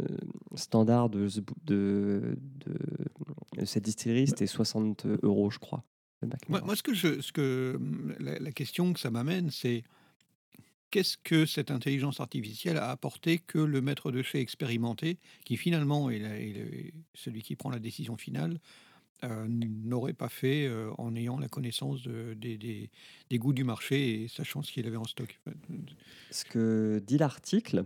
standard 0.55 1.11
de, 1.11 1.29
ce 1.29 1.41
bou- 1.43 1.53
de, 1.67 2.39
de- 2.65 3.61
de 3.61 3.65
cette 3.67 3.85
distillerie, 3.85 4.29
c'était 4.29 4.47
60 4.47 5.05
euros, 5.23 5.51
je 5.51 5.59
crois. 5.59 5.85
Moi, 6.49 6.77
ce 6.77 6.83
que 6.83 6.95
je, 6.95 7.21
ce 7.21 7.33
que, 7.33 7.79
la, 8.19 8.39
la 8.39 8.53
question 8.53 8.93
que 8.93 9.01
ça 9.01 9.11
m'amène, 9.11 9.51
c'est 9.51 9.85
qu'est-ce 10.91 11.17
que 11.19 11.47
cette 11.47 11.71
intelligence 11.71 12.21
artificielle 12.21 12.77
a 12.79 12.91
apporté 12.91 13.39
que 13.39 13.59
le 13.59 13.81
maître 13.81 14.11
de 14.11 14.23
chez 14.23 14.41
expérimenté, 14.41 15.19
qui 15.45 15.57
finalement 15.57 16.11
est, 16.11 16.19
la- 16.19 16.39
est 16.41 16.53
le- 16.53 16.91
celui 17.15 17.43
qui 17.43 17.57
prend 17.57 17.71
la 17.71 17.79
décision 17.79 18.17
finale, 18.17 18.59
euh, 19.25 19.47
n'aurait 19.49 20.13
pas 20.15 20.29
fait 20.29 20.67
euh, 20.67 20.91
en 20.97 21.15
ayant 21.17 21.39
la 21.39 21.49
connaissance 21.49 22.03
de- 22.03 22.35
des, 22.35 22.57
des- 22.57 22.89
des 23.31 23.39
goûts 23.39 23.53
du 23.53 23.65
marché 23.65 24.23
et 24.23 24.29
sachant 24.29 24.63
ce 24.63 24.73
qu'il 24.73 24.87
avait 24.87 24.97
en 24.97 25.05
stock? 25.05 25.39
Ce 26.31 26.45
que 26.45 27.03
dit 27.07 27.19
l'article, 27.19 27.85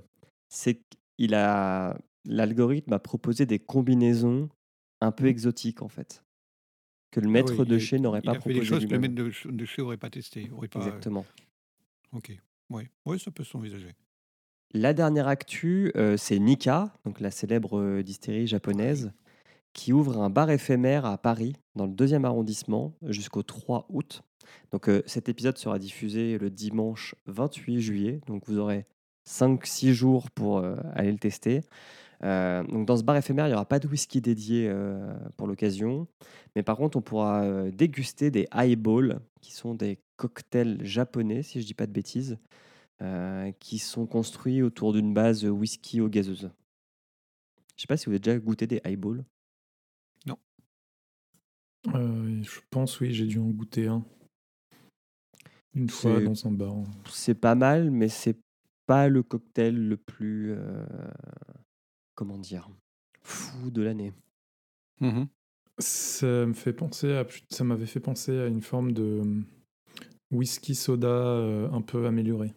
c'est 0.48 0.80
qu'il 1.18 1.34
a 1.34 1.98
l'algorithme 2.24 2.92
a 2.92 2.98
proposé 3.00 3.46
des 3.46 3.58
combinaisons 3.58 4.48
un 5.00 5.10
peu 5.10 5.24
Mhm. 5.24 5.30
exotiques 5.30 5.82
en 5.82 5.88
fait, 5.88 6.22
que 7.12 7.20
le 7.20 7.28
Ah 7.28 7.30
maître 7.30 7.60
oui, 7.60 7.66
de 7.66 7.78
chez 7.78 8.00
n'aurait 8.00 8.22
pas 8.22 8.32
a 8.32 8.34
fait 8.34 8.52
des 8.52 8.60
proposé 8.60 8.64
choses 8.64 8.86
que 8.86 8.92
le 8.92 8.98
maître 8.98 9.14
de, 9.14 9.30
de 9.50 9.64
chez 9.64 9.82
n'aurait 9.82 9.96
pas 9.96 10.10
testé. 10.10 10.50
Aurait 10.56 10.66
pas, 10.66 10.80
Exactement. 10.80 11.24
Ok, 12.12 12.36
ouais. 12.70 12.90
ouais, 13.06 13.18
ça 13.18 13.30
peut 13.30 13.44
s'envisager. 13.44 13.94
La 14.74 14.94
dernière 14.94 15.28
actu, 15.28 15.92
euh, 15.96 16.16
c'est 16.16 16.38
Nika, 16.38 16.92
donc 17.04 17.20
la 17.20 17.30
célèbre 17.30 17.78
euh, 17.78 18.02
distillerie 18.02 18.46
japonaise, 18.46 19.12
qui 19.72 19.92
ouvre 19.92 20.18
un 20.20 20.30
bar 20.30 20.50
éphémère 20.50 21.06
à 21.06 21.18
Paris, 21.18 21.54
dans 21.76 21.86
le 21.86 21.92
deuxième 21.92 22.24
arrondissement, 22.24 22.94
jusqu'au 23.02 23.42
3 23.42 23.86
août. 23.90 24.22
Donc 24.70 24.88
euh, 24.88 25.02
cet 25.06 25.28
épisode 25.28 25.58
sera 25.58 25.78
diffusé 25.78 26.38
le 26.38 26.50
dimanche 26.50 27.14
28 27.26 27.80
juillet, 27.80 28.20
donc 28.26 28.44
vous 28.46 28.58
aurez 28.58 28.86
5-6 29.28 29.92
jours 29.92 30.30
pour 30.30 30.58
euh, 30.58 30.76
aller 30.94 31.12
le 31.12 31.18
tester. 31.18 31.60
Euh, 32.24 32.62
donc 32.64 32.86
dans 32.86 32.96
ce 32.96 33.02
bar 33.02 33.16
éphémère, 33.16 33.46
il 33.46 33.50
n'y 33.50 33.54
aura 33.54 33.64
pas 33.64 33.78
de 33.78 33.88
whisky 33.88 34.20
dédié 34.20 34.68
euh, 34.68 35.12
pour 35.36 35.46
l'occasion. 35.46 36.06
Mais 36.54 36.62
par 36.62 36.76
contre, 36.76 36.96
on 36.96 37.02
pourra 37.02 37.42
euh, 37.42 37.70
déguster 37.70 38.30
des 38.30 38.46
highballs, 38.50 39.20
qui 39.40 39.52
sont 39.52 39.74
des 39.74 39.98
cocktails 40.16 40.84
japonais, 40.84 41.42
si 41.42 41.58
je 41.58 41.64
ne 41.64 41.66
dis 41.66 41.74
pas 41.74 41.86
de 41.86 41.92
bêtises, 41.92 42.38
qui 43.58 43.80
sont 43.80 44.06
construits 44.06 44.62
autour 44.62 44.92
d'une 44.92 45.12
base 45.12 45.44
whisky 45.44 46.00
eau 46.00 46.08
gazeuse. 46.08 46.42
Je 46.42 46.44
ne 46.44 47.80
sais 47.80 47.86
pas 47.88 47.96
si 47.96 48.06
vous 48.06 48.12
avez 48.12 48.20
déjà 48.20 48.38
goûté 48.38 48.68
des 48.68 48.80
highballs. 48.84 49.24
Euh, 51.88 52.42
je 52.42 52.60
pense, 52.70 53.00
oui, 53.00 53.12
j'ai 53.12 53.26
dû 53.26 53.38
en 53.38 53.48
goûter 53.48 53.88
un. 53.88 54.04
Une 55.74 55.88
fois 55.88 56.20
dans 56.20 56.46
un 56.46 56.50
bar. 56.50 56.74
C'est 57.10 57.34
pas 57.34 57.54
mal, 57.54 57.90
mais 57.90 58.08
c'est 58.08 58.38
pas 58.86 59.08
le 59.08 59.22
cocktail 59.22 59.74
le 59.74 59.96
plus, 59.96 60.54
comment 62.14 62.38
dire, 62.38 62.68
fou 63.22 63.70
de 63.70 63.82
l'année. 63.82 64.12
Mhm. 65.00 65.26
Ça 65.78 66.26
me 66.26 66.52
fait 66.52 66.72
penser 66.72 67.12
à, 67.12 67.26
ça 67.50 67.64
m'avait 67.64 67.86
fait 67.86 68.00
penser 68.00 68.38
à 68.38 68.46
une 68.46 68.60
forme 68.60 68.92
de 68.92 69.20
hum, 69.20 69.44
whisky 70.30 70.74
soda 70.74 71.08
euh, 71.08 71.70
un 71.70 71.80
peu 71.80 72.06
amélioré. 72.06 72.52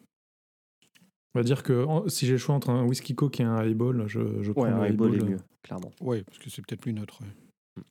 On 1.33 1.39
va 1.39 1.43
dire 1.43 1.63
que 1.63 1.85
si 2.07 2.25
j'ai 2.25 2.33
le 2.33 2.37
choix 2.37 2.55
entre 2.55 2.69
un 2.69 2.83
whisky 2.85 3.13
coke 3.15 3.39
et 3.39 3.43
un 3.43 3.55
highball, 3.57 4.05
je, 4.07 4.41
je 4.41 4.51
prends 4.51 4.63
Ouais, 4.63 4.69
un 4.69 4.81
highball 4.81 5.11
est 5.13 5.15
highball. 5.17 5.29
mieux, 5.31 5.39
clairement. 5.63 5.91
Ouais, 6.01 6.23
parce 6.23 6.37
que 6.37 6.49
c'est 6.49 6.61
peut-être 6.65 6.81
plus 6.81 6.93
neutre. 6.93 7.19
ouais. 7.21 7.83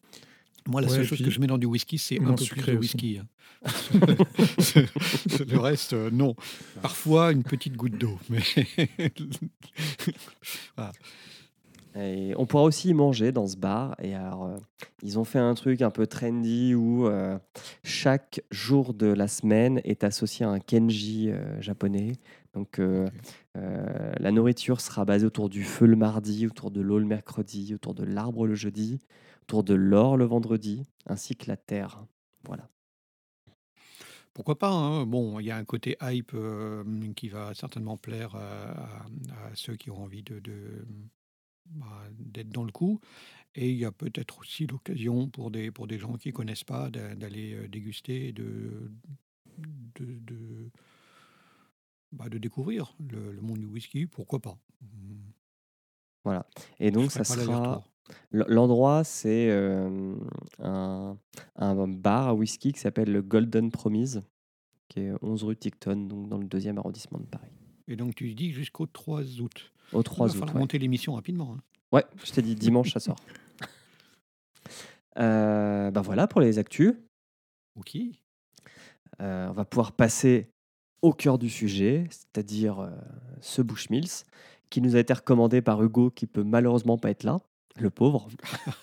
Moi, 0.66 0.81
la 0.81 0.88
Ouais, 0.88 0.94
seule 0.94 1.05
chose 1.05 1.18
puis 1.18 1.27
que 1.27 1.31
je 1.31 1.40
mets 1.40 1.46
dans 1.46 1.59
du 1.59 1.66
whisky, 1.66 1.98
c'est 1.98 2.18
un 2.18 2.24
peu 2.24 2.37
plus 2.37 2.44
sucré 2.46 2.72
de 2.72 2.79
whisky. 2.79 3.18
hein. 3.18 3.27
le 5.46 5.59
reste, 5.59 5.92
euh, 5.92 6.11
non. 6.11 6.35
Parfois, 6.81 7.33
une 7.33 7.42
petite 7.42 7.77
goutte 7.77 7.98
d'eau. 7.98 8.18
Mais 8.31 8.40
voilà. 10.77 10.92
Et 11.97 12.35
on 12.37 12.47
pourra 12.47 12.65
aussi 12.65 12.89
y 12.89 12.95
manger 12.95 13.31
dans 13.31 13.47
ce 13.47 13.57
bar. 13.57 13.95
Et 14.01 14.15
alors, 14.15 14.47
euh, 14.47 14.57
ils 15.03 15.19
ont 15.19 15.25
fait 15.25 15.39
un 15.39 15.55
truc 15.55 15.81
un 15.81 15.91
peu 15.91 16.07
trendy 16.07 16.75
où 16.75 17.07
euh, 17.07 17.39
chaque 17.85 18.43
jour 18.51 18.95
de 18.95 19.07
la 19.07 19.29
semaine 19.29 19.81
est 19.85 20.03
associé 20.03 20.45
à 20.45 20.51
un 20.51 20.59
kenji 20.59 21.31
euh, 21.31 21.61
japonais. 21.61 22.13
Donc, 22.53 22.81
la 23.57 24.31
nourriture 24.31 24.81
sera 24.81 25.05
basée 25.05 25.27
autour 25.27 25.49
du 25.49 25.65
feu 25.65 25.87
le 25.87 25.97
mardi, 25.97 26.47
autour 26.47 26.71
de 26.71 26.81
l'eau 26.81 27.01
le 27.01 27.05
mercredi, 27.05 27.75
autour 27.75 27.95
de 27.95 28.05
l'arbre 28.05 28.47
le 28.47 28.55
jeudi, 28.55 29.01
autour 29.43 29.65
de 29.65 29.75
l'or 29.75 30.17
le 30.17 30.25
vendredi, 30.25 30.85
ainsi 31.07 31.35
que 31.35 31.49
la 31.49 31.57
terre. 31.57 32.05
Voilà. 32.47 32.69
Pourquoi 34.35 34.57
pas 34.57 34.71
hein. 34.71 35.05
Bon, 35.05 35.41
il 35.41 35.47
y 35.47 35.51
a 35.51 35.57
un 35.57 35.65
côté 35.65 35.97
hype 36.01 36.37
qui 37.17 37.29
va 37.29 37.55
certainement 37.55 37.97
plaire 37.97 38.37
à, 38.37 38.71
à- 38.71 39.07
à 39.47 39.55
ceux 39.55 39.75
qui 39.75 39.91
ont 39.91 40.01
envie 40.01 40.23
de, 40.23 40.39
de- 40.39 40.87
bah, 41.66 42.09
d'être 42.18 42.50
dans 42.50 42.64
le 42.64 42.72
coup. 42.72 43.00
Et 43.55 43.70
il 43.70 43.77
y 43.77 43.85
a 43.85 43.92
peut-être 43.92 44.38
aussi 44.40 44.66
l'occasion 44.66 45.29
pour 45.29 45.50
des, 45.50 45.70
pour 45.70 45.87
des 45.87 45.98
gens 45.98 46.14
qui 46.14 46.29
ne 46.29 46.33
connaissent 46.33 46.64
pas 46.64 46.90
d'a- 46.90 47.14
d'aller 47.14 47.55
euh, 47.55 47.68
déguster 47.68 48.29
et 48.29 48.33
de, 48.33 48.90
de, 49.96 50.05
de, 50.18 50.70
bah, 52.12 52.29
de 52.29 52.38
découvrir 52.38 52.96
le, 53.11 53.33
le 53.33 53.40
monde 53.40 53.59
du 53.59 53.66
whisky. 53.66 54.07
Pourquoi 54.07 54.40
pas? 54.40 54.59
Voilà. 56.24 56.46
Et 56.81 56.90
donc, 56.90 57.11
ça 57.11 57.24
sera. 57.24 57.85
L'endroit, 58.33 59.03
c'est 59.05 59.48
euh, 59.50 60.14
un, 60.59 61.16
un 61.57 61.88
bar 61.88 62.29
à 62.29 62.35
whisky 62.35 62.72
qui 62.72 62.81
s'appelle 62.81 63.11
le 63.11 63.22
Golden 63.22 63.70
Promise, 63.70 64.22
qui 64.88 65.00
est 65.00 65.12
11 65.22 65.42
rue 65.44 65.57
Ticton, 65.57 65.96
donc 66.07 66.29
dans 66.29 66.38
le 66.38 66.46
deuxième 66.46 66.79
arrondissement 66.79 67.18
de 67.18 67.27
Paris. 67.27 67.50
Et 67.88 67.96
donc 67.96 68.14
tu 68.14 68.35
dis 68.35 68.53
jusqu'au 68.53 68.87
3 68.87 69.40
août. 69.40 69.72
Au 69.92 70.01
Il 70.01 70.05
3 70.05 70.27
va 70.29 70.38
août. 70.38 70.53
Ouais, 70.55 70.59
monter 70.61 70.79
l'émission 70.79 71.14
rapidement. 71.14 71.55
hein. 71.57 71.62
Ouais, 71.92 72.05
je 72.25 72.33
t'ai 72.33 72.42
dit 72.42 72.55
dimanche, 72.55 72.92
ça 72.92 73.01
sort. 73.01 73.16
Euh, 75.16 75.92
bah 75.92 76.01
voilà 76.01 76.27
pour 76.27 76.40
les 76.40 76.59
actus. 76.59 76.92
Ok. 77.77 77.97
Euh, 79.23 79.47
on 79.49 79.53
va 79.53 79.64
pouvoir 79.64 79.92
passer 79.92 80.51
au 81.03 81.12
cœur 81.12 81.38
du 81.38 81.49
sujet, 81.49 82.09
c'est-à-dire 82.11 82.81
euh, 82.81 82.90
ce 83.40 83.62
Bushmills, 83.62 84.25
qui 84.70 84.81
nous 84.81 84.97
a 84.97 84.99
été 84.99 85.12
recommandé 85.12 85.62
par 85.62 85.81
Hugo, 85.85 86.11
qui 86.11 86.27
peut 86.27 86.42
malheureusement 86.42 86.99
pas 86.99 87.11
être 87.11 87.23
là, 87.23 87.38
le 87.77 87.90
pauvre. 87.90 88.27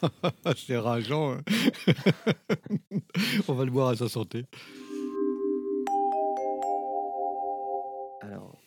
C'est 0.56 0.78
rageant. 0.78 1.34
hein. 1.34 1.42
On 3.50 3.54
va 3.54 3.66
le 3.66 3.72
boire 3.72 3.90
à 3.90 3.98
sa 3.98 4.08
santé. 4.08 4.46
Alors, 8.22 8.61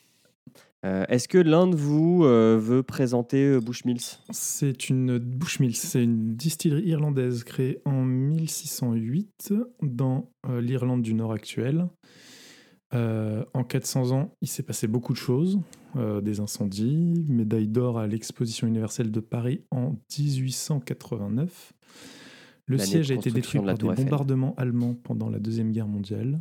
euh, 0.85 1.05
est-ce 1.09 1.29
que 1.29 1.39
l'un 1.39 1.67
de 1.67 1.77
vous 1.77 2.25
euh, 2.25 2.59
veut 2.61 2.83
présenter 2.83 3.43
euh, 3.43 3.61
Bushmills? 3.61 4.19
C'est 4.31 4.91
une 4.91 5.19
Bushmills, 5.19 5.77
c'est 5.77 6.03
une 6.03 6.35
distillerie 6.35 6.85
irlandaise 6.85 7.43
créée 7.43 7.81
en 7.87 8.05
1608 8.05 9.55
dans 9.83 10.31
euh, 10.47 10.61
l'Irlande 10.61 11.03
du 11.03 11.15
Nord 11.15 11.33
actuelle. 11.33 11.87
En 12.93 13.65
400 13.65 14.13
ans, 14.13 14.37
il 14.41 14.47
s'est 14.47 14.63
passé 14.63 14.87
beaucoup 14.87 15.15
de 15.15 15.19
choses, 15.19 15.59
des 15.97 16.39
incendies, 16.39 17.27
médaille 17.29 17.67
d'or 17.67 17.99
à 17.99 18.07
l'exposition 18.07 18.69
universelle 18.69 19.11
de 19.11 19.19
Paris 19.19 19.65
en 19.73 19.97
1889. 20.17 21.73
Le 22.67 22.79
siège 22.79 23.11
a 23.11 23.15
été 23.15 23.33
détruit 23.33 23.59
de 23.59 23.67
par 23.67 23.77
des 23.77 24.05
bombardements 24.05 24.55
allemands 24.57 24.95
pendant 24.95 25.29
la 25.29 25.41
Deuxième 25.41 25.73
Guerre 25.73 25.89
mondiale. 25.89 26.39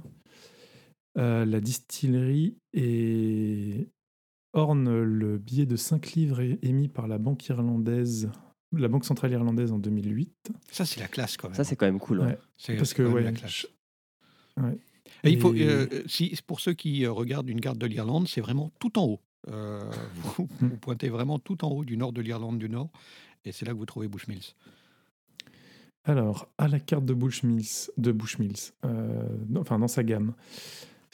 Euh, 1.18 1.46
la 1.46 1.60
distillerie 1.60 2.58
est 2.74 3.88
orne 4.54 5.02
le 5.04 5.38
billet 5.38 5.66
de 5.66 5.76
5 5.76 6.14
livres 6.14 6.42
émis 6.62 6.88
par 6.88 7.08
la 7.08 7.18
banque 7.18 7.48
irlandaise, 7.48 8.30
la 8.72 8.88
banque 8.88 9.06
centrale 9.06 9.32
irlandaise 9.32 9.72
en 9.72 9.80
2008. 9.80 10.52
Ça, 10.72 10.86
c'est 10.86 11.00
la 11.00 11.08
classe 11.08 11.38
quand 11.38 11.50
même. 11.50 11.56
Ça, 11.56 11.64
c'est 11.64 11.76
quand 11.76 11.86
même 11.86 12.00
cool. 12.00 12.20
ouais. 12.22 12.38
Parce 12.78 12.94
que 12.94 13.02
quand 13.04 13.10
même 13.10 13.14
ouais, 13.16 13.24
la 13.24 13.32
classe. 13.32 13.66
je- 14.58 14.62
ouais. 14.64 14.78
Et 15.26 15.32
il 15.32 15.40
faut, 15.40 15.54
euh, 15.54 15.88
si, 16.06 16.38
pour 16.48 16.60
ceux 16.60 16.74
qui 16.74 17.06
euh, 17.06 17.12
regardent 17.12 17.50
une 17.50 17.62
carte 17.62 17.78
de 17.78 17.86
l'Irlande, 17.86 18.28
c'est 18.28 18.42
vraiment 18.42 18.72
tout 18.80 18.98
en 19.00 19.06
haut. 19.06 19.20
Euh, 19.50 19.80
vous, 20.16 20.44
Hmm. 20.62 20.68
vous 20.70 20.78
pointez 20.78 21.10
vraiment 21.10 21.40
tout 21.40 21.64
en 21.66 21.70
haut 21.70 21.84
du 21.86 21.98
nord 21.98 22.14
de 22.14 22.22
l'Irlande 22.22 22.58
du 22.60 22.70
Nord, 22.70 22.90
et 23.46 23.52
c'est 23.52 23.66
là 23.66 23.74
que 23.74 23.78
vous 23.78 23.86
trouvez 23.86 24.08
Bushmills. 24.08 24.54
Alors, 26.06 26.50
à 26.58 26.68
la 26.68 26.80
carte 26.80 27.06
de 27.06 27.14
Bushmills, 27.14 27.90
de 27.98 28.12
Bushmills, 28.12 28.72
euh, 28.86 29.28
enfin 29.58 29.80
dans 29.80 29.88
sa 29.88 30.04
gamme, 30.04 30.34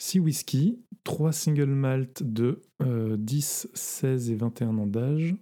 6 0.00 0.18
whisky, 0.20 0.78
3 1.04 1.32
single 1.32 1.66
malt 1.66 2.22
de 2.22 2.62
euh, 2.82 3.16
10, 3.18 3.68
16 3.74 4.30
et 4.30 4.34
21 4.34 4.78
ans 4.78 4.86
d'âge, 4.86 5.36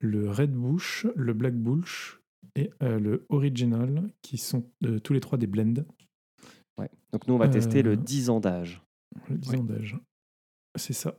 le 0.00 0.30
Red 0.30 0.52
Bush, 0.52 1.06
le 1.16 1.32
Black 1.32 1.54
Bush 1.54 2.20
et 2.56 2.70
euh, 2.82 2.98
le 3.00 3.26
Original, 3.30 4.08
qui 4.22 4.38
sont 4.38 4.64
euh, 4.84 4.98
tous 5.00 5.12
les 5.12 5.20
trois 5.20 5.38
des 5.38 5.46
blends, 5.46 5.84
Ouais. 6.78 6.90
Donc 7.12 7.26
nous, 7.28 7.34
on 7.34 7.38
va 7.38 7.48
tester 7.48 7.82
le 7.82 7.92
Euh, 7.92 7.96
10 7.96 8.30
ans 8.30 8.40
d'âge. 8.40 8.82
le 9.28 9.38
10 9.38 9.50
Ouais. 9.50 9.58
ans 9.58 9.64
d'âge. 9.64 9.96
C'est 10.76 10.92
ça. 10.92 11.16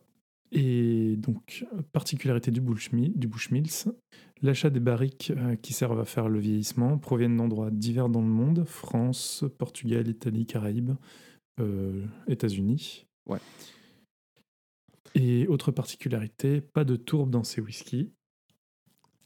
Et 0.51 1.15
donc, 1.17 1.65
euh, 1.73 1.81
particularité 1.93 2.51
du, 2.51 2.61
Bushmi- 2.61 3.17
du 3.17 3.27
Bushmills, 3.27 3.91
l'achat 4.41 4.69
des 4.69 4.79
barriques 4.81 5.31
euh, 5.35 5.55
qui 5.55 5.73
servent 5.73 5.99
à 5.99 6.05
faire 6.05 6.29
le 6.29 6.39
vieillissement 6.39 6.97
proviennent 6.97 7.35
d'endroits 7.37 7.71
divers 7.71 8.09
dans 8.09 8.21
le 8.21 8.27
monde, 8.27 8.63
France, 8.65 9.43
Portugal, 9.57 10.07
Italie, 10.07 10.45
Caraïbes, 10.45 10.91
euh, 10.91 10.95
États-Unis. 12.27 13.05
Ouais. 13.27 13.39
Et 15.15 15.47
autre 15.47 15.71
particularité, 15.71 16.59
pas 16.61 16.83
de 16.83 16.95
tourbe 16.95 17.29
dans 17.29 17.43
ces 17.43 17.61
whiskies. 17.61 18.11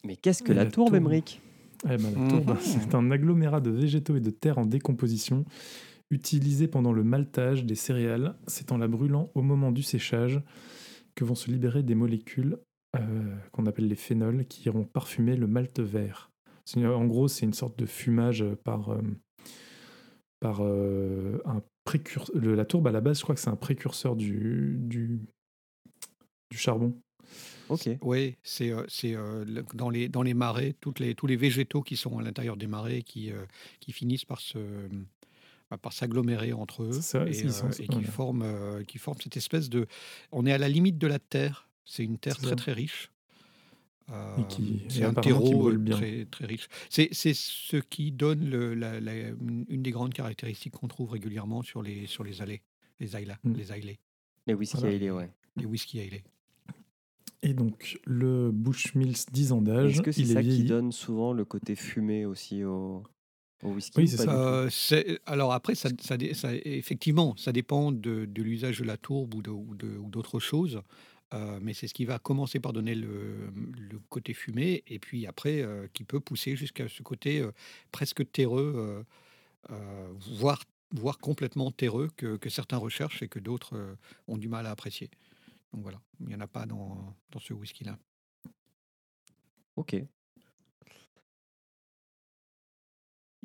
Mais 0.05 0.15
qu'est-ce 0.15 0.43
que 0.43 0.53
la 0.53 0.65
la 0.65 0.71
tourbe. 0.71 0.95
Émeric? 0.95 1.41
Eh 1.85 1.97
ben, 1.97 2.11
la 2.13 2.19
Mhm. 2.19 2.29
tourbe, 2.29 2.57
c'est 2.61 2.93
un 2.95 3.09
agglomérat 3.11 3.61
de 3.61 3.71
végétaux 3.71 4.15
et 4.15 4.19
de 4.21 4.29
terres 4.29 4.57
en 4.59 4.65
décomposition 4.65 5.45
utilisé 6.11 6.67
pendant 6.67 6.91
le 6.91 7.03
maltage 7.03 7.65
des 7.65 7.75
céréales. 7.75 8.35
C'est 8.47 8.71
en 8.71 8.77
la 8.77 8.87
brûlant 8.87 9.29
au 9.35 9.41
moment 9.41 9.71
du 9.71 9.83
séchage 9.83 10.41
que 11.15 11.23
vont 11.23 11.35
se 11.35 11.49
libérer 11.51 11.83
des 11.83 11.95
molécules 11.95 12.57
euh, 12.95 13.35
qu'on 13.51 13.65
appelle 13.67 13.87
les 13.87 13.95
phénols 13.95 14.45
qui 14.45 14.63
iront 14.65 14.83
parfumer 14.83 15.35
le 15.35 15.47
malt 15.47 15.79
vert. 15.79 16.31
En 16.75 17.05
gros, 17.05 17.27
c'est 17.27 17.45
une 17.45 17.53
sorte 17.53 17.77
de 17.79 17.85
fumage 17.85 18.43
par, 18.63 18.89
euh, 18.89 19.01
par 20.39 20.59
euh, 20.61 21.39
un 21.45 21.61
précurseur. 21.83 22.35
La 22.35 22.65
tourbe, 22.65 22.87
à 22.87 22.91
la 22.91 23.01
base, 23.01 23.17
je 23.19 23.23
crois 23.23 23.35
que 23.35 23.41
c'est 23.41 23.49
un 23.49 23.55
précurseur 23.55 24.15
du, 24.15 24.77
du, 24.79 25.19
du 26.51 26.57
charbon. 26.57 26.99
Ok. 27.69 27.89
Oui, 28.01 28.35
c'est 28.41 28.71
euh, 28.71 28.83
c'est, 28.87 29.15
euh, 29.15 29.45
dans, 29.73 29.89
les, 29.89 30.09
dans 30.09 30.23
les 30.23 30.33
marais, 30.33 30.75
toutes 30.81 30.99
les, 30.99 31.13
tous 31.13 31.27
les 31.27 31.35
végétaux 31.35 31.83
qui 31.83 31.95
sont 31.95 32.17
à 32.17 32.23
l'intérieur 32.23 32.57
des 32.57 32.65
marais 32.67 33.03
qui, 33.03 33.31
euh, 33.31 33.45
qui 33.79 33.91
finissent 33.91 34.25
par 34.25 34.41
se 34.41 34.57
par 35.83 35.93
s'agglomérer 35.93 36.51
entre 36.51 36.81
eux 36.81 36.91
C'est 36.93 37.01
ça, 37.01 37.27
et, 37.27 37.45
euh, 37.45 37.71
et 37.77 37.87
qui, 37.87 37.91
voilà. 37.91 38.07
forment, 38.07 38.41
euh, 38.41 38.83
qui 38.83 38.97
forment 38.97 39.19
cette 39.21 39.37
espèce 39.37 39.69
de... 39.69 39.85
On 40.31 40.47
est 40.47 40.51
à 40.51 40.57
la 40.57 40.67
limite 40.67 40.97
de 40.97 41.05
la 41.05 41.19
terre, 41.19 41.69
c'est 41.85 42.03
une 42.03 42.17
terre 42.17 42.37
très 42.37 42.49
ça. 42.49 42.55
très 42.55 42.73
riche. 42.73 43.11
Euh, 44.11 44.37
Et 44.37 44.47
qui- 44.47 44.81
c'est 44.89 45.01
et 45.01 45.03
un 45.03 45.13
terreau 45.13 45.51
brûle 45.51 45.75
euh, 45.75 45.77
bien. 45.77 45.95
très, 45.97 46.25
très 46.25 46.45
riche. 46.45 46.67
C'est 46.89 47.09
c'est 47.11 47.33
ce 47.35 47.77
qui 47.77 48.11
donne 48.11 48.49
le, 48.49 48.73
la- 48.73 48.99
la- 48.99 49.29
une 49.69 49.83
des 49.83 49.91
grandes 49.91 50.13
caractéristiques 50.13 50.73
qu'on 50.73 50.87
trouve 50.87 51.11
régulièrement 51.11 51.61
sur 51.61 51.83
les, 51.83 52.07
sur 52.07 52.23
les 52.23 52.41
allées, 52.41 52.61
les 52.99 53.07
islas, 53.15 53.37
Mm. 53.43 53.53
les 53.53 53.99
Les 54.47 54.53
whisky 54.55 54.77
Voilà. 54.77 55.15
ouais. 55.15 55.29
les 55.57 55.65
whisky 55.65 55.99
islets. 55.99 56.23
Et 57.41 57.53
donc, 57.53 57.99
le 58.05 58.51
Bushmills 58.51 59.25
10 59.31 59.51
ans 59.53 59.61
d'âge, 59.61 59.93
Est-ce 59.93 60.01
que 60.01 60.11
c'est 60.11 60.21
il 60.21 60.27
ça 60.33 60.39
est 60.39 60.43
qui 60.43 60.49
vieilli. 60.49 60.63
donne 60.65 60.91
souvent 60.91 61.31
le 61.31 61.45
côté 61.45 61.75
fumé 61.75 62.25
aussi 62.25 62.63
au, 62.65 63.03
au 63.63 63.69
whisky 63.73 63.93
Oui, 63.97 64.07
c'est 64.07 64.17
ça. 64.17 64.31
Euh, 64.33 64.69
c'est- 64.69 65.19
alors 65.25 65.53
après, 65.53 65.75
ça, 65.75 65.89
ça 66.01 66.17
effectivement, 66.65 67.35
ça 67.37 67.51
dépend 67.53 67.91
de, 67.91 68.25
de 68.25 68.41
l'usage 68.43 68.79
de 68.79 68.83
la 68.85 68.97
tourbe 68.97 69.35
ou 69.35 69.41
de- 69.41 69.51
ou 69.51 69.75
de- 69.75 69.97
ou 69.97 70.09
d'autres 70.09 70.39
choses. 70.39 70.81
Euh, 71.33 71.59
mais 71.61 71.73
c'est 71.73 71.87
ce 71.87 71.93
qui 71.93 72.05
va 72.05 72.17
commencer 72.17 72.59
par 72.59 72.73
donner 72.73 72.95
le, 72.95 73.51
le 73.77 73.99
côté 74.09 74.33
fumé, 74.33 74.83
et 74.87 74.97
puis 74.97 75.27
après, 75.27 75.61
euh, 75.61 75.87
qui 75.93 76.03
peut 76.03 76.19
pousser 76.19 76.55
jusqu'à 76.55 76.87
ce 76.89 77.03
côté 77.03 77.39
euh, 77.39 77.51
presque 77.91 78.31
terreux, 78.31 78.73
euh, 78.75 79.03
euh, 79.71 80.13
voire, 80.31 80.63
voire 80.91 81.19
complètement 81.19 81.71
terreux, 81.71 82.09
que, 82.17 82.37
que 82.37 82.49
certains 82.49 82.77
recherchent 82.77 83.21
et 83.21 83.27
que 83.27 83.39
d'autres 83.39 83.75
euh, 83.75 83.95
ont 84.27 84.37
du 84.37 84.47
mal 84.47 84.65
à 84.65 84.71
apprécier. 84.71 85.11
Donc 85.71 85.83
voilà, 85.83 86.01
il 86.19 86.27
n'y 86.27 86.35
en 86.35 86.41
a 86.41 86.47
pas 86.47 86.65
dans, 86.65 87.15
dans 87.31 87.39
ce 87.39 87.53
whisky-là. 87.53 87.99
Ok. 89.75 89.95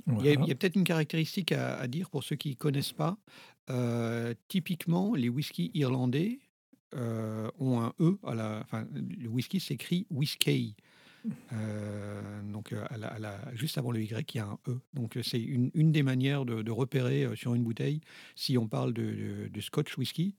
Il 0.07 0.27
y 0.27 0.31
a, 0.31 0.55
peut-être 0.55 0.77
une 0.77 0.85
caractéristique 0.85 1.53
à, 1.53 1.77
à 1.79 1.87
dire 1.87 2.11
pour 2.11 2.25
ceux 2.25 2.37
qui 2.37 2.51
ne 2.51 2.55
connaissent 2.55 2.93
pas. 2.93 3.17
Euh, 3.71 4.35
typiquement, 4.49 5.15
les 5.15 5.29
whiskies 5.29 5.71
irlandais 5.75 6.41
euh, 6.95 7.51
ont 7.59 7.81
un 7.81 7.93
E. 8.01 8.19
À 8.25 8.35
la, 8.35 8.61
enfin, 8.65 8.87
le 8.93 9.29
whisky 9.29 9.61
s'écrit 9.61 10.07
whisky. 10.11 10.75
Euh, 11.53 12.43
donc, 12.43 12.73
euh, 12.73 12.85
à 12.91 13.19
la- 13.19 13.55
juste 13.55 13.79
avant 13.79 13.91
le 13.91 14.03
Y, 14.03 14.35
il 14.35 14.39
y 14.39 14.41
a 14.41 14.47
un 14.47 14.59
E. 14.69 14.79
Donc, 14.93 15.17
euh, 15.17 15.23
c'est 15.23 15.41
une, 15.41 15.71
une 15.75 15.93
des 15.93 16.03
manières 16.03 16.45
de, 16.45 16.71
repérer 16.71 17.29
sur 17.37 17.55
une 17.55 17.63
bouteille 17.63 18.01
si 18.35 18.59
on 18.59 18.69
parle 18.69 18.93
de, 18.93 19.51
Scotch 19.61 19.97
whisky. 19.97 20.35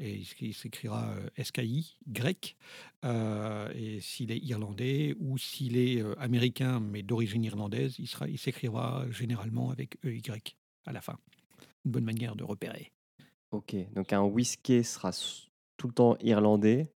Et 0.00 0.24
il 0.40 0.54
s'écrira 0.54 1.14
SKI, 1.40 1.96
grec. 2.08 2.56
Et 3.04 4.00
s'il 4.00 4.32
est 4.32 4.38
irlandais 4.38 5.14
ou 5.20 5.38
s'il 5.38 5.76
est 5.76 6.02
américain 6.18 6.80
mais 6.80 7.04
d'origine 7.04 7.44
irlandaise, 7.44 7.94
il, 8.00 8.08
sera, 8.08 8.28
il 8.28 8.38
s'écrira 8.38 9.06
généralement 9.12 9.70
avec 9.70 9.96
EY 10.02 10.20
à 10.84 10.92
la 10.92 11.00
fin. 11.00 11.16
Une 11.84 11.92
bonne 11.92 12.04
manière 12.04 12.34
de 12.34 12.42
repérer. 12.42 12.90
Ok. 13.52 13.76
Donc 13.94 14.12
un 14.12 14.22
whisky 14.22 14.82
sera 14.82 15.12
tout 15.76 15.88
le 15.88 15.94
temps 15.94 16.16
irlandais 16.22 16.88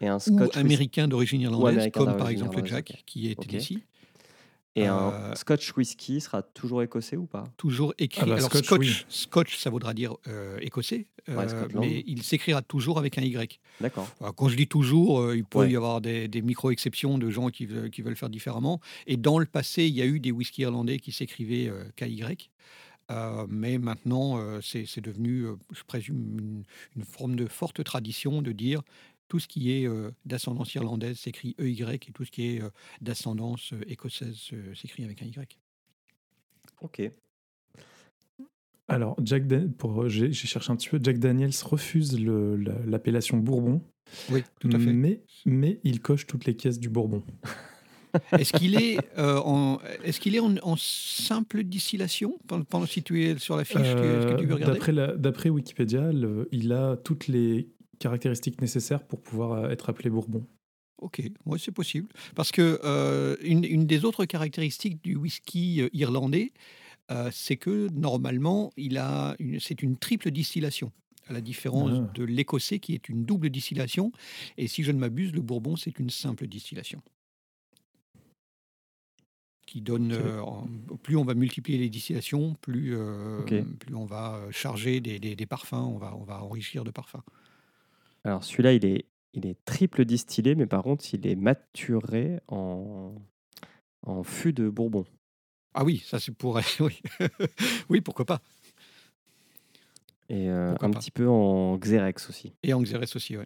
et 0.00 0.08
un 0.08 0.16
Ou 0.16 0.20
scotch 0.20 0.38
whisky- 0.54 0.58
américain 0.58 1.08
d'origine 1.08 1.40
irlandaise, 1.40 1.74
américain 1.74 2.00
comme 2.04 2.16
par 2.16 2.28
exemple 2.28 2.64
Jack, 2.64 3.02
qui 3.06 3.28
est 3.30 3.52
ici. 3.52 3.82
et 4.74 4.88
Euh, 4.88 4.92
un 4.92 5.34
scotch 5.34 5.74
whisky 5.74 6.20
sera 6.20 6.42
toujours 6.42 6.82
écossais 6.82 7.16
ou 7.16 7.24
pas? 7.24 7.44
Toujours 7.56 7.94
écrit. 7.98 8.20
Ah 8.22 8.26
bah, 8.26 8.34
Alors, 8.36 8.50
Scotch, 8.50 8.66
Scotch, 8.66 8.78
oui. 8.80 9.04
Scotch, 9.08 9.56
ça 9.56 9.70
voudra 9.70 9.94
dire 9.94 10.14
euh, 10.28 10.58
écossais, 10.60 11.06
Ouais, 11.28 11.46
euh, 11.52 11.66
mais 11.80 12.04
il 12.06 12.22
s'écrira 12.22 12.60
toujours 12.62 12.98
avec 12.98 13.16
un 13.18 13.22
Y. 13.22 13.58
D'accord. 13.80 14.06
Quand 14.36 14.48
je 14.48 14.56
dis 14.56 14.68
toujours, 14.68 15.20
euh, 15.20 15.36
il 15.36 15.44
peut 15.44 15.60
Ouais. 15.60 15.70
y 15.70 15.76
avoir 15.76 16.00
des, 16.02 16.28
des 16.28 16.42
micro-exceptions 16.42 17.16
de 17.16 17.30
gens 17.30 17.48
qui, 17.48 17.64
veulent- 17.66 17.90
qui 17.90 18.02
veulent 18.02 18.16
faire 18.16 18.28
différemment. 18.30 18.80
Et 19.06 19.16
dans 19.16 19.38
le 19.38 19.46
passé, 19.46 19.86
il 19.86 19.94
y 19.94 20.02
a 20.02 20.06
eu 20.06 20.20
des 20.20 20.30
whisky 20.30 20.60
irlandais 20.62 20.98
qui 20.98 21.10
s'écrivaient 21.12 21.68
euh, 21.68 21.84
KY. 21.96 22.22
Euh, 23.10 23.46
mais 23.48 23.78
maintenant, 23.78 24.38
euh, 24.38 24.60
c'est 24.60 25.00
devenu, 25.00 25.42
euh, 25.46 25.54
je 25.72 25.82
présume, 25.84 26.38
une, 26.38 26.64
une 26.96 27.04
forme 27.04 27.36
de 27.36 27.46
forte 27.46 27.82
tradition 27.84 28.42
de 28.42 28.52
dire 28.52 28.82
tout 29.28 29.38
ce 29.38 29.48
qui 29.48 29.72
est 29.72 29.86
euh, 29.88 30.10
d'ascendance 30.24 30.74
irlandaise 30.74 31.18
s'écrit 31.18 31.54
EY 31.58 31.82
et 31.94 31.98
tout 32.12 32.24
ce 32.24 32.30
qui 32.30 32.46
est 32.48 32.62
euh, 32.62 32.70
d'ascendance 33.00 33.72
euh, 33.72 33.80
écossaise 33.88 34.38
euh, 34.52 34.74
s'écrit 34.74 35.04
avec 35.04 35.22
un 35.22 35.26
Y. 35.26 35.58
Ok. 36.80 37.02
Alors, 38.88 39.16
Jack 39.24 39.44
pour, 39.78 40.08
j'ai 40.08 40.32
cherché 40.32 40.70
un 40.70 40.76
petit 40.76 40.88
peu. 40.88 41.00
Jack 41.02 41.18
Daniels 41.18 41.50
refuse 41.64 42.16
l'appellation 42.20 43.38
Bourbon, 43.38 43.82
Oui, 44.30 44.44
tout 44.60 44.68
à 44.72 44.78
fait. 44.78 44.92
mais, 44.92 45.22
mais 45.44 45.80
il 45.82 46.00
coche 46.00 46.26
toutes 46.26 46.44
les 46.44 46.54
caisses 46.54 46.78
du 46.78 46.88
Bourbon. 46.88 47.24
Est-ce 48.32 48.52
qu'il 48.52 48.74
est, 48.74 48.98
euh, 49.18 49.38
en, 49.44 49.78
est, 50.04 50.18
qu'il 50.18 50.34
est 50.34 50.40
en, 50.40 50.54
en 50.62 50.76
simple 50.76 51.62
distillation? 51.64 52.38
Pendant, 52.46 52.86
si 52.86 53.02
tu 53.02 53.24
es 53.24 53.38
sur 53.38 53.56
la 53.56 53.64
fiche 53.64 53.76
Est-ce 53.78 53.94
que 54.26 54.36
tu 54.38 54.46
veux 54.46 54.52
Euh, 54.52 54.54
regarder? 54.54 54.74
D'après 54.74 54.92
la- 54.92 55.16
d'après 55.16 55.48
Wikipédia, 55.50 56.12
le- 56.12 56.48
il 56.52 56.72
a 56.72 56.96
toutes 56.96 57.28
les 57.28 57.68
caractéristiques 57.98 58.60
nécessaires 58.60 59.02
pour 59.06 59.20
pouvoir 59.20 59.52
euh, 59.52 59.68
être 59.70 59.88
appelé 59.90 60.10
Bourbon. 60.10 60.46
Ok, 60.98 61.22
ouais, 61.44 61.58
c'est 61.58 61.72
possible. 61.72 62.08
Parce 62.34 62.50
que 62.52 62.80
euh, 62.84 63.36
une, 63.42 63.64
une 63.64 63.86
des 63.86 64.04
autres 64.04 64.24
caractéristiques 64.24 65.02
du 65.04 65.14
whisky 65.16 65.82
irlandais, 65.92 66.52
c'est 67.30 67.56
que 67.56 67.88
normalement, 67.92 68.72
il 68.76 68.98
a 68.98 69.36
une- 69.38 69.60
c'est 69.60 69.82
une 69.82 69.96
triple 69.96 70.30
distillation, 70.30 70.90
à 71.28 71.34
la 71.34 71.40
différence 71.40 71.92
Ah. 71.94 72.10
de 72.14 72.24
l'écossais 72.24 72.78
qui 72.80 72.94
est 72.94 73.08
une 73.08 73.24
double 73.24 73.50
distillation. 73.50 74.10
Et 74.56 74.66
si 74.68 74.82
je 74.82 74.90
ne 74.90 74.98
m'abuse, 74.98 75.32
le 75.32 75.40
bourbon, 75.42 75.76
c'est 75.76 75.98
une 76.00 76.10
simple 76.10 76.46
distillation. 76.48 77.00
Qui 79.66 79.80
donne, 79.80 80.12
euh, 80.12 80.40
plus 81.02 81.16
on 81.16 81.24
va 81.24 81.34
multiplier 81.34 81.76
les 81.78 81.88
distillations, 81.90 82.54
plus, 82.60 82.94
euh, 82.96 83.42
plus 83.80 83.94
on 83.96 84.06
va 84.06 84.36
euh, 84.36 84.50
charger 84.52 85.00
des, 85.00 85.18
des- 85.18 85.34
des 85.34 85.46
parfums, 85.46 85.74
on 85.74 85.98
va, 85.98 86.14
on 86.16 86.22
va 86.22 86.42
enrichir 86.44 86.84
de 86.84 86.92
parfums. 86.92 87.20
Alors 88.24 88.44
celui-là, 88.44 88.72
il 88.74 88.84
est, 88.84 89.06
il 89.34 89.44
est 89.44 89.56
triple 89.64 90.04
distillé, 90.04 90.54
mais 90.54 90.66
par 90.66 90.84
contre, 90.84 91.04
il 91.12 91.26
est 91.26 91.34
maturé 91.34 92.38
en, 92.46 93.12
en 94.02 94.22
fût 94.22 94.52
de 94.52 94.68
Bourbon. 94.68 95.04
Ah 95.74 95.84
oui, 95.84 95.98
ça 96.06 96.20
c'est 96.20 96.32
pour... 96.32 96.60
oui. 96.80 97.00
oui, 97.88 98.00
pourquoi 98.00 98.24
pas. 98.24 98.40
Et 100.28 100.48
euh, 100.48 100.70
Pourquoi 100.70 100.88
un 100.88 100.90
pas. 100.92 100.98
petit 101.00 101.10
peu 101.10 101.28
en 101.28 101.76
Xerex 101.76 102.28
aussi. 102.28 102.52
Et 102.62 102.72
en 102.72 102.82
Xérès 102.82 103.14
aussi, 103.16 103.36
ouais. 103.36 103.44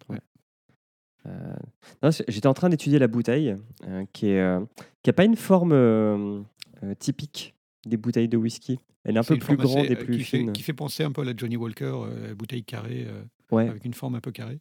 J'étais 2.28 2.46
en 2.46 2.54
train 2.54 2.68
d'étudier 2.68 2.98
la 2.98 3.09
bouteille, 3.09 3.56
euh, 3.87 4.04
qui 4.12 4.28
est, 4.28 4.40
euh, 4.40 4.61
qui 5.02 5.12
pas 5.12 5.24
une 5.24 5.37
forme 5.37 5.72
euh, 5.72 6.40
euh, 6.83 6.94
typique 6.98 7.54
des 7.87 7.96
bouteilles 7.96 8.28
de 8.28 8.37
whisky. 8.37 8.78
Elle 9.04 9.16
est 9.16 9.20
un 9.20 9.24
peu 9.24 9.38
plus 9.38 9.56
grande 9.56 9.87
et 9.87 9.92
euh, 9.92 9.96
plus 9.96 10.18
qui 10.18 10.24
fait, 10.24 10.38
fine. 10.38 10.52
qui 10.52 10.62
fait 10.62 10.72
penser 10.74 11.02
un 11.04 11.11
peu 11.12 11.22
à 11.22 11.24
la 11.24 11.33
Johnny 11.37 11.56
Walker, 11.56 11.92
euh, 12.04 12.35
bouteille 12.35 12.64
carrée, 12.64 13.06
euh, 13.09 13.22
Ouais. 13.50 13.68
avec 13.68 13.85
une 13.85 13.94
forme 13.94 14.14
un 14.14 14.20
peu 14.20 14.30
carrée. 14.30 14.59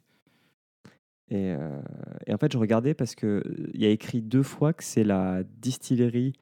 Et, 1.30 1.52
euh, 1.54 1.80
et 2.26 2.34
en 2.34 2.38
fait, 2.38 2.52
je 2.52 2.58
regardais 2.58 2.94
parce 2.96 3.14
que 3.14 3.28
euh, 3.46 3.70
il 3.74 3.82
y 3.82 3.86
a 3.86 3.90
écrit 3.90 4.22
deux 4.22 4.42
fois 4.42 4.74
que 4.74 4.84
c'est 4.84 5.04
la 5.04 5.44
distillerie 5.62 6.34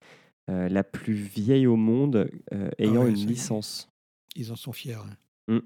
euh, 0.49 0.69
la 0.69 0.83
plus 0.85 1.13
vieille 1.13 1.67
au 1.67 1.75
monde 1.75 2.29
euh, 2.53 2.69
ayant 2.77 3.01
Ah 3.01 3.05
ouais, 3.05 3.09
une 3.09 3.15
licence. 3.27 3.89
Ils 4.35 4.51
en 4.51 4.55
sont 4.55 4.71
fiers. 4.71 4.93
hein. 5.49 5.59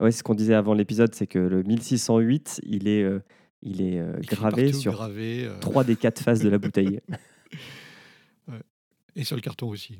Ouais, 0.00 0.10
c'est 0.10 0.18
ce 0.18 0.22
qu'on 0.24 0.34
disait 0.34 0.54
avant 0.54 0.74
l'épisode, 0.74 1.14
c'est 1.14 1.28
que 1.28 1.38
le 1.38 1.62
1608, 1.62 2.60
il 2.64 2.88
est, 2.88 3.04
euh, 3.04 3.20
il 3.62 3.82
est 3.82 4.00
euh, 4.00 4.18
gravé 4.22 4.64
partout, 4.66 4.80
sur 4.80 4.92
gravé, 4.92 5.44
euh, 5.46 5.58
trois 5.60 5.84
des 5.84 5.96
quatre 5.96 6.20
faces 6.20 6.40
de 6.40 6.48
la 6.48 6.58
bouteille. 6.58 7.00
et 9.16 9.24
sur 9.24 9.36
le 9.36 9.42
carton 9.42 9.68
aussi. 9.68 9.94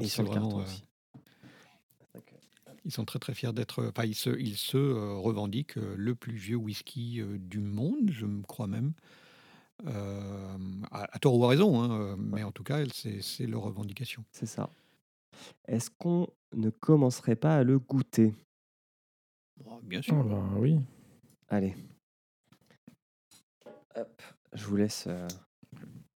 et 0.00 0.04
C'est 0.04 0.08
sur 0.08 0.22
le 0.22 0.28
vraiment, 0.28 0.48
carton 0.48 0.60
euh, 0.60 0.64
aussi. 0.64 0.84
Ils 2.84 2.92
sont 2.92 3.04
très 3.04 3.18
très 3.18 3.34
fiers 3.34 3.52
d'être. 3.52 3.84
Enfin, 3.84 4.04
ils 4.04 4.14
se, 4.14 4.30
ils 4.38 4.56
se 4.56 4.78
euh, 4.78 5.14
revendiquent 5.14 5.76
euh, 5.76 5.94
le 5.96 6.14
plus 6.14 6.34
vieux 6.34 6.56
whisky 6.56 7.20
euh, 7.20 7.36
du 7.38 7.60
monde, 7.60 8.10
je 8.10 8.24
me 8.24 8.42
crois 8.42 8.66
même. 8.66 8.92
Euh, 9.86 10.56
à, 10.90 11.14
à 11.14 11.18
tort 11.18 11.36
ou 11.38 11.44
à 11.44 11.48
raison, 11.48 11.82
hein, 11.82 12.16
mais 12.18 12.42
en 12.42 12.50
tout 12.50 12.64
cas, 12.64 12.82
c'est 12.92 13.20
c'est 13.20 13.46
leur 13.46 13.62
revendication. 13.62 14.24
C'est 14.32 14.46
ça. 14.46 14.70
Est-ce 15.66 15.90
qu'on 15.90 16.28
ne 16.54 16.70
commencerait 16.70 17.36
pas 17.36 17.58
à 17.58 17.62
le 17.62 17.78
goûter? 17.78 18.34
Bon, 19.62 19.78
bien 19.82 20.02
sûr. 20.02 20.16
Ah 20.18 20.22
ben 20.24 20.56
oui. 20.58 20.80
Allez. 21.48 21.76
Hop, 23.98 24.22
je 24.52 24.64
vous 24.64 24.76
laisse. 24.76 25.06
euh, 25.08 25.26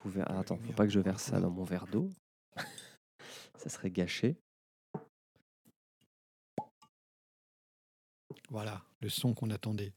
vous 0.04 0.10
ver- 0.10 0.26
ah, 0.28 0.38
attends, 0.38 0.56
faut 0.56 0.72
pas 0.72 0.84
que 0.86 0.92
je 0.92 1.00
verse 1.00 1.22
ça 1.24 1.40
dans 1.40 1.50
mon 1.50 1.64
verre 1.64 1.86
d'eau. 1.88 2.10
ça 3.56 3.68
serait 3.68 3.90
gâché. 3.90 4.36
Voilà, 8.50 8.82
le 9.00 9.08
son 9.08 9.34
qu'on 9.34 9.50
attendait. 9.50 9.92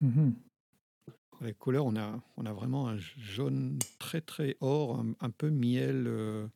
Mhm. 0.00 0.34
La 1.40 1.52
couleur, 1.54 1.86
on 1.86 1.96
a, 1.96 2.20
on 2.36 2.44
a 2.46 2.52
vraiment 2.52 2.88
un 2.88 2.98
jaune 2.98 3.78
très 3.98 4.20
très 4.20 4.56
or, 4.60 4.98
un, 4.98 5.12
un 5.20 5.30
peu 5.30 5.50
miel, 5.50 6.06
euh, 6.06 6.46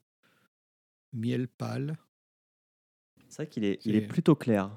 miel 1.15 1.49
pâle, 1.49 1.97
C'est 3.29 3.43
vrai 3.43 3.49
qu'il 3.49 3.65
est, 3.65 3.85
il 3.87 3.97
est 3.97 4.01
plutôt 4.07 4.35
clair. 4.35 4.71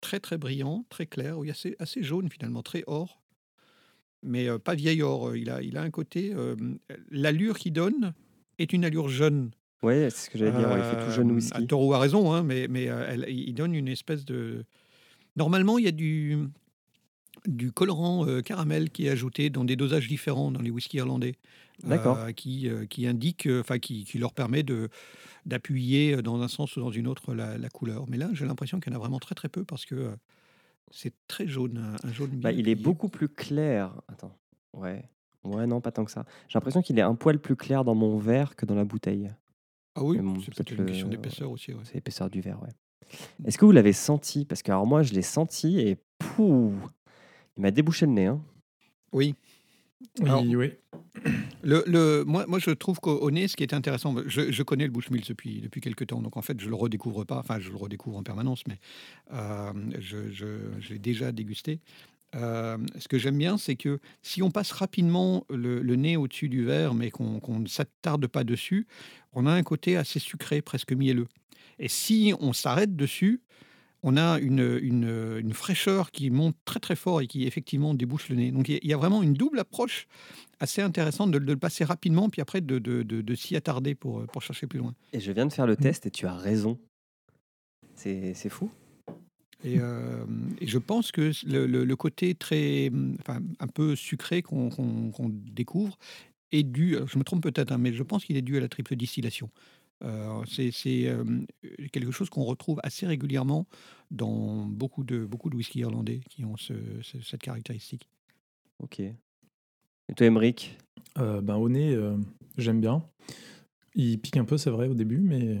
très 0.00 0.20
très 0.20 0.38
brillant, 0.38 0.84
très 0.88 1.06
clair, 1.06 1.38
oui, 1.38 1.50
assez, 1.50 1.76
assez 1.78 2.02
jaune 2.02 2.28
finalement, 2.30 2.62
très 2.62 2.84
or, 2.86 3.22
mais 4.22 4.48
euh, 4.48 4.58
pas 4.58 4.74
vieil 4.74 5.02
or. 5.02 5.36
Il 5.36 5.50
a, 5.50 5.62
il 5.62 5.76
a 5.76 5.82
un 5.82 5.90
côté, 5.90 6.32
euh, 6.34 6.56
l'allure 7.10 7.58
qu'il 7.58 7.72
donne 7.72 8.14
est 8.58 8.72
une 8.72 8.84
allure 8.84 9.08
jeune. 9.08 9.50
Ouais, 9.82 10.08
c'est 10.10 10.26
ce 10.26 10.30
que 10.30 10.38
j'allais 10.38 10.52
dire. 10.52 10.70
il 10.76 10.82
fait 10.84 11.04
tout 11.04 11.10
jeune 11.10 11.30
Euh, 11.30 11.34
whisky. 11.34 11.66
tort 11.66 11.84
ou 11.84 11.92
à 11.94 11.98
raison, 11.98 12.32
hein, 12.32 12.42
mais, 12.42 12.66
mais 12.68 12.88
euh, 12.88 13.06
elle- 13.08 13.28
il 13.28 13.54
donne 13.54 13.74
une 13.74 13.88
espèce 13.88 14.24
de. 14.24 14.64
Normalement, 15.36 15.78
il 15.78 15.84
y 15.84 15.88
a 15.88 15.92
du. 15.92 16.38
du 17.46 17.70
colorant 17.70 18.26
euh, 18.26 18.40
caramel 18.40 18.90
qui 18.90 19.06
est 19.06 19.10
ajouté 19.10 19.50
dans 19.50 19.64
des 19.64 19.76
dosages 19.76 20.08
différents 20.08 20.50
dans 20.50 20.62
les 20.62 20.70
whiskies 20.70 20.96
irlandais. 20.98 21.34
D'accord. 21.84 22.16
euh, 22.18 22.32
qui, 22.32 22.68
euh, 22.68 22.86
qui 22.86 23.06
indique, 23.06 23.46
euh, 23.46 23.60
enfin 23.60 23.78
qui, 23.78 24.04
qui 24.04 24.18
leur 24.18 24.32
permet 24.32 24.62
de 24.62 24.88
d'appuyer 25.46 26.20
dans 26.22 26.42
un 26.42 26.48
sens 26.48 26.76
ou 26.76 26.80
dans 26.80 26.90
une 26.90 27.06
autre 27.06 27.32
la, 27.34 27.56
la 27.56 27.68
couleur. 27.70 28.04
Mais 28.08 28.18
là, 28.18 28.28
j'ai 28.32 28.44
l'impression 28.44 28.80
qu'il 28.80 28.92
y 28.92 28.94
en 28.94 28.98
a 28.98 29.00
vraiment 29.00 29.18
très 29.20 29.34
très 29.34 29.48
peu 29.48 29.64
parce 29.64 29.86
que 29.86 29.94
euh, 29.94 30.16
c'est 30.90 31.14
très 31.28 31.46
jaune, 31.46 31.78
un, 31.78 32.08
un 32.08 32.12
jaune. 32.12 32.30
Bah, 32.40 32.52
il 32.52 32.68
est 32.68 32.74
beaucoup 32.74 33.08
plus 33.08 33.28
clair. 33.28 33.92
Attends. 34.08 34.36
Ouais. 34.74 35.08
Ouais, 35.44 35.66
non, 35.66 35.80
pas 35.80 35.92
tant 35.92 36.04
que 36.04 36.10
ça. 36.10 36.24
J'ai 36.48 36.56
l'impression 36.58 36.82
qu'il 36.82 36.98
est 36.98 37.02
un 37.02 37.14
poil 37.14 37.38
plus 37.38 37.54
clair 37.56 37.84
dans 37.84 37.94
mon 37.94 38.18
verre 38.18 38.56
que 38.56 38.66
dans 38.66 38.74
la 38.74 38.84
bouteille. 38.84 39.30
Ah 39.94 40.02
oui, 40.02 40.18
bon, 40.18 40.40
c'est 40.40 40.52
peut-être 40.54 40.72
une 40.72 40.84
question 40.86 41.06
le- 41.06 41.12
d'épaisseur 41.12 41.50
aussi. 41.50 41.72
ouais. 41.72 41.80
C'est 41.84 41.94
l'épaisseur 41.94 42.28
du 42.28 42.40
verre, 42.40 42.60
ouais. 42.62 42.70
Est-ce 43.44 43.56
que 43.56 43.64
vous 43.64 43.72
l'avez 43.72 43.92
senti? 43.92 44.44
Parce 44.44 44.62
que 44.62 44.72
alors 44.72 44.86
moi, 44.86 45.02
je 45.04 45.14
l'ai 45.14 45.22
senti 45.22 45.78
et 45.78 45.96
pouh, 46.18 46.74
il 47.56 47.62
m'a 47.62 47.70
débouché 47.70 48.04
le 48.06 48.12
nez. 48.12 48.26
Hein. 48.26 48.40
Oui. 49.12 49.36
Oui, 50.20 50.28
Alors- 50.28 50.44
oui. 50.44 50.72
Le, 51.62 51.82
le- 51.86 52.24
moi, 52.24 52.44
moi, 52.46 52.58
je 52.58 52.70
trouve 52.70 53.00
qu'au 53.00 53.16
au 53.18 53.30
nez, 53.30 53.48
ce 53.48 53.56
qui 53.56 53.62
est 53.64 53.72
intéressant, 53.74 54.14
je, 54.26 54.52
je 54.52 54.62
connais 54.62 54.84
le 54.84 54.90
Bushmills 54.90 55.24
depuis, 55.26 55.60
depuis 55.60 55.80
quelques 55.80 56.06
temps, 56.08 56.20
donc 56.22 56.36
en 56.36 56.42
fait, 56.42 56.60
je 56.60 56.68
le 56.68 56.74
redécouvre 56.74 57.24
pas, 57.24 57.38
enfin, 57.38 57.58
je 57.58 57.70
le 57.70 57.76
redécouvre 57.76 58.16
en 58.18 58.22
permanence, 58.22 58.62
mais 58.68 58.78
euh, 59.32 59.72
je, 59.98 60.30
je- 60.30 60.70
je 60.80 60.88
l'ai 60.92 60.98
déjà 60.98 61.32
dégusté. 61.32 61.80
Euh, 62.34 62.76
ce 62.98 63.08
que 63.08 63.18
j'aime 63.18 63.38
bien, 63.38 63.56
c'est 63.56 63.76
que 63.76 63.98
si 64.22 64.42
on 64.42 64.50
passe 64.50 64.70
rapidement 64.72 65.44
le, 65.48 65.80
le 65.80 65.96
nez 65.96 66.16
au-dessus 66.16 66.48
du 66.48 66.64
verre, 66.64 66.92
mais 66.94 67.10
qu'on 67.10 67.40
qu'on 67.40 67.60
ne 67.60 67.66
s'attarde 67.68 68.26
pas 68.26 68.44
dessus, 68.44 68.86
on 69.32 69.46
a 69.46 69.52
un 69.52 69.62
côté 69.62 69.96
assez 69.96 70.18
sucré, 70.18 70.60
presque 70.60 70.92
mielleux. 70.92 71.28
Et 71.78 71.88
si 71.88 72.34
on 72.40 72.52
s'arrête 72.52 72.94
dessus, 72.96 73.40
on 74.02 74.16
a 74.16 74.38
une, 74.38 74.78
une- 74.82 75.38
une 75.40 75.52
fraîcheur 75.52 76.10
qui 76.10 76.30
monte 76.30 76.54
très 76.64 76.78
très 76.80 76.96
fort 76.96 77.20
et 77.20 77.26
qui 77.26 77.44
effectivement 77.46 77.94
débouche 77.94 78.28
le 78.28 78.36
nez. 78.36 78.50
Donc 78.52 78.68
il 78.68 78.78
y 78.86 78.92
a- 78.92 78.96
vraiment 78.96 79.22
une 79.22 79.34
double 79.34 79.58
approche 79.58 80.06
assez 80.60 80.80
intéressante 80.82 81.30
de, 81.32 81.38
de 81.38 81.52
le 81.52 81.58
passer 81.58 81.84
rapidement, 81.84 82.28
puis 82.30 82.40
après 82.40 82.60
de, 82.60 82.78
de- 82.78 83.34
s'y 83.34 83.56
attarder 83.56 83.94
pour, 83.94 84.24
pour 84.26 84.42
chercher 84.42 84.66
plus 84.66 84.78
loin. 84.78 84.94
Et 85.12 85.20
je 85.20 85.32
viens 85.32 85.46
de 85.46 85.52
faire 85.52 85.66
le 85.66 85.76
test 85.76 86.06
et 86.06 86.10
tu 86.10 86.26
as 86.26 86.34
raison. 86.34 86.78
C'est 87.94 88.48
fou. 88.48 88.70
Et, 89.64 89.78
euh, 89.80 90.24
et 90.60 90.66
je 90.66 90.78
pense 90.78 91.10
que 91.12 91.32
le, 91.46 91.66
le- 91.66 91.84
le 91.84 91.96
côté 91.96 92.34
très, 92.34 92.90
enfin, 93.20 93.40
un 93.58 93.66
peu 93.66 93.96
sucré 93.96 94.42
qu'on 94.42 94.70
découvre 95.30 95.98
est 96.52 96.62
dû, 96.62 96.96
je 97.06 97.18
me 97.18 97.24
trompe 97.24 97.42
peut-être, 97.42 97.72
hein, 97.72 97.78
mais 97.78 97.92
je 97.92 98.02
pense 98.02 98.24
qu'il 98.24 98.36
est 98.36 98.42
dû 98.42 98.56
à 98.56 98.60
la 98.60 98.68
triple 98.68 98.94
distillation. 98.96 99.50
Euh, 100.04 100.42
C'est 100.46 100.70
euh, 101.08 101.24
quelque 101.92 102.10
chose 102.10 102.28
qu'on 102.28 102.44
retrouve 102.44 102.80
assez 102.82 103.06
régulièrement 103.06 103.66
dans 104.10 104.66
beaucoup 104.66 105.04
de, 105.04 105.24
beaucoup 105.24 105.48
de 105.50 105.56
whisky 105.56 105.78
irlandais 105.80 106.20
qui 106.28 106.44
ont 106.44 106.56
ce- 106.56 106.74
ce- 107.02 107.20
cette 107.22 107.40
caractéristique. 107.40 108.08
Ok. 108.78 109.00
Et 109.00 109.14
toi, 110.14 110.26
Emmerich 110.26 110.76
Euh, 111.18 111.40
ben, 111.40 111.56
au 111.56 111.68
nez, 111.70 111.94
euh, 111.94 112.16
j'aime 112.58 112.80
bien. 112.80 113.02
Il 113.94 114.20
pique 114.20 114.36
un 114.36 114.44
peu, 114.44 114.58
c'est 114.58 114.68
vrai, 114.70 114.86
au 114.86 114.94
début, 114.94 115.18
mais, 115.18 115.60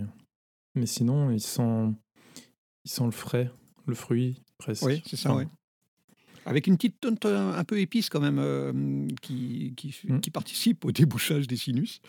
mais 0.74 0.84
sinon, 0.84 1.30
il 1.30 1.40
sent, 1.40 1.88
il 2.84 2.90
sent 2.90 3.04
le 3.06 3.10
frais, 3.10 3.50
le 3.86 3.94
fruit, 3.94 4.42
presque. 4.58 4.84
Oui, 4.84 5.02
c'est 5.06 5.16
ça, 5.16 5.32
Enfin, 5.32 5.44
oui. 5.44 5.48
Avec 6.44 6.66
une 6.68 6.76
petite 6.76 7.00
tonte 7.00 7.24
un 7.24 7.64
peu 7.64 7.80
épice 7.80 8.08
quand 8.10 8.20
même 8.20 8.38
euh, 8.38 9.08
qui, 9.22 9.72
qui, 9.76 9.96
Mm. 10.04 10.20
qui 10.20 10.30
participe 10.30 10.84
au 10.84 10.92
débouchage 10.92 11.46
des 11.48 11.56
sinus. 11.56 12.00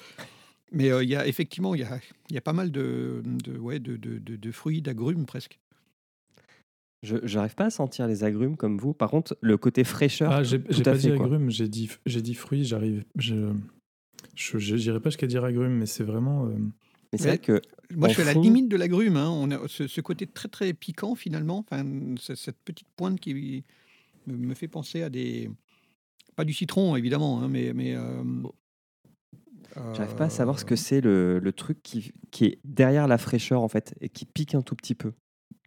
Mais 0.72 0.92
euh, 0.92 1.04
il 1.04 1.10
y 1.10 1.16
a 1.16 1.26
effectivement, 1.28 1.76
il 1.76 1.82
y 1.82 1.84
a, 1.84 2.00
il 2.30 2.36
y 2.36 2.38
a 2.38 2.42
pas 2.42 2.54
mal 2.54 2.72
de, 2.72 3.22
de, 3.26 3.58
ouais, 3.58 3.80
de, 3.80 3.96
de, 3.96 4.18
de- 4.18 4.36
de 4.36 4.52
fruits, 4.52 4.82
d'agrumes 4.82 5.26
presque. 5.26 5.60
Je 7.04 7.16
n'arrive 7.36 7.56
pas 7.56 7.66
à 7.66 7.70
sentir 7.70 8.08
les 8.08 8.24
agrumes 8.24 8.58
comme 8.58 8.78
vous. 8.78 8.94
Par 8.94 9.10
contre, 9.12 9.38
le 9.42 9.56
côté 9.58 9.84
fraîcheur, 9.84 10.32
Ah, 10.32 10.44
j'ai 10.44 10.60
pas 10.60 10.74
fait, 10.96 10.98
dit 10.98 11.16
quoi. 11.16 11.26
agrumes, 11.28 11.50
j'ai 11.52 11.68
dit, 11.70 11.90
j'ai 12.06 12.22
dit 12.22 12.34
fruits, 12.34 12.66
j'arrive. 12.66 13.06
Je 13.16 13.54
j'irai 14.36 15.00
pas 15.00 15.10
jusqu'à 15.10 15.28
dire 15.28 15.44
agrumes, 15.44 15.78
mais 15.78 15.86
c'est 15.86 16.04
vraiment. 16.04 16.48
euh, 16.48 16.56
Mais 17.14 17.18
c'est 17.20 17.28
vrai 17.28 17.38
que 17.38 17.62
Moi, 17.96 18.10
je 18.10 18.14
suis 18.14 18.22
à 18.24 18.26
la 18.26 18.34
limite 18.34 18.68
de 18.68 18.76
l'agrume. 18.78 19.16
hein. 19.16 19.30
On 19.30 19.50
a 19.52 19.68
ce, 19.68 19.88
ce 19.88 20.02
côté 20.02 20.28
très 20.28 20.50
très 20.50 20.74
piquant 20.74 21.16
finalement. 21.16 21.60
Enfin, 21.60 21.86
cette 22.36 22.58
petite 22.66 22.88
pointe 22.96 23.20
qui 23.20 23.64
me, 24.26 24.36
me 24.36 24.54
fait 24.54 24.68
penser 24.68 25.02
à 25.04 25.10
des 25.10 25.50
pas 26.36 26.46
du 26.46 26.54
citron 26.54 26.96
évidemment, 26.96 27.42
hein, 27.42 27.48
mais 27.48 27.74
mais 27.74 27.96
euh, 27.96 28.24
j'arrive 29.94 30.16
pas 30.16 30.26
à 30.26 30.30
savoir 30.30 30.60
ce 30.60 30.66
que 30.66 30.76
c'est 30.76 31.02
le, 31.02 31.40
le 31.40 31.52
truc 31.54 31.82
qui, 31.84 32.12
qui 32.32 32.46
est 32.46 32.60
derrière 32.64 33.08
la 33.08 33.18
fraîcheur, 33.18 33.62
en 33.62 33.68
fait, 33.68 33.96
et 34.02 34.10
qui 34.10 34.26
pique 34.26 34.56
un 34.56 34.62
tout 34.62 34.76
petit 34.76 34.96
peu. 34.96 35.14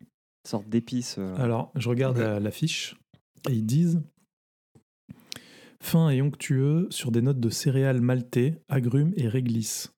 Une 0.00 0.06
sorte 0.48 0.68
d'épice. 0.68 1.16
euh. 1.18 1.34
Alors, 1.36 1.70
je 1.76 1.88
regarde 1.88 2.16
Ouais. 2.16 2.24
la- 2.24 2.40
l'affiche 2.40 2.96
et 3.48 3.52
ils 3.52 3.66
disent 3.66 4.02
fin 5.82 6.10
et 6.10 6.20
onctueux 6.22 6.86
sur 6.90 7.10
des 7.10 7.22
notes 7.22 7.40
de 7.40 7.50
céréales 7.50 8.00
maltais, 8.00 8.60
agrumes 8.68 9.12
et 9.16 9.28
réglisse. 9.28 9.92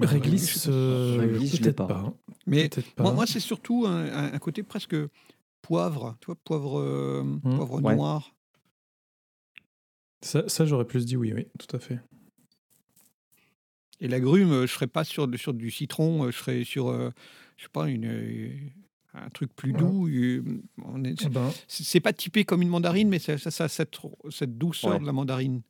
Réglisse, 0.00 0.68
euh, 0.70 1.16
réglisse, 1.18 1.58
peut-être 1.58 1.76
pas. 1.76 1.86
pas. 1.88 2.14
Mais 2.46 2.68
pas. 2.68 3.02
Moi, 3.02 3.12
moi, 3.14 3.26
c'est 3.26 3.40
surtout 3.40 3.84
un, 3.86 4.38
côté 4.38 4.62
presque 4.62 4.94
poivre, 5.60 6.16
tu 6.20 6.26
vois, 6.26 6.36
poivre, 6.44 6.78
euh, 6.78 7.24
poivre 7.42 7.82
ouais. 7.82 7.96
Ça, 10.20 10.48
ça, 10.48 10.66
j'aurais 10.66 10.84
plus 10.86 11.06
dit 11.06 11.16
oui, 11.16 11.32
oui, 11.32 11.46
tout 11.58 11.74
à 11.76 11.78
fait. 11.78 12.00
Et 14.00 14.08
l'agrume, 14.08 14.52
euh, 14.52 14.66
je 14.66 14.72
serais 14.72 14.86
pas 14.86 15.04
sur, 15.04 15.28
sur 15.38 15.54
du 15.54 15.70
citron, 15.70 16.24
euh, 16.26 16.30
je 16.30 16.38
serais 16.38 16.64
sur, 16.64 16.88
euh, 16.88 17.10
je 17.56 17.64
sais 17.64 17.68
pas, 17.72 17.88
une, 17.88 18.04
euh, 18.06 18.50
un 19.14 19.28
truc 19.30 19.54
plus 19.54 19.72
Ouais. 19.72 19.78
doux. 19.78 20.08
euh, 20.08 20.42
on 20.84 21.02
est- 21.04 21.24
Ah 21.24 21.28
ben, 21.28 21.50
c'est 21.66 22.00
pas 22.00 22.12
typé 22.12 22.44
comme 22.44 22.62
une 22.62 22.68
mandarine, 22.68 23.08
mais 23.08 23.18
ça, 23.18 23.38
ça, 23.38 23.68
cette, 23.68 23.96
cette 24.30 24.56
douceur 24.56 24.92
Ouais. 24.92 25.00
de 25.00 25.06
la 25.06 25.12
mandarine. 25.12 25.62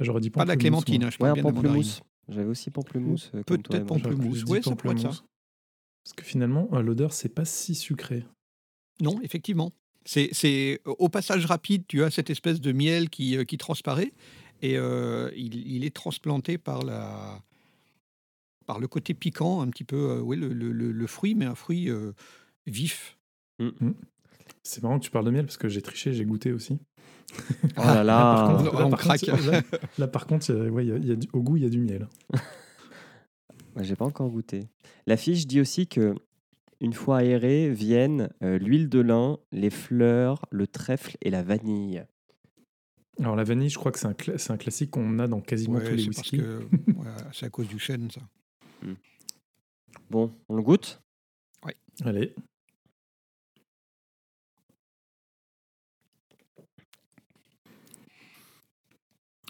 j'aurais 0.00 0.20
dit 0.20 0.30
Pas 0.30 0.44
de 0.44 0.48
la 0.48 0.56
clémentine, 0.56 1.04
hein, 1.04 1.10
je 1.10 1.16
Ouais, 1.16 1.28
parle 1.30 1.34
bien 1.34 1.42
de 1.42 1.48
la 1.48 1.62
mandarine. 1.62 1.90
J'avais 2.28 2.48
aussi 2.48 2.70
pamplemousse. 2.70 3.30
euh, 3.34 3.42
Peut-être 3.42 3.84
pamplemousse. 3.86 4.44
Ouais, 4.44 4.60
dit 4.60 4.68
ça 4.68 4.76
pourrait 4.76 4.94
être 4.94 5.00
ça. 5.02 5.08
Parce 6.04 6.14
que 6.16 6.24
finalement, 6.24 6.68
l'odeur, 6.80 7.12
c'est 7.12 7.28
pas 7.28 7.44
si 7.44 7.74
sucré. 7.74 8.24
Non, 9.00 9.20
effectivement. 9.22 9.72
C'est, 10.04 10.28
c'est 10.32 10.80
au 10.84 11.08
passage 11.08 11.46
rapide, 11.46 11.84
tu 11.88 12.02
as 12.02 12.10
cette 12.10 12.28
espèce 12.30 12.60
de 12.60 12.72
miel 12.72 13.08
qui, 13.10 13.36
euh, 13.36 13.44
qui 13.44 13.56
transparaît 13.56 14.12
et 14.62 14.76
euh, 14.76 15.30
il, 15.36 15.54
il 15.66 15.84
est 15.84 15.94
transplanté 15.94 16.58
par 16.58 16.82
la 16.82 17.40
par 18.66 18.80
le 18.80 18.88
côté 18.88 19.12
piquant, 19.12 19.60
un 19.60 19.68
petit 19.68 19.84
peu, 19.84 20.10
euh, 20.10 20.20
oui, 20.20 20.36
le, 20.38 20.48
le- 20.48 20.72
le- 20.72 20.90
le 20.92 21.06
fruit, 21.06 21.34
mais 21.34 21.44
un 21.44 21.54
fruit 21.54 21.90
euh, 21.90 22.12
vif. 22.66 23.18
C'est 24.62 24.82
marrant 24.82 24.98
que 24.98 25.04
tu 25.04 25.10
parles 25.10 25.26
de 25.26 25.30
miel 25.30 25.44
parce 25.44 25.58
que 25.58 25.68
j'ai 25.68 25.82
triché, 25.82 26.12
j'ai 26.14 26.24
goûté 26.24 26.52
aussi. 26.52 26.78
Oh 27.76 27.80
là 27.82 28.04
là. 28.04 28.18
Par 28.20 28.56
contre, 28.58 28.74
on 28.74 28.78
là, 28.78 28.88
par 28.90 28.98
craque. 28.98 29.20
contre, 29.28 29.50
là, 29.50 29.62
là, 29.98 30.06
par 30.08 30.26
contre, 30.26 30.50
il 30.50 30.56
y 30.56 30.60
a- 30.60 30.64
ouais, 30.70 30.84
il 30.86 30.88
y 30.88 30.92
a- 30.92 30.96
il 30.96 31.06
y 31.08 31.12
a 31.12 31.16
du- 31.16 31.28
au 31.32 31.42
goût, 31.42 31.56
il 31.56 31.62
y 31.64 31.66
a 31.66 31.68
du 31.68 31.78
miel. 31.80 32.08
J'ai 33.80 33.96
pas 33.96 34.04
encore 34.04 34.28
goûté. 34.30 34.68
La 35.06 35.16
fiche 35.16 35.46
dit 35.46 35.60
aussi 35.60 35.86
que 35.86 36.14
une 36.84 36.92
fois 36.92 37.18
aéré 37.18 37.70
viennent 37.70 38.28
euh, 38.42 38.58
l'huile 38.58 38.90
de 38.90 39.00
lin, 39.00 39.38
les 39.52 39.70
fleurs, 39.70 40.44
le 40.50 40.66
trèfle 40.66 41.16
et 41.22 41.30
la 41.30 41.42
vanille. 41.42 42.04
Alors 43.18 43.36
la 43.36 43.44
vanille, 43.44 43.70
je 43.70 43.78
crois 43.78 43.90
que 43.90 43.98
c'est 43.98 44.50
un, 44.50 44.56
classique 44.56 44.90
qu'on 44.90 45.18
a 45.18 45.26
dans 45.26 45.40
quasiment 45.40 45.78
Ouais, 45.78 45.88
tous 45.88 45.94
les 45.96 46.06
whiskies. 46.06 46.42
c'est 47.32 47.46
à 47.46 47.50
cause 47.50 47.68
du 47.68 47.78
chêne, 47.78 48.10
ça. 48.10 48.20
Bon, 50.10 50.32
on 50.48 50.56
le 50.56 50.62
goûte? 50.62 51.00
Allez, 52.04 52.34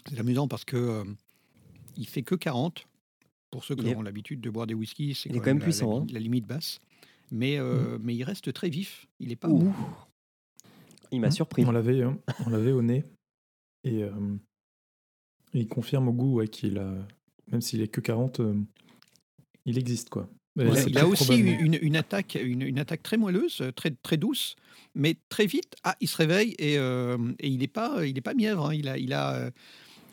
C'est 0.07 0.19
amusant 0.19 0.47
parce 0.47 0.63
que 0.63 0.77
euh, 0.77 1.03
il 1.97 2.07
fait 2.07 2.21
que 2.21 2.35
40. 2.35 2.87
Pour 3.49 3.63
ceux 3.63 3.75
qui 3.75 3.87
ont 3.95 4.01
l'habitude 4.01 4.41
de 4.41 4.49
boire 4.49 4.67
des 4.67 4.73
whiskies, 4.73 5.15
c'est 5.15 5.29
quand, 5.29 5.39
quand 5.39 5.45
même 5.45 5.59
la- 5.59 5.63
puissant, 5.63 5.99
la, 5.99 6.01
hein. 6.01 6.07
la 6.11 6.19
limite 6.19 6.45
basse. 6.45 6.79
Mais, 7.31 7.57
euh, 7.57 7.97
mais 8.01 8.15
il 8.15 8.23
reste 8.23 8.51
très 8.53 8.69
vif. 8.69 9.07
Il 9.19 9.29
n'est 9.29 9.35
pas 9.35 9.49
Ouh. 9.49 9.57
mou. 9.63 9.75
Il 11.11 11.19
m'a 11.21 11.31
surpris. 11.31 11.63
on 11.65 11.71
l'avait, 11.71 12.01
euh, 12.01 12.11
on 12.45 12.49
l'avait 12.49 12.71
au 12.71 12.81
nez 12.81 13.03
et 13.83 14.03
euh, 14.03 14.11
il 15.53 15.67
confirme 15.67 16.07
au 16.09 16.13
goût 16.13 16.33
ouais, 16.35 16.47
qu'il 16.47 16.77
a, 16.77 16.93
même 17.51 17.61
s'il 17.61 17.81
est 17.81 17.87
que 17.87 18.01
40, 18.01 18.39
euh, 18.39 18.55
il 19.65 19.77
existe 19.77 20.09
quoi. 20.09 20.29
Et 20.57 20.63
Il 20.63 20.77
a- 20.77 20.83
il 20.87 20.97
a 20.99 21.07
aussi 21.07 21.37
une, 21.37 21.77
une 21.81 21.95
attaque, 21.95 22.37
une, 22.41 22.61
une 22.61 22.79
attaque 22.79 23.03
très 23.03 23.17
moelleuse, 23.17 23.61
très, 23.75 23.91
très 23.91 24.17
douce, 24.17 24.55
mais 24.95 25.15
très 25.29 25.45
vite, 25.45 25.75
ah, 25.83 25.95
il 25.99 26.07
se 26.07 26.17
réveille 26.17 26.55
et, 26.59 26.77
euh, 26.77 27.17
et 27.39 27.49
il 27.49 27.59
n'est 27.59 27.67
pas, 27.67 28.05
il 28.05 28.17
est 28.17 28.21
pas 28.21 28.33
mièvre. 28.33 28.67
hein. 28.67 28.73
Il, 28.73 28.87
a, 28.87 28.97
il, 28.97 29.13
a, 29.13 29.51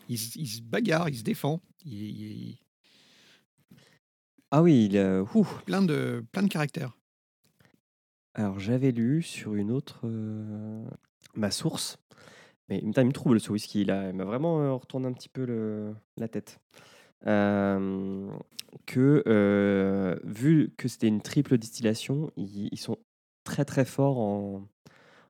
il, 0.09 0.17
se- 0.19 0.37
il 0.37 0.47
se 0.47 0.61
bagarre, 0.61 1.09
il 1.09 1.17
se 1.17 1.23
défend. 1.23 1.61
Il, 1.85 1.93
il- 1.93 2.57
Ah 4.51 4.61
oui, 4.61 4.85
il 4.91 4.97
ouh. 5.33 5.47
plein, 5.65 5.81
de, 5.81 6.23
plein 6.31 6.43
de 6.43 6.49
caractères. 6.49 6.95
Alors 8.35 8.59
j'avais 8.59 8.91
lu 8.91 9.21
sur 9.21 9.53
une 9.55 9.71
autre 9.71 10.01
euh, 10.05 10.83
ma 11.35 11.51
source, 11.51 11.97
mais 12.69 12.79
putain, 12.81 13.03
il 13.03 13.07
me 13.07 13.11
trouble 13.13 13.39
ce 13.39 13.51
whisky 13.51 13.85
là, 13.85 14.09
il 14.09 14.15
m'a 14.15 14.25
vraiment 14.25 14.61
euh, 14.61 14.73
retourné 14.73 15.07
un 15.07 15.13
petit 15.13 15.29
peu 15.29 15.45
le- 15.45 15.93
la 16.17 16.27
tête. 16.27 16.59
Euh, 17.27 18.29
que 18.85 19.23
euh, 19.27 20.17
vu 20.23 20.73
que 20.77 20.87
c'était 20.87 21.07
une 21.07 21.21
triple 21.21 21.57
distillation, 21.57 22.31
ils, 22.35 22.69
ils 22.71 22.79
sont 22.79 22.97
très 23.43 23.65
très 23.65 23.85
forts 23.85 24.17
en, 24.19 24.67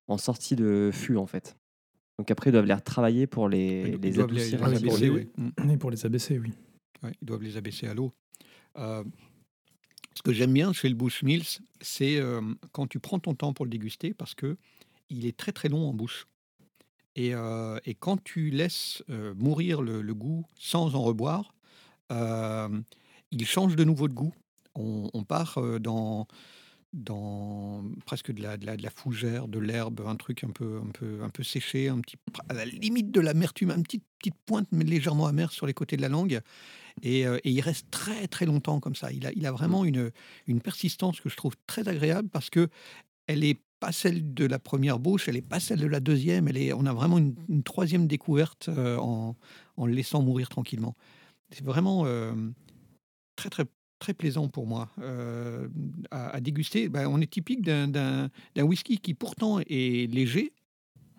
en 0.08 0.18
sortie 0.18 0.56
de 0.56 0.90
fût 0.94 1.18
en 1.18 1.26
fait. 1.28 1.58
Donc 2.20 2.32
après, 2.32 2.50
ils 2.52 2.54
doivent 2.54 2.66
les 2.66 2.74
retravailler 2.74 3.28
pour 3.28 3.50
les, 3.50 3.84
Ils 3.96 4.02
les 4.02 4.12
doivent 4.12 4.32
les- 4.32 4.54
adoucir. 4.56 4.68
les 4.68 4.72
peu. 4.80 4.88
abaisser, 4.88 5.10
oui. 5.10 5.28
Mm. 5.38 5.70
Et 5.72 5.78
pour 5.78 5.92
les 5.92 6.06
abaisser, 6.06 6.40
oui. 6.40 6.54
Ouais, 7.04 7.12
ils 7.22 7.26
doivent 7.26 7.42
les 7.44 7.58
abaisser 7.58 7.88
à 7.88 7.94
l'eau. 7.94 8.14
Euh, 8.78 9.04
ce 10.16 10.22
que 10.22 10.34
j'aime 10.34 10.54
bien 10.54 10.74
chez 10.74 10.90
le 10.90 10.96
Bushmills, 10.96 11.60
c'est 11.82 12.18
euh, 12.18 12.42
quand 12.72 12.88
tu 12.88 13.00
prends 13.00 13.20
ton 13.20 13.34
temps 13.36 13.54
pour 13.54 13.66
le 13.66 13.72
déguster 13.72 14.14
parce 14.14 14.36
que 14.36 14.58
il 15.10 15.26
est 15.26 15.36
très 15.36 15.52
très 15.52 15.70
long 15.70 15.90
en 15.90 15.94
bouche. 15.94 16.28
Et, 17.16 17.36
euh, 17.36 17.78
quand 18.00 18.24
tu 18.24 18.50
laisses 18.50 19.04
euh, 19.10 19.34
mourir 19.36 19.82
le, 19.82 20.02
goût 20.14 20.46
sans 20.56 20.96
en 20.96 21.02
reboire, 21.04 21.54
il 22.10 23.46
change 23.46 23.76
de 23.76 23.84
nouveau 23.84 24.08
de 24.08 24.14
goût. 24.14 24.34
On, 24.76 25.24
part 25.24 25.60
dans, 25.80 26.28
dans 26.94 27.84
presque 28.06 28.32
de 28.32 28.42
la, 28.42 28.56
de, 28.58 28.66
la, 28.66 28.78
de 28.78 28.84
la 28.84 28.90
fougère, 28.92 29.48
de 29.48 29.60
l'herbe, 29.60 30.02
un 30.06 30.16
truc 30.16 30.44
un 30.44 30.52
peu, 30.52 30.80
un 30.84 30.92
peu, 30.92 31.24
un 31.24 31.30
peu 31.30 31.44
séché, 31.44 31.90
un 31.90 32.00
petit, 32.00 32.18
à 32.50 32.54
la 32.54 32.66
limite 32.66 33.12
de 33.12 33.20
l'amertume, 33.20 33.72
une 33.72 33.84
petite, 33.84 34.04
petite 34.20 34.36
pointe 34.46 34.68
mais 34.72 34.84
légèrement 34.84 35.26
amère 35.26 35.52
sur 35.52 35.66
les 35.66 35.74
côtés 35.74 35.98
de 35.98 36.02
la 36.02 36.10
langue. 36.10 36.40
Et, 37.02 37.26
euh, 37.26 37.40
et 37.44 37.50
il 37.50 37.62
reste 37.62 37.90
très 37.90 38.28
très 38.28 38.46
longtemps 38.46 38.80
comme 38.80 38.96
ça. 38.96 39.12
Il 39.12 39.26
a, 39.26 39.32
il 39.34 39.46
a 39.48 39.52
vraiment 39.52 39.84
une, 39.86 40.12
une 40.46 40.62
persistance 40.62 41.20
que 41.20 41.30
je 41.30 41.36
trouve 41.36 41.56
très 41.66 41.88
agréable 41.88 42.30
parce 42.30 42.52
que 42.52 42.70
elle 43.26 43.40
n'est 43.40 43.60
pas 43.80 43.92
celle 43.92 44.34
de 44.34 44.46
la 44.46 44.60
première 44.60 45.00
bouche, 45.00 45.28
elle 45.28 45.36
n'est 45.36 45.42
pas 45.42 45.60
celle 45.60 45.80
de 45.80 45.88
la 45.88 46.00
deuxième. 46.00 46.48
Elle 46.48 46.58
est, 46.58 46.74
on 46.74 46.86
a 46.86 46.94
vraiment 46.94 47.18
une, 47.18 47.36
une 47.50 47.64
troisième 47.64 48.06
découverte 48.08 48.70
euh, 48.70 48.98
en, 48.98 49.36
en 49.78 49.86
le 49.88 49.94
laissant 49.94 50.22
mourir 50.22 50.48
tranquillement. 50.50 50.96
C'est 51.50 51.66
vraiment 51.66 52.04
euh, 52.06 52.34
très 53.36 53.50
très 53.50 53.66
très 54.00 54.14
plaisant 54.14 54.48
pour 54.50 54.68
moi 54.68 54.90
euh, 55.00 55.68
à, 56.12 56.30
à 56.36 56.40
déguster. 56.42 56.90
Ben, 56.90 57.08
on 57.08 57.22
est 57.22 57.30
typique 57.32 57.62
d'un- 57.62 58.30
whisky 58.58 58.98
qui 58.98 59.14
pourtant 59.14 59.60
est 59.60 60.12
léger, 60.14 60.52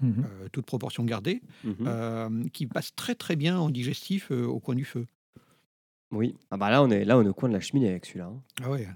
euh, 0.03 0.49
toute 0.53 0.66
proportion 0.66 1.05
gardée, 1.05 1.41
Mhm. 1.64 1.75
euh, 1.87 2.45
qui 2.53 2.66
passe 2.66 2.95
très 2.95 3.14
très 3.14 3.37
bien 3.37 3.59
en 3.59 3.70
digestif 3.70 4.31
euh, 4.31 4.45
au 4.45 4.61
coin 4.61 4.75
du 4.75 4.85
feu. 4.85 5.07
Oui. 6.12 6.35
Ah 6.51 6.57
bah 6.57 6.70
là, 6.70 6.83
on 6.83 6.91
est 6.91 7.05
là, 7.05 7.18
on 7.18 7.22
est 7.25 7.29
au 7.29 7.35
coin 7.35 7.49
de 7.49 7.55
la 7.55 7.61
cheminée 7.61 7.89
avec 7.89 8.07
celui-là. 8.07 8.27
hein. 8.27 8.41
Ah 8.62 8.70
ouais. 8.70 8.87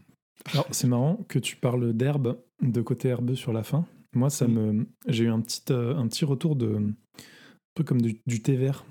Alors, 0.53 0.66
c'est 0.70 0.87
marrant 0.87 1.16
que 1.29 1.39
tu 1.39 1.57
parles 1.57 1.93
d'herbe, 1.93 2.39
de 2.62 2.81
côté 2.81 3.09
herbeux 3.09 3.35
sur 3.35 3.53
la 3.53 3.62
fin. 3.64 3.87
Moi, 4.14 4.31
ça 4.31 4.47
me, 4.47 4.87
j'ai 5.07 5.24
eu 5.24 5.29
un 5.31 5.41
petit, 5.41 5.62
euh, 5.70 5.97
un 5.97 6.07
petit 6.09 6.24
retour 6.24 6.57
de, 6.57 6.76
un 6.76 6.93
peu 7.74 7.85
comme 7.85 8.01
du, 8.01 8.20
du 8.26 8.41
thé 8.41 8.57
vert, 8.57 8.85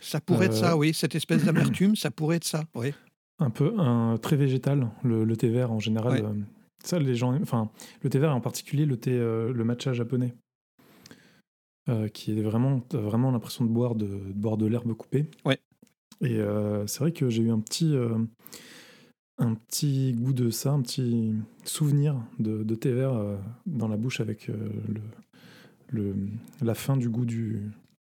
Ça 0.00 0.20
pourrait 0.20 0.46
être 0.46 0.54
ça, 0.56 0.76
oui, 0.76 0.92
cette 0.94 1.14
espèce 1.14 1.44
d'amertume, 1.44 1.96
ça 1.96 2.10
pourrait 2.10 2.36
être 2.36 2.44
ça. 2.44 2.64
Oui. 2.74 2.92
Un 3.38 3.50
peu 3.50 3.78
un 3.78 4.16
très 4.18 4.36
végétal, 4.36 4.90
le, 5.04 5.24
le 5.24 5.36
thé 5.36 5.48
vert 5.48 5.70
en 5.72 5.78
général. 5.78 6.12
Ouais. 6.22 6.28
euh, 6.28 6.34
ça, 6.82 6.98
les 6.98 7.14
gens, 7.14 7.34
enfin, 7.40 7.70
le 8.02 8.10
thé 8.10 8.18
vert 8.18 8.30
et 8.30 8.34
en 8.34 8.40
particulier 8.40 8.86
le 8.86 8.96
thé, 8.96 9.12
euh, 9.12 9.52
le 9.52 9.64
matcha 9.64 9.92
japonais, 9.92 10.34
euh, 11.88 12.08
qui 12.08 12.38
est 12.38 12.42
vraiment, 12.42 12.82
vraiment 12.92 13.30
l'impression 13.30 13.64
de 13.64 13.70
boire 13.70 13.94
de, 13.94 14.06
de 14.06 14.32
boire 14.32 14.56
de 14.56 14.66
l'herbe 14.66 14.92
coupée. 14.94 15.26
Ouais. 15.44 15.58
Et 16.20 16.40
c'est 16.86 16.98
vrai 16.98 17.12
que 17.12 17.30
j'ai 17.30 17.44
eu 17.44 17.50
un 17.50 17.60
petit, 17.60 17.94
un 19.38 19.54
petit 19.54 20.14
goût 20.14 20.32
de 20.32 20.50
ça, 20.50 20.72
un 20.72 20.82
petit 20.82 21.32
souvenir 21.64 22.16
de, 22.40 22.64
de 22.64 22.74
thé 22.74 22.92
vert 22.92 23.38
dans 23.66 23.86
la 23.86 23.96
bouche 23.96 24.20
avec 24.20 24.48
le, 24.48 24.56
le, 25.90 26.16
la 26.60 26.74
fin 26.74 26.96
du 26.96 27.08
goût 27.08 27.24
du. 27.24 27.70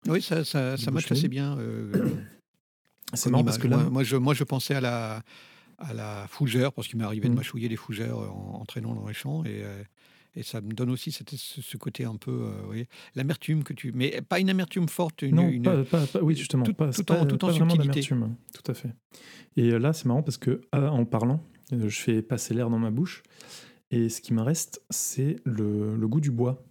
Oui, 0.10 0.22
ça, 0.22 0.44
ça, 0.44 0.76
ça 0.76 0.92
Bushmill. 0.92 1.18
assez 1.18 1.30
bien. 1.30 1.58
Euh, 3.14 3.16
C'est 3.16 3.30
marrant 3.30 3.44
parce 3.44 3.58
que 3.58 3.68
là, 3.68 3.78
moi, 3.78 3.90
moi, 3.90 4.04
je, 4.04 4.16
moi, 4.16 4.34
je 4.34 4.44
pensais 4.44 4.76
à 4.76 4.82
la, 4.82 5.24
à 5.78 5.94
la 5.94 6.26
fougère, 6.28 6.74
parce 6.74 6.88
qu'il 6.88 6.98
m'est 6.98 7.04
arrivé 7.06 7.28
de 7.30 7.34
Mm. 7.34 7.38
mâchouiller 7.38 7.70
des 7.70 7.76
fougères 7.76 8.18
en, 8.18 8.60
en 8.62 8.66
traînant 8.66 8.94
dans 8.96 9.08
les 9.08 9.14
champs. 9.14 9.44
Et, 9.46 9.64
euh, 9.64 9.84
et 10.36 10.42
ça 10.44 10.62
me 10.62 10.72
donne 10.74 10.90
aussi 10.90 11.12
cette- 11.12 11.30
ce, 11.36 11.78
côté 11.78 12.06
un 12.06 12.16
peu. 12.16 12.32
euh, 12.32 12.52
oui, 12.70 12.86
l'amertume 13.16 13.64
que 13.64 13.74
tu. 13.74 13.92
Mais 13.94 14.22
pas 14.22 14.40
une 14.40 14.50
amertume 14.50 14.90
forte, 14.90 15.22
une. 15.22 15.36
non, 15.36 15.48
une- 15.48 15.64
pas, 15.64 15.84
pas- 15.84 16.08
pas- 16.08 16.22
oui, 16.22 16.36
justement, 16.36 16.64
tout- 16.64 16.74
pas, 16.74 16.92
tout 16.92 17.04
pas- 17.04 17.22
en- 17.22 17.26
tout 17.28 17.44
en 17.46 17.52
subtilité. 17.52 17.88
d'amertume, 17.88 18.36
tout 18.54 18.72
à 18.72 18.74
fait. 18.74 18.94
Et 19.58 19.70
euh, 19.72 19.78
là, 19.78 19.94
c'est 19.94 20.06
marrant 20.06 20.24
parce 20.24 20.38
que 20.38 20.62
euh, 20.74 20.88
en 20.88 21.06
parlant, 21.06 21.44
euh, 21.72 21.88
je 21.88 22.00
fais 22.00 22.22
passer 22.24 22.54
l'air 22.56 22.70
dans 22.72 22.80
ma 22.80 22.90
bouche, 22.90 23.22
et 23.92 24.10
ce 24.10 24.22
qui 24.22 24.34
me 24.34 24.42
reste, 24.42 24.82
c'est 24.90 25.36
le, 25.46 25.96
le 25.96 26.08
goût 26.08 26.20
du 26.22 26.32
bois. 26.32 26.64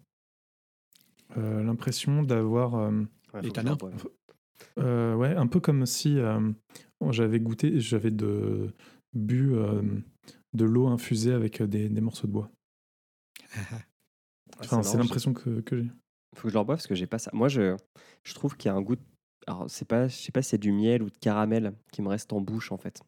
Euh, 1.36 1.62
L'impression 1.62 2.22
d'avoir, 2.22 2.74
euh, 2.74 3.03
Ouais, 3.34 3.40
Les 3.40 3.51
tanins. 3.51 3.78
Boive. 4.76 4.84
euh, 4.86 5.14
ouais, 5.14 5.34
un 5.36 5.46
peu 5.46 5.61
comme 5.61 5.86
si 5.86 6.18
euh, 6.18 6.53
j'avais 7.11 7.40
goûté, 7.40 7.80
j'avais 7.80 8.11
de 8.11 8.72
bu 9.14 9.55
euh, 9.55 9.82
de 10.55 10.64
l'eau 10.64 10.86
infusée 10.86 11.32
avec 11.32 11.62
des, 11.62 11.88
des 11.88 12.00
morceaux 12.00 12.26
de 12.26 12.32
bois. 12.32 12.50
Ah, 13.55 13.82
Enfin, 14.61 14.82
c'est 14.82 14.98
l'impression 14.98 15.32
que, 15.32 15.61
que 15.61 15.82
j'ai. 15.82 15.90
Faut 16.34 16.44
que 16.44 16.48
je 16.48 16.55
le 16.55 16.61
reboive 16.61 16.76
parce 16.78 16.86
que 16.86 16.94
j'ai 16.94 17.07
pas 17.07 17.18
ça. 17.18 17.30
Moi, 17.34 17.48
je, 17.48 17.76
je 18.24 18.34
trouve 18.34 18.57
qu'il 18.57 18.68
y 18.68 18.72
a 18.72 18.74
un 18.74 18.80
goût. 18.82 18.96
de- 18.96 19.03
Alors, 19.46 19.68
c'est 19.68 19.86
pas, 19.86 20.09
je 20.09 20.14
sais 20.16 20.32
pas 20.32 20.42
si 20.42 20.50
c'est 20.50 20.59
du 20.59 20.72
miel 20.72 21.03
ou 21.03 21.11
de 21.11 21.18
caramel 21.18 21.74
qui 21.92 22.00
me 22.03 22.09
reste 22.09 22.32
en 22.32 22.40
bouche 22.40 22.72
en 22.72 22.78
fait. 22.78 23.03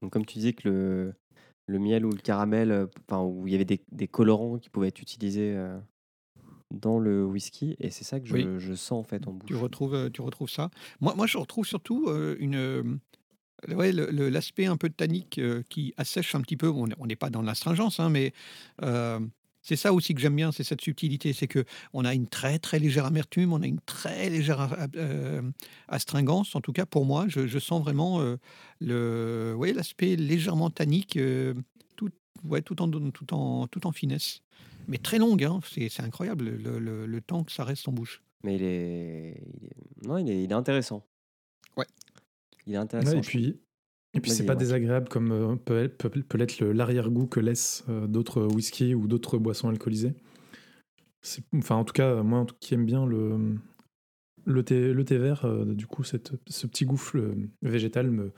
Donc, 0.00 0.12
comme 0.12 0.24
tu 0.24 0.34
disais 0.38 0.52
que 0.52 0.68
le, 0.68 1.14
le 1.66 1.78
miel 1.78 2.06
ou 2.06 2.10
le 2.10 2.16
caramel, 2.20 2.88
enfin, 3.08 3.22
où 3.22 3.46
il 3.46 3.52
y 3.52 3.54
avait 3.54 3.64
des, 3.64 3.82
des 3.92 4.08
colorants 4.08 4.58
qui 4.58 4.70
pouvaient 4.70 4.88
être 4.88 5.00
utilisés 5.02 5.54
euh, 5.56 5.78
dans 6.70 6.98
le 6.98 7.24
whisky, 7.24 7.76
et 7.80 7.90
c'est 7.90 8.04
ça 8.04 8.20
que 8.20 8.26
je, 8.26 8.34
Oui. 8.34 8.46
je 8.58 8.74
sens 8.74 9.00
en 9.00 9.02
fait 9.02 9.26
en 9.26 9.32
bouche. 9.32 9.48
Tu 9.48 9.56
retrouves, 9.56 10.10
tu 10.12 10.20
retrouves 10.20 10.50
ça. 10.50 10.70
Moi, 11.00 11.14
moi, 11.16 11.26
je 11.26 11.36
retrouve 11.38 11.66
surtout 11.66 12.06
euh, 12.08 12.36
une, 12.38 13.00
ouais, 13.68 13.92
l'aspect 13.92 14.66
un 14.66 14.76
peu 14.76 14.88
tannique 14.88 15.38
euh, 15.38 15.62
qui 15.68 15.92
assèche 15.96 16.34
un 16.34 16.40
petit 16.40 16.56
peu. 16.56 16.68
On 16.68 17.06
n'est 17.06 17.16
pas 17.16 17.30
dans 17.30 17.42
l'astringence, 17.42 17.98
hein, 17.98 18.08
mais 18.08 18.32
euh, 18.82 19.18
c'est 19.62 19.76
ça 19.76 19.92
aussi 19.92 20.14
que 20.14 20.20
j'aime 20.20 20.36
bien, 20.36 20.52
c'est 20.52 20.62
cette 20.62 20.80
subtilité. 20.80 21.32
C'est 21.32 21.48
que 21.48 21.64
on 21.92 22.04
a 22.04 22.14
une 22.14 22.28
très 22.28 22.58
très 22.58 22.78
légère 22.78 23.04
amertume, 23.04 23.52
on 23.52 23.62
a 23.62 23.66
une 23.66 23.80
très 23.80 24.30
légère 24.30 24.88
astringence. 25.88 26.54
En 26.54 26.60
tout 26.60 26.72
cas, 26.72 26.86
pour 26.86 27.04
moi, 27.04 27.26
je, 27.28 27.46
je 27.46 27.58
sens 27.58 27.82
vraiment 27.82 28.20
le, 28.80 29.54
ouais, 29.56 29.72
l'aspect 29.72 30.16
légèrement 30.16 30.70
tannique, 30.70 31.18
tout, 31.96 32.10
ouais, 32.44 32.62
tout 32.62 32.80
en 32.80 32.88
tout 32.88 33.34
en 33.34 33.66
tout 33.66 33.86
en 33.86 33.92
finesse. 33.92 34.40
Mais 34.88 34.98
très 34.98 35.18
longue, 35.18 35.44
hein, 35.44 35.60
c'est, 35.64 36.00
incroyable 36.00 36.44
le, 36.50 36.78
le- 36.78 37.06
le 37.06 37.20
temps 37.20 37.44
que 37.44 37.52
ça 37.52 37.64
reste 37.64 37.86
en 37.88 37.92
bouche. 37.92 38.22
Mais 38.42 38.56
il 38.56 38.62
est, 38.62 39.42
il 39.60 39.66
est- 39.66 40.06
non, 40.06 40.18
il 40.18 40.30
est, 40.30 40.42
il 40.42 40.50
est 40.50 40.54
intéressant. 40.54 41.04
Ouais. 41.76 41.86
Il 42.66 42.72
est 42.74 42.76
intéressant. 42.76 43.12
Ouais, 43.12 43.18
et 43.18 43.20
puis, 43.22 43.60
et 44.14 44.20
puis 44.20 44.30
c'est 44.30 44.46
pas 44.46 44.56
désagréable 44.56 45.08
comme 45.08 45.30
euh, 45.32 45.56
peut, 45.56 45.88
peut, 45.88 46.10
peut 46.10 46.38
l'être 46.38 46.64
l'arrière-goût 46.64 47.26
que 47.26 47.38
laissent 47.40 47.84
euh, 47.88 48.06
d'autres 48.06 48.42
whisky 48.46 48.94
ou 48.94 49.06
d'autres 49.06 49.38
boissons 49.38 49.68
alcoolisées. 49.68 50.14
Enfin, 51.54 51.76
en 51.76 51.84
tout 51.84 51.92
cas, 51.92 52.22
moi 52.22 52.40
en 52.40 52.46
tout- 52.46 52.56
qui 52.60 52.74
aime 52.74 52.86
bien 52.86 53.04
le, 53.06 53.56
le, 54.46 54.62
thé, 54.64 54.92
le 54.92 55.04
thé 55.04 55.18
vert, 55.18 55.44
euh, 55.44 55.64
du 55.74 55.86
coup, 55.86 56.02
cette, 56.02 56.32
ce 56.48 56.66
petit 56.66 56.86
gouffre 56.86 57.18
euh, 57.18 57.34
végétal 57.62 58.10
me, 58.10 58.32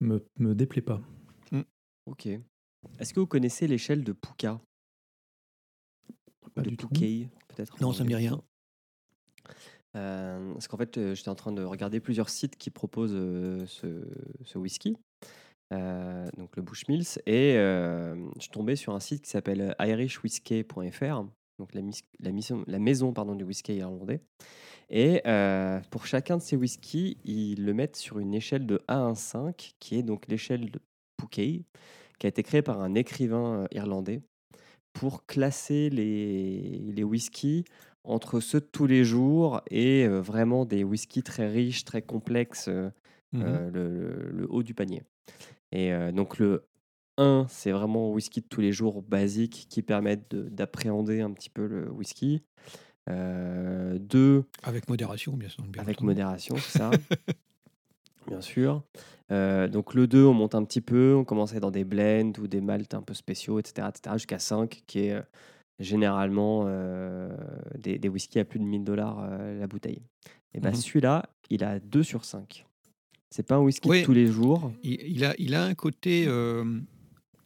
me, 0.00 0.24
me 0.38 0.54
déplaît 0.54 0.82
pas. 0.82 1.00
Ok. 2.06 2.26
Est-ce 2.98 3.14
que 3.14 3.20
vous 3.20 3.26
connaissez 3.26 3.68
l'échelle 3.68 4.02
de 4.02 4.12
Puka 4.12 4.60
Pas 6.62 6.70
de 6.70 6.76
du 6.76 6.76
peut-être. 7.48 7.80
Non, 7.80 7.92
ça 7.92 8.04
me 8.04 8.08
dit 8.08 8.14
rien. 8.14 8.40
Euh, 9.96 10.52
parce 10.52 10.68
qu'en 10.68 10.76
fait, 10.76 10.98
euh, 10.98 11.14
j'étais 11.14 11.30
en 11.30 11.34
train 11.34 11.52
de 11.52 11.64
regarder 11.64 12.00
plusieurs 12.00 12.28
sites 12.28 12.56
qui 12.56 12.70
proposent 12.70 13.14
euh, 13.14 13.66
ce, 13.66 14.06
ce 14.44 14.58
whisky, 14.58 14.96
donc 15.70 16.56
le 16.56 16.62
Bushmills, 16.62 17.18
et 17.26 17.54
je 17.54 18.40
suis 18.40 18.50
tombé 18.50 18.76
sur 18.76 18.94
un 18.94 19.00
site 19.00 19.22
qui 19.22 19.30
s'appelle 19.30 19.74
irishwhiskey.fr, 19.80 21.24
donc 21.58 21.74
la, 21.74 21.80
la, 22.20 22.32
mission- 22.32 22.64
la 22.66 22.78
maison 22.78 23.12
pardon, 23.12 23.34
du 23.34 23.44
whisky 23.44 23.74
irlandais. 23.74 24.20
Et 24.88 25.22
euh, 25.26 25.80
pour 25.90 26.06
chacun 26.06 26.36
de 26.38 26.42
ces 26.42 26.56
whiskies, 26.56 27.18
ils 27.24 27.64
le 27.64 27.72
mettent 27.74 27.94
sur 27.96 28.18
une 28.18 28.34
échelle 28.34 28.66
de 28.66 28.80
1 28.88 29.12
à 29.12 29.14
5, 29.14 29.74
qui 29.78 29.96
est 29.96 30.02
donc 30.02 30.26
l'échelle 30.26 30.70
de 30.70 30.80
Pouquet, 31.16 31.62
qui 32.18 32.26
a 32.26 32.28
été 32.28 32.42
créée 32.42 32.62
par 32.62 32.80
un 32.80 32.94
écrivain 32.94 33.66
irlandais 33.70 34.22
pour 34.92 35.26
classer 35.26 35.90
les, 35.90 36.92
les 36.92 37.04
whiskies 37.04 37.64
entre 38.04 38.40
ceux 38.40 38.60
de 38.60 38.66
tous 38.66 38.86
les 38.86 39.04
jours 39.04 39.60
et 39.70 40.06
euh, 40.06 40.20
vraiment 40.20 40.64
des 40.64 40.84
whiskies 40.84 41.22
très 41.22 41.48
riches, 41.48 41.84
très 41.84 42.02
complexes, 42.02 42.68
euh, 42.68 42.90
euh, 43.34 43.70
le, 44.32 44.46
haut 44.50 44.62
du 44.62 44.74
panier. 44.74 45.02
Et 45.72 45.92
donc 46.12 46.38
le 46.38 46.64
1, 47.16 47.46
c'est 47.48 47.70
vraiment 47.70 48.10
whisky 48.12 48.40
de 48.40 48.46
tous 48.48 48.60
les 48.60 48.72
jours 48.72 49.02
basique 49.02 49.66
qui 49.68 49.82
permettent 49.82 50.30
de- 50.32 50.48
d'appréhender 50.48 51.20
un 51.20 51.30
petit 51.32 51.50
peu 51.50 51.66
le 51.66 51.90
whisky. 51.90 52.42
2, 53.08 54.44
Avec 54.62 54.88
modération, 54.88 55.36
bien 55.36 55.48
sûr. 55.48 55.64
bien 55.64 55.82
avec 55.82 55.98
entendu. 55.98 56.06
modération, 56.06 56.56
c'est 56.56 56.78
ça. 56.78 56.90
Bien 58.30 58.40
sûr. 58.40 58.82
Euh, 59.32 59.68
donc 59.68 59.94
le 59.94 60.06
2, 60.06 60.24
on 60.24 60.32
monte 60.34 60.54
un 60.54 60.64
petit 60.64 60.80
peu, 60.80 61.14
on 61.16 61.24
commence 61.24 61.52
à 61.52 61.56
être 61.56 61.62
dans 61.62 61.70
des 61.70 61.84
blends 61.84 62.32
ou 62.40 62.46
des 62.46 62.60
maltes 62.60 62.94
un 62.94 63.02
peu 63.02 63.12
spéciaux, 63.14 63.58
etc. 63.58 63.88
etc. 63.88 64.14
jusqu'à 64.16 64.38
5, 64.38 64.82
qui 64.86 65.00
est 65.00 65.12
euh, 65.12 65.22
généralement 65.78 66.64
euh, 66.66 67.36
des, 67.76 67.98
des 67.98 68.08
whiskies 68.08 68.38
à 68.38 68.44
plus 68.44 68.58
de 68.60 68.64
1000 68.64 68.84
dollars 68.84 69.28
la 69.30 69.66
bouteille. 69.66 70.02
Et 70.54 70.60
ben 70.60 70.70
Mhm. 70.70 70.76
celui-là, 70.76 71.28
il 71.50 71.62
a 71.64 71.78
2 71.80 72.02
sur 72.02 72.24
5. 72.24 72.66
C'est 73.30 73.44
pas 73.46 73.56
un 73.56 73.60
whisky 73.60 73.88
Oui. 73.88 74.00
de 74.00 74.04
tous 74.06 74.12
les 74.12 74.26
jours. 74.26 74.72
Il, 74.82 75.00
il 75.02 75.24
a, 75.24 75.34
il 75.38 75.54
a 75.54 75.62
un 75.64 75.74
côté 75.74 76.24
euh, 76.26 76.80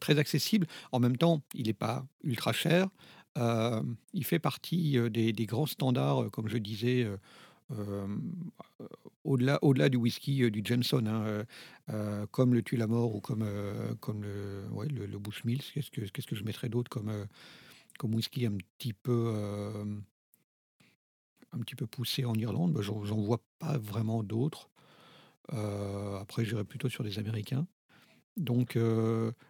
très 0.01 0.19
accessible. 0.19 0.67
En 0.93 1.01
même 1.01 1.17
temps, 1.19 1.43
il 1.55 1.67
n'est 1.67 1.75
pas 1.75 2.07
ultra 2.23 2.53
cher. 2.55 2.89
Euh, 3.37 3.83
il 4.15 4.25
fait 4.25 4.39
partie 4.39 4.97
des, 5.11 5.33
des 5.33 5.47
grands 5.47 5.67
standards, 5.67 6.31
comme 6.31 6.49
je 6.49 6.57
disais, 6.59 7.07
euh, 7.73 8.07
au-delà 9.25 9.59
au-delà 9.63 9.89
du 9.89 9.97
whisky 9.97 10.43
euh, 10.43 10.51
du 10.51 10.63
Jameson, 10.65 11.05
hein, 11.07 11.25
euh, 11.27 11.45
euh, 11.91 12.27
comme 12.31 12.55
le 12.55 12.63
Tue 12.63 12.77
la 12.77 12.87
mort 12.87 13.15
ou 13.15 13.21
comme, 13.21 13.43
euh, 13.43 13.95
comme 14.01 14.23
le, 14.23 14.65
le, 14.91 15.07
le 15.07 15.19
Bushmills. 15.19 15.63
Qu'est-ce 15.73 15.91
que, 15.91 16.03
qu'est-ce 16.03 16.27
que 16.27 16.37
je 16.37 16.45
mettrais 16.45 16.69
d'autre 16.69 16.91
comme, 16.91 17.27
comme 17.99 18.15
whisky 18.15 18.47
un 18.47 18.57
petit 18.79 18.93
peu, 18.93 19.35
un 21.53 21.59
petit 21.61 21.75
peu 21.75 21.87
poussé 21.87 22.25
en 22.25 22.35
Irlande? 22.35 22.73
Ben, 22.73 22.83
J'en 22.83 23.01
vois 23.21 23.43
pas 23.59 23.79
vraiment 23.79 24.23
d'autres. 24.23 24.71
Après, 25.51 26.45
j'irais 26.45 26.65
plutôt 26.65 26.89
sur 26.89 27.05
des 27.05 27.19
Américains. 27.19 27.67
Donc, 28.37 28.79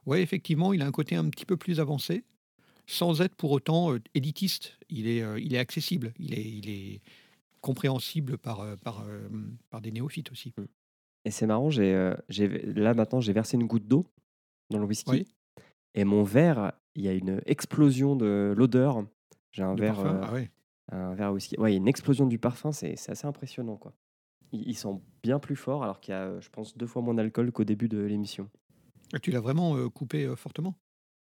ouais, 0.06 0.22
effectivement, 0.22 0.72
il 0.72 0.82
a 0.82 0.86
un 0.86 0.92
côté 0.92 1.16
un 1.16 1.28
petit 1.30 1.46
peu 1.46 1.56
plus 1.56 1.80
avancé, 1.80 2.24
sans 2.86 3.20
être 3.22 3.34
pour 3.34 3.50
autant 3.52 3.96
élitiste. 4.14 4.78
Il 4.90 5.06
est, 5.06 5.24
il 5.42 5.54
est 5.54 5.58
accessible, 5.58 6.12
il 6.18 6.34
est, 6.34 6.44
il 6.44 6.68
est 6.68 7.00
compréhensible 7.64 8.36
par, 8.36 8.60
euh, 8.60 8.76
par, 8.76 9.06
euh, 9.06 9.26
par 9.70 9.80
des 9.80 9.90
néophytes 9.90 10.30
aussi. 10.30 10.52
Et 11.24 11.30
c'est 11.30 11.46
marrant, 11.46 11.70
j'ai, 11.70 11.94
euh, 11.94 12.14
j'ai, 12.28 12.46
là 12.48 12.92
maintenant, 12.92 13.22
j'ai 13.22 13.32
versé 13.32 13.56
une 13.56 13.66
goutte 13.66 13.88
d'eau 13.88 14.04
dans 14.68 14.78
le 14.78 14.84
whisky. 14.84 15.10
Oui. 15.10 15.26
Et 15.94 16.04
mon 16.04 16.24
verre, 16.24 16.72
il 16.94 17.02
y 17.04 17.08
a 17.08 17.14
une 17.14 17.40
explosion 17.46 18.16
de 18.16 18.52
l'odeur. 18.54 19.06
J'ai 19.52 19.62
un 19.62 19.74
De 19.74 19.80
verre, 19.80 19.94
parfum, 19.94 20.20
ah 20.22 20.32
ouais. 20.34 20.50
un 20.92 21.14
verre 21.14 21.28
à 21.28 21.32
whisky. 21.32 21.58
Ouais, 21.58 21.70
il 21.70 21.74
y 21.74 21.76
a 21.76 21.78
une 21.78 21.88
explosion 21.88 22.26
du 22.26 22.38
parfum, 22.38 22.70
c'est, 22.70 22.96
c'est 22.96 23.12
assez 23.12 23.26
impressionnant. 23.26 23.78
Quoi. 23.78 23.94
Il, 24.52 24.68
il 24.68 24.74
sent 24.74 25.00
bien 25.22 25.38
plus 25.38 25.56
fort, 25.56 25.82
alors 25.82 26.00
qu'il 26.00 26.12
y 26.12 26.16
a, 26.16 26.38
je 26.40 26.50
pense, 26.50 26.76
deux 26.76 26.86
fois 26.86 27.00
moins 27.00 27.14
d'alcool 27.14 27.50
qu'au 27.50 27.64
début 27.64 27.88
de 27.88 27.98
l'émission. 27.98 28.50
Ah, 29.14 29.20
Tu 29.20 29.30
l'as 29.30 29.40
vraiment 29.40 29.74
euh, 29.76 29.88
coupé 29.88 30.26
euh, 30.26 30.36
fortement? 30.36 30.74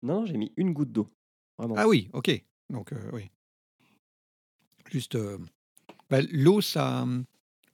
Non, 0.03 0.25
j'ai 0.25 0.39
mis 0.39 0.53
une 0.57 0.73
goutte 0.73 0.93
d'eau. 0.93 1.09
Vraiment. 1.59 1.75
Ah 1.77 1.87
oui, 1.87 2.09
ok. 2.15 2.31
Donc, 2.71 2.95
euh, 2.95 3.11
oui. 3.13 3.31
Juste, 4.91 5.19
bah, 6.11 6.21
l'eau, 6.33 6.61
ça, 6.61 7.07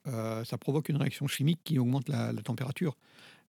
euh, 0.07 0.45
ça 0.45 0.59
provoque 0.59 0.89
une 0.89 0.97
réaction 0.97 1.27
chimique 1.27 1.61
qui 1.65 1.79
augmente 1.79 2.09
la, 2.09 2.33
la 2.33 2.43
température. 2.43 2.97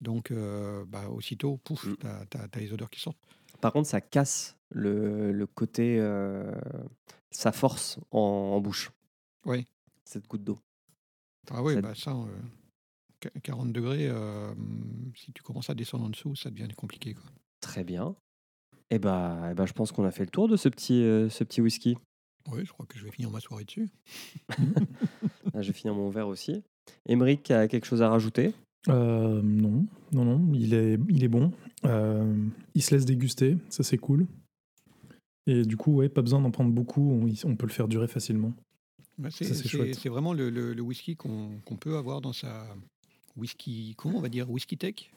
Donc, 0.00 0.30
euh, 0.30 0.84
bah, 0.86 1.08
aussitôt, 1.08 1.56
pouf, 1.58 1.86
Mm. 1.86 1.96
t'as- 2.30 2.48
t'as 2.48 2.60
les 2.60 2.72
odeurs 2.72 2.90
qui 2.90 3.00
sortent. 3.00 3.18
Par 3.60 3.72
contre, 3.72 3.88
ça 3.88 4.00
casse 4.00 4.56
le, 4.70 5.32
le 5.32 5.46
côté, 5.46 5.96
euh, 5.98 6.52
sa 7.30 7.52
force 7.52 7.98
en, 8.10 8.18
en 8.56 8.60
bouche. 8.60 8.90
Oui. 9.46 9.66
Cette 10.04 10.26
goutte 10.28 10.44
d'eau. 10.44 10.58
Ah 11.50 11.62
oui, 11.62 11.74
Ça- 11.74 11.80
bah 11.80 11.94
ça, 11.94 12.10
euh, 12.12 12.26
qu- 13.20 13.40
40 13.42 13.72
degrés, 13.72 14.08
euh, 14.08 14.52
si 15.16 15.32
tu 15.32 15.42
commences 15.42 15.70
à 15.70 15.74
descendre 15.74 16.04
en 16.04 16.10
dessous, 16.10 16.34
ça 16.36 16.50
devient 16.50 16.68
compliqué. 16.76 17.14
Quoi. 17.14 17.24
Très 17.60 17.84
bien. 17.84 18.14
Et 18.90 18.98
bah, 18.98 19.48
eh 19.50 19.54
bah, 19.54 19.64
je 19.66 19.72
pense 19.72 19.92
qu'on 19.92 20.04
a 20.04 20.10
fait 20.10 20.24
le 20.24 20.30
tour 20.30 20.48
de 20.48 20.56
ce 20.56 20.68
petit, 20.68 21.00
ce 21.30 21.42
petit 21.44 21.60
whisky. 21.62 21.96
Oui, 22.52 22.64
je 22.64 22.72
crois 22.72 22.86
que 22.86 22.98
je 22.98 23.04
vais 23.04 23.10
finir 23.10 23.30
ma 23.30 23.40
soirée 23.40 23.64
dessus. 23.64 23.88
Là, 24.48 24.56
je 25.62 25.68
vais 25.68 25.72
finir 25.72 25.94
mon 25.94 26.10
verre 26.10 26.28
aussi. 26.28 26.62
Émeric 27.06 27.50
a 27.50 27.68
quelque 27.68 27.86
chose 27.86 28.02
à 28.02 28.08
rajouter? 28.08 28.52
Euh, 28.88 29.40
non, 29.42 29.86
non, 30.12 30.24
non, 30.24 30.52
il 30.54 30.74
est, 30.74 30.98
il 31.08 31.24
est 31.24 31.28
bon. 31.28 31.52
Euh, 31.86 32.46
il 32.74 32.82
se 32.82 32.94
laisse 32.94 33.06
déguster, 33.06 33.56
ça 33.70 33.82
c'est 33.82 33.96
cool. 33.96 34.26
Et 35.46 35.62
du 35.62 35.76
coup, 35.76 35.94
ouais, 35.96 36.08
pas 36.08 36.20
besoin 36.22 36.40
d'en 36.40 36.50
prendre 36.50 36.70
beaucoup, 36.72 37.10
on, 37.12 37.50
on 37.50 37.56
peut 37.56 37.66
le 37.66 37.72
faire 37.72 37.88
durer 37.88 38.08
facilement. 38.08 38.52
Bah, 39.16 39.30
c'est, 39.30 39.44
Ça, 39.44 39.54
c'est 39.54 39.62
c'est- 39.62 39.68
chouette. 39.68 39.94
c'est 39.94 40.08
vraiment 40.08 40.32
le, 40.34 40.50
le- 40.50 40.74
le 40.74 40.82
whisky 40.82 41.16
qu'on, 41.16 41.58
qu'on 41.64 41.76
peut 41.76 41.96
avoir 41.96 42.20
dans 42.20 42.32
sa 42.32 42.66
whisky, 43.36 43.94
comment 43.96 44.18
on 44.18 44.22
va 44.22 44.28
dire, 44.28 44.50
whisky 44.50 44.76
tech? 44.76 45.10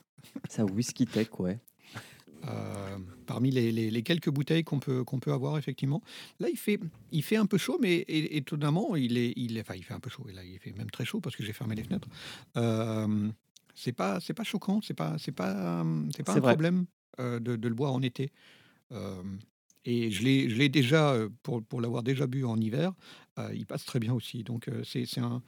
Ça, 0.50 0.64
whisky 0.66 1.06
tech, 1.06 1.28
ouais. 1.40 1.60
Euh, 2.46 2.98
parmi 3.26 3.50
les, 3.52 3.72
les- 3.72 3.90
les 3.90 4.04
quelques 4.04 4.30
bouteilles 4.30 4.64
qu'on 4.64 4.80
peut, 4.80 5.04
qu'on 5.04 5.20
peut 5.20 5.34
avoir, 5.34 5.58
effectivement. 5.58 6.02
Là, 6.40 6.48
il 6.50 6.58
fait, 6.58 6.80
il 7.12 7.24
fait 7.24 7.36
un 7.36 7.46
peu 7.48 7.58
chaud, 7.58 7.78
mais 7.82 8.06
étonnamment, 8.08 8.96
il 8.96 9.18
est, 9.18 9.34
il 9.36 9.58
est, 9.58 9.62
enfin, 9.62 9.74
il 9.76 9.84
fait 9.84 9.94
un 9.96 10.00
peu 10.00 10.10
chaud. 10.10 10.26
Et 10.30 10.34
là, 10.34 10.44
il 10.44 10.60
fait 10.60 10.72
même 10.72 10.90
très 10.92 11.04
chaud 11.04 11.20
parce 11.20 11.36
que 11.36 11.44
j'ai 11.44 11.52
fermé 11.52 11.76
les 11.76 11.84
fenêtres. 11.84 12.08
Euh, 12.56 13.30
c'est 13.76 13.92
pas, 13.92 14.20
c'est 14.20 14.34
pas 14.36 14.44
choquant, 14.44 14.82
c'est 14.82 14.94
pas, 14.94 15.18
c'est 15.18 15.32
pas, 15.32 15.84
c'est 16.16 16.24
pas 16.24 16.34
un 16.34 16.40
vrai. 16.40 16.54
problème 16.54 16.86
euh, 17.20 17.40
de, 17.40 17.56
de 17.56 17.68
le 17.68 17.76
boire 17.76 17.92
en 17.94 18.02
été. 18.02 18.32
Euh, 18.92 19.22
et 19.84 20.12
je 20.12 20.24
l'ai, 20.24 20.50
je 20.50 20.56
l'ai 20.56 20.70
déjà, 20.70 21.16
pour, 21.44 21.64
pour 21.64 21.82
l'avoir 21.82 22.04
déjà 22.04 22.28
bu 22.28 22.44
en 22.46 22.58
hiver, 22.60 22.94
il 23.54 23.66
passe 23.66 23.84
très 23.86 24.00
bien 24.00 24.14
aussi. 24.14 24.44
Donc, 24.44 24.70
c'est, 24.84 25.06
c'est 25.06 25.22
un. 25.22 25.42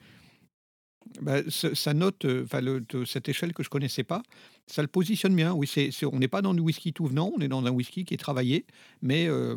Bah, 1.20 1.38
ce- 1.48 1.74
ça 1.74 1.94
note, 1.94 2.24
euh, 2.24 2.44
enfin, 2.44 2.60
cette 3.06 3.28
échelle 3.28 3.52
que 3.52 3.62
je 3.62 3.68
connaissais 3.70 4.04
pas, 4.04 4.22
ça 4.66 4.82
le 4.82 4.88
positionne 4.88 5.34
bien. 5.34 5.52
Oui, 5.54 5.66
c'est, 5.66 5.90
on 6.06 6.18
n'est 6.18 6.28
pas 6.28 6.42
dans 6.42 6.54
du 6.54 6.60
whisky 6.60 6.92
tout 6.92 7.06
venant, 7.06 7.32
on 7.36 7.40
est 7.40 7.48
dans 7.48 7.64
un 7.64 7.70
whisky 7.70 8.04
qui 8.04 8.14
est 8.14 8.18
travaillé, 8.18 8.64
mais 9.02 9.26
euh, 9.28 9.56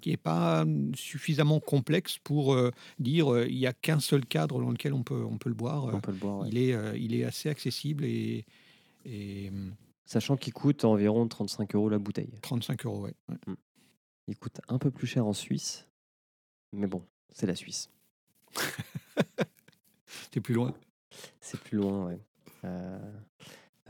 qui 0.00 0.10
n'est 0.10 0.16
pas 0.16 0.64
suffisamment 0.94 1.60
complexe 1.60 2.18
pour 2.22 2.54
euh, 2.54 2.70
dire 2.98 3.32
euh, 3.32 3.46
il 3.48 3.56
n'y 3.56 3.66
a 3.66 3.72
qu'un 3.72 4.00
seul 4.00 4.24
cadre 4.26 4.60
dans 4.60 4.70
lequel 4.70 4.92
on 4.92 5.02
peut, 5.02 5.24
on 5.24 5.38
peut 5.38 5.48
le 5.48 5.54
boire. 5.54 5.86
On 5.92 6.00
peut 6.00 6.12
le 6.12 6.18
boire. 6.18 6.40
ouais. 6.40 6.48
Il, 6.50 6.58
est, 6.58 6.76
il 7.00 7.14
est 7.14 7.24
assez 7.24 7.48
accessible 7.48 8.04
et, 8.04 8.44
et 9.06 9.50
Sachant 10.06 10.36
qu'il 10.36 10.52
coûte 10.52 10.84
environ 10.84 11.26
35 11.26 11.74
euros 11.74 11.88
la 11.88 11.98
bouteille. 11.98 12.28
35 12.42 12.84
euros. 12.84 13.04
Ouais. 13.04 13.14
Ouais. 13.30 13.54
Il 14.28 14.36
coûte 14.36 14.60
un 14.68 14.76
peu 14.78 14.90
plus 14.90 15.06
cher 15.06 15.26
en 15.26 15.32
Suisse. 15.32 15.88
Mais 16.72 16.86
bon, 16.86 17.02
c'est 17.32 17.46
la 17.46 17.54
Suisse. 17.54 17.88
C'était 20.34 20.42
plus 20.42 20.54
loin. 20.54 20.74
C'est 21.40 21.60
plus 21.60 21.76
loin, 21.78 22.06
ouais. 22.06 22.18
Euh, 22.64 22.98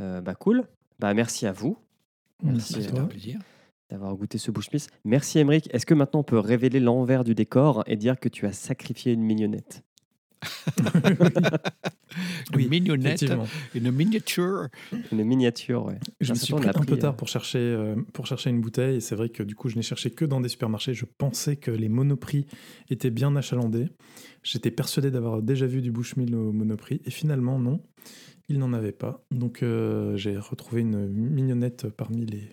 euh, 0.01 0.20
bah 0.20 0.34
cool. 0.34 0.64
Bah 0.99 1.14
merci 1.14 1.47
à 1.47 1.53
vous 1.53 1.78
Merci, 2.42 2.74
à 2.74 2.80
C'était 2.82 2.90
toi. 2.92 3.01
un 3.01 3.07
plaisir. 3.07 3.38
d'avoir 3.88 4.14
goûté 4.14 4.36
ce 4.36 4.51
Bushmills. 4.51 4.88
Merci 5.07 5.38
Emeric. 5.38 5.72
Est-ce 5.72 5.86
que 5.86 5.95
maintenant 5.95 6.20
on 6.20 6.24
peut 6.24 6.38
révéler 6.38 6.80
l'envers 6.80 7.24
du 7.24 7.34
décor 7.34 7.82
et 7.86 7.97
dire 7.97 8.20
que 8.20 8.28
tu 8.28 8.45
as 8.47 8.53
sacrifié 8.53 9.14
une 9.14 9.22
mignonnette? 9.22 9.84
Oui, 12.55 12.68
mignonnette, 12.68 13.24
une 13.74 13.90
miniature. 13.90 14.68
Une 15.11 15.24
miniature, 15.24 15.84
ouais. 15.86 15.99
Je 16.20 16.30
Ah, 16.30 16.34
me 16.34 16.38
ça 16.38 16.45
suis 16.45 16.55
pris 16.55 16.68
un 16.68 16.72
peu 16.72 16.97
tard 16.97 17.12
euh. 17.14 17.16
pour 17.16 17.26
chercher, 17.28 17.59
euh, 17.59 17.97
pour 18.12 18.26
chercher 18.26 18.51
une 18.51 18.61
bouteille, 18.61 18.97
et 18.97 19.01
c'est 19.01 19.16
vrai 19.16 19.30
que 19.30 19.42
du 19.42 19.55
coup, 19.57 19.68
je 19.68 19.76
n'ai 19.76 19.82
cherché 19.82 20.11
que 20.11 20.24
dans 20.24 20.40
des 20.40 20.49
supermarchés. 20.49 20.95
Je 20.95 21.07
pensais 21.18 21.57
que 21.57 21.70
les 21.72 21.88
monoprix 21.88 22.47
étaient 22.90 23.11
bien 23.11 23.34
achalandés. 23.34 23.88
J'étais 24.45 24.70
persuadé 24.70 25.11
d'avoir 25.11 25.42
déjà 25.42 25.66
vu 25.66 25.82
du 25.82 25.90
Bushmill 25.90 26.34
au 26.36 26.53
monoprix, 26.53 27.01
et 27.05 27.11
finalement, 27.11 27.59
non, 27.59 27.80
il 28.49 28.59
n'en 28.59 28.72
avait 28.72 28.92
pas. 28.92 29.24
Donc, 29.32 29.62
euh, 29.62 30.16
j'ai 30.16 30.36
retrouvé 30.38 30.82
une 30.82 31.09
mignonnette 31.09 31.88
parmi 31.88 32.26
les. 32.26 32.49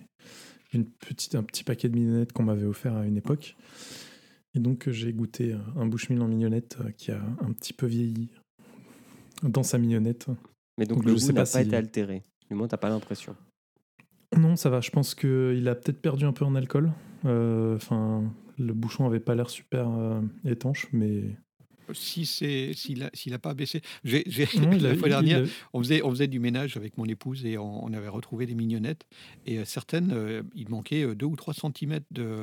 Une 0.74 0.86
petite, 0.86 1.34
un 1.34 1.42
petit 1.42 1.64
paquet 1.64 1.90
de 1.90 1.94
mignonnettes 1.94 2.32
qu'on 2.32 2.44
m'avait 2.44 2.64
offert 2.64 2.96
à 2.96 3.04
une 3.06 3.18
époque. 3.18 3.56
Et 4.54 4.60
donc, 4.60 4.88
euh, 4.88 4.92
j'ai 4.92 5.12
goûté 5.12 5.56
un 5.76 5.86
Bushmill 5.86 6.20
en 6.22 6.28
mignonnette 6.28 6.76
euh, 6.80 6.90
qui 6.90 7.10
a 7.10 7.20
un 7.40 7.52
petit 7.52 7.72
peu 7.72 7.86
vieilli 7.86 8.30
dans 9.42 9.62
sa 9.62 9.78
mignonnette. 9.78 10.26
Mais 10.78 10.84
donc, 10.86 10.98
Donc, 10.98 11.06
le 11.06 11.10
je 11.12 11.14
goût 11.16 11.20
sais 11.26 11.32
n'a 11.32 11.40
pas 11.42 11.46
si- 11.46 11.60
été 11.60 11.76
altéré. 11.76 12.22
Du 12.50 12.56
moins, 12.56 12.68
t'as 12.68 12.76
pas 12.76 12.88
l'impression. 12.90 13.34
Non, 14.36 14.56
ça 14.56 14.70
va. 14.70 14.80
Je 14.80 14.90
pense 14.90 15.14
qu'il 15.14 15.66
a 15.68 15.74
peut-être 15.74 16.00
perdu 16.00 16.24
un 16.24 16.32
peu 16.32 16.44
en 16.44 16.54
alcool. 16.54 16.92
Euh, 17.24 17.76
Enfin, 17.76 18.24
le 18.58 18.72
bouchon 18.74 19.06
avait 19.06 19.20
pas 19.20 19.34
l'air 19.34 19.48
super 19.50 19.88
euh, 19.90 20.20
étanche, 20.44 20.86
mais 20.92 21.36
Si 21.92 22.26
c'est 22.26 22.72
s'il 22.74 23.00
n'a 23.00 23.10
s'il 23.12 23.34
a 23.34 23.38
pas 23.38 23.54
baissé. 23.54 23.80
J'ai, 24.04 24.22
j'ai- 24.26 24.48
non, 24.60 24.72
il 24.76 24.86
a- 24.86 24.90
la 24.90 24.96
fois 24.96 25.08
dernière, 25.08 25.44
on 25.72 25.80
faisait, 25.82 26.02
on 26.02 26.10
faisait 26.10 26.26
du 26.28 26.38
ménage 26.38 26.76
avec 26.76 26.96
mon 26.98 27.04
épouse 27.06 27.44
et 27.44 27.58
on, 27.58 27.84
on 27.84 27.92
avait 27.92 28.08
retrouvé 28.08 28.46
des 28.46 28.54
mignonnettes. 28.54 29.04
Et 29.46 29.58
euh, 29.58 29.64
certaines, 29.64 30.12
euh, 30.14 30.42
il 30.54 30.68
manquait 30.68 31.04
2 31.14 31.26
ou 31.26 31.36
3 31.36 31.54
centimètres 31.54 32.06
de, 32.10 32.42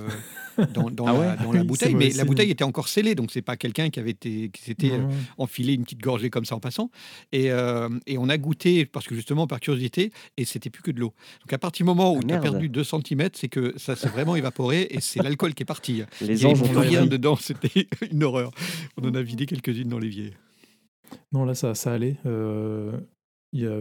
dans, 0.74 0.90
dans 0.90 1.06
Ah 1.08 1.14
la, 1.14 1.20
ouais? 1.20 1.44
dans 1.44 1.52
la 1.54 1.64
bouteille. 1.70 1.96
Mais 1.96 2.10
la 2.10 2.26
bouteille 2.26 2.52
était 2.52 2.64
encore 2.64 2.88
scellée, 2.90 3.16
donc 3.16 3.32
c'est 3.32 3.42
pas 3.42 3.56
quelqu'un 3.58 3.90
qui 3.90 4.00
avait 4.00 4.12
été, 4.12 4.50
qui 4.50 4.62
s'était 4.62 4.92
euh, 4.92 5.08
enfilé 5.38 5.74
une 5.74 5.84
petite 5.84 6.02
gorgée 6.02 6.30
comme 6.30 6.46
ça 6.46 6.56
en 6.56 6.60
passant. 6.60 6.92
Et, 7.32 7.52
euh, 7.52 7.90
et 8.08 8.18
on 8.18 8.30
a 8.30 8.38
goûté, 8.38 8.86
parce 8.86 9.08
que 9.08 9.16
justement, 9.16 9.48
par 9.48 9.60
curiosité, 9.60 10.12
et 10.38 10.46
c'était 10.46 10.70
plus 10.70 10.82
que 10.84 10.92
de 10.92 11.00
l'eau. 11.00 11.14
Donc 11.42 11.54
à 11.54 11.58
partir 11.58 11.86
du 11.86 11.88
moment 11.88 12.14
où 12.14 12.20
Ah, 12.24 12.28
tu 12.28 12.34
as 12.34 12.40
perdu 12.40 12.70
2 12.70 12.84
centimètres, 12.84 13.38
c'est 13.40 13.50
que 13.50 13.74
ça 13.78 13.96
s'est 13.96 14.10
vraiment 14.10 14.36
évaporé 14.36 14.88
et 14.92 15.00
c'est 15.02 15.22
l'alcool 15.24 15.54
qui 15.54 15.64
est 15.64 15.66
parti. 15.66 16.04
Les 16.22 16.42
Il 16.42 16.46
n'y 16.48 16.52
avait 16.52 16.68
plus 16.70 16.78
rien 16.78 17.06
dedans, 17.06 17.36
c'était 17.36 17.88
une 18.12 18.24
horreur. 18.24 18.52
On 19.02 19.08
en 19.08 19.16
a 19.16 19.22
vidé 19.30 19.46
quelques-unes 19.46 19.88
dans 19.90 20.00
l'évier. 20.00 20.34
Non, 21.32 21.46
là, 21.46 21.56
ça, 21.56 21.76
ça 21.76 21.94
allait. 21.94 22.18
Euh, 22.26 23.00
il 23.52 23.62
y 23.62 23.66
a... 23.68 23.80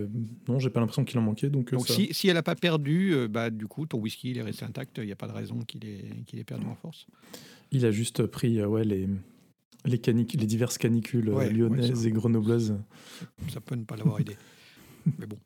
Non, 0.49 0.59
j'ai 0.59 0.71
pas 0.71 0.81
l'impression 0.81 1.05
qu'il 1.05 1.19
en 1.19 1.23
manquait. 1.23 1.51
Donc, 1.51 1.73
euh, 1.73 1.77
Donc 1.77 1.89
ça- 1.89 1.95
si, 1.95 2.13
si 2.15 2.29
elle 2.29 2.35
n'a 2.35 2.43
pas 2.43 2.55
perdu, 2.55 3.13
euh, 3.15 3.29
bah, 3.29 3.51
du 3.51 3.67
coup, 3.67 3.85
ton 3.87 3.99
whisky 3.99 4.31
il 4.31 4.39
est 4.39 4.43
resté 4.43 4.65
intact. 4.65 4.99
Il 4.99 5.05
n'y 5.07 5.13
a 5.13 5.17
pas 5.17 5.29
de 5.29 5.33
raison 5.33 5.61
qu'il 5.61 5.85
ait, 5.87 6.23
qu'il 6.27 6.39
ait 6.39 6.45
perdu 6.45 6.67
en 6.67 6.75
force. 6.75 7.07
il 7.71 7.85
a 7.85 7.91
juste 7.91 8.25
pris 8.27 8.61
euh, 8.61 8.67
ouais, 8.67 8.85
les, 8.85 9.09
les, 9.85 9.99
canic- 9.99 10.39
les 10.39 10.47
diverses 10.47 10.79
canicules 10.79 11.29
ouais, 11.31 11.51
lyonnaises 11.51 12.01
ça- 12.03 12.09
et 12.09 12.11
grenobloises. 12.13 12.79
Ça 13.53 13.61
peut 13.61 13.75
ne 13.75 13.85
pas 13.85 13.97
l'avoir 13.97 14.21
aidé. 14.21 14.37
Mais 15.19 15.27
bon. 15.27 15.39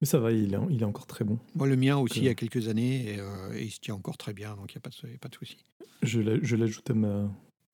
Mais 0.00 0.06
ça 0.06 0.18
va, 0.18 0.32
il 0.32 0.52
est, 0.54 0.58
il 0.70 0.80
est 0.82 0.84
encore 0.84 1.06
très 1.06 1.24
bon. 1.24 1.38
Moi, 1.54 1.68
le 1.68 1.76
mien 1.76 1.96
aussi, 1.96 2.18
il 2.18 2.24
y 2.24 2.28
a 2.28 2.34
Que- 2.34 2.46
quelques 2.46 2.66
années, 2.68 3.14
et, 3.14 3.20
euh, 3.20 3.54
et 3.54 3.62
il 3.64 3.70
se 3.70 3.78
tient 3.78 3.94
encore 3.94 4.16
très 4.18 4.32
bien, 4.34 4.56
donc 4.56 4.72
il 4.72 4.76
n'y 4.76 4.78
a 4.78 4.82
pas 4.82 4.90
de, 4.90 5.16
pas 5.18 5.28
de 5.28 5.34
souci. 5.36 5.58
Je 6.02 6.20
l'a- 6.20 6.38
je 6.42 6.56
l'ajoute 6.56 6.90
à 6.90 6.94
ma, 6.94 7.30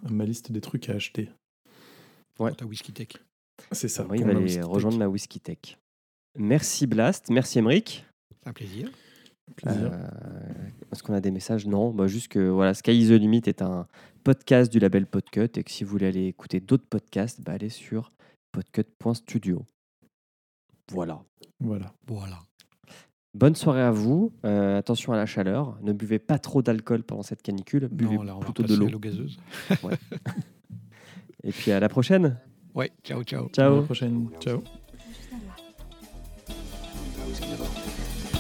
ma 0.09 0.25
liste 0.25 0.53
des 0.53 0.61
trucs 0.61 0.89
à 0.89 0.95
acheter. 0.95 1.31
Ouais. 2.39 2.51
Pour 2.51 2.57
ta 2.57 2.67
whisky 2.67 2.93
tech. 2.93 3.09
C'est 3.73 3.89
ça. 3.89 4.07
Il 4.15 4.25
va 4.25 4.31
aller 4.31 4.63
rejoindre 4.63 4.99
ma 4.99 5.09
whisky 5.09 5.41
tech. 5.41 5.79
Merci 6.37 6.87
Blast. 6.87 7.31
Merci 7.31 7.59
Emeric. 7.59 8.05
C'est 8.31 8.49
un 8.49 8.53
plaisir. 8.53 8.91
Plaisir. 9.57 9.91
Euh, 9.93 10.09
Est-ce 10.93 11.03
qu'on 11.03 11.15
a 11.15 11.21
des 11.21 11.31
messages? 11.31 11.67
Non, 11.67 11.91
bah, 11.93 12.07
juste 12.07 12.29
que 12.29 12.49
voilà, 12.49 12.75
Sky 12.75 12.93
is 12.93 13.09
the 13.09 13.13
Limit 13.13 13.43
est 13.47 13.63
un 13.63 13.89
podcast 14.23 14.71
du 14.71 14.79
label 14.79 15.07
Podcut 15.07 15.49
et 15.57 15.65
que 15.65 15.71
si 15.71 15.85
vous 15.85 15.91
voulez 15.91 16.07
aller 16.07 16.27
écouter 16.27 16.61
d'autres 16.61 16.87
podcasts, 16.87 17.41
bah, 17.41 17.53
allez 17.53 17.71
sur 17.71 18.13
podcut.studio. 18.53 19.65
Voilà. 20.93 21.25
Voilà. 21.61 21.93
Voilà. 22.07 22.39
Bonne 23.35 23.55
soirée 23.55 23.83
à 23.83 23.91
vous. 23.91 24.33
Euh, 24.45 24.79
attention 24.79 25.13
à 25.13 25.17
la 25.17 25.27
chaleur. 25.27 25.77
Ne 25.83 25.93
buvez 25.93 26.19
pas 26.19 26.39
trop 26.39 26.63
d'alcool 26.63 27.03
pendant 27.03 27.23
cette 27.23 27.43
canicule. 27.43 27.89
Buvez 27.91 28.17
Non, 28.17 28.23
là, 28.23 28.37
on 28.37 28.41
va 28.41 28.45
plutôt 28.47 28.63
de 28.63 28.75
l'eau. 28.75 28.89
à. 28.89 29.75
Et 31.45 31.53
puis 31.53 31.71
à 31.71 31.79
la 31.81 31.89
prochaine. 31.89 32.37
Ouais, 32.75 32.91
ciao, 33.05 33.23
ciao. 33.23 33.43
À 33.43 33.47
la 33.47 33.53
Ciao. 33.53 33.83
prochaine. 33.83 34.29
Ciao. 34.41 34.63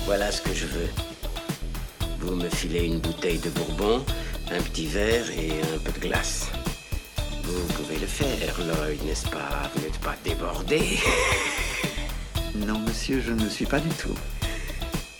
Voilà 0.06 0.30
ce 0.32 0.42
que 0.42 0.52
je 0.54 0.66
veux. 0.66 0.88
Vous 2.20 2.34
me 2.34 2.48
filez 2.48 2.86
une 2.86 2.98
bouteille 2.98 3.38
de 3.38 3.50
bourbon, 3.50 4.02
un 4.50 4.62
petit 4.62 4.86
verre 4.86 5.30
et 5.30 5.50
un 5.74 5.78
peu 5.84 5.92
de 5.92 5.98
glace. 6.06 6.50
Vous 7.44 7.72
pouvez 7.74 7.98
le 7.98 8.06
faire, 8.06 8.58
Lloyd, 8.58 9.02
n'est-ce 9.04 9.28
pas? 9.28 9.70
Vous 9.74 9.82
n'êtes 9.82 9.98
pas 10.00 10.16
débordé 10.24 10.80
Non, 12.66 12.78
monsieur, 12.80 13.20
je 13.20 13.32
ne 13.32 13.44
le 13.44 13.48
suis 13.50 13.66
pas 13.66 13.80
du 13.80 13.88
tout. 13.90 14.14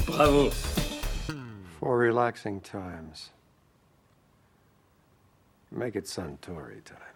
Bravo 0.09 0.49
For 0.49 1.99
relaxing 1.99 2.63
times. 2.63 3.29
Make 5.71 5.97
it 5.97 6.05
Suntory 6.05 6.83
time. 6.83 7.08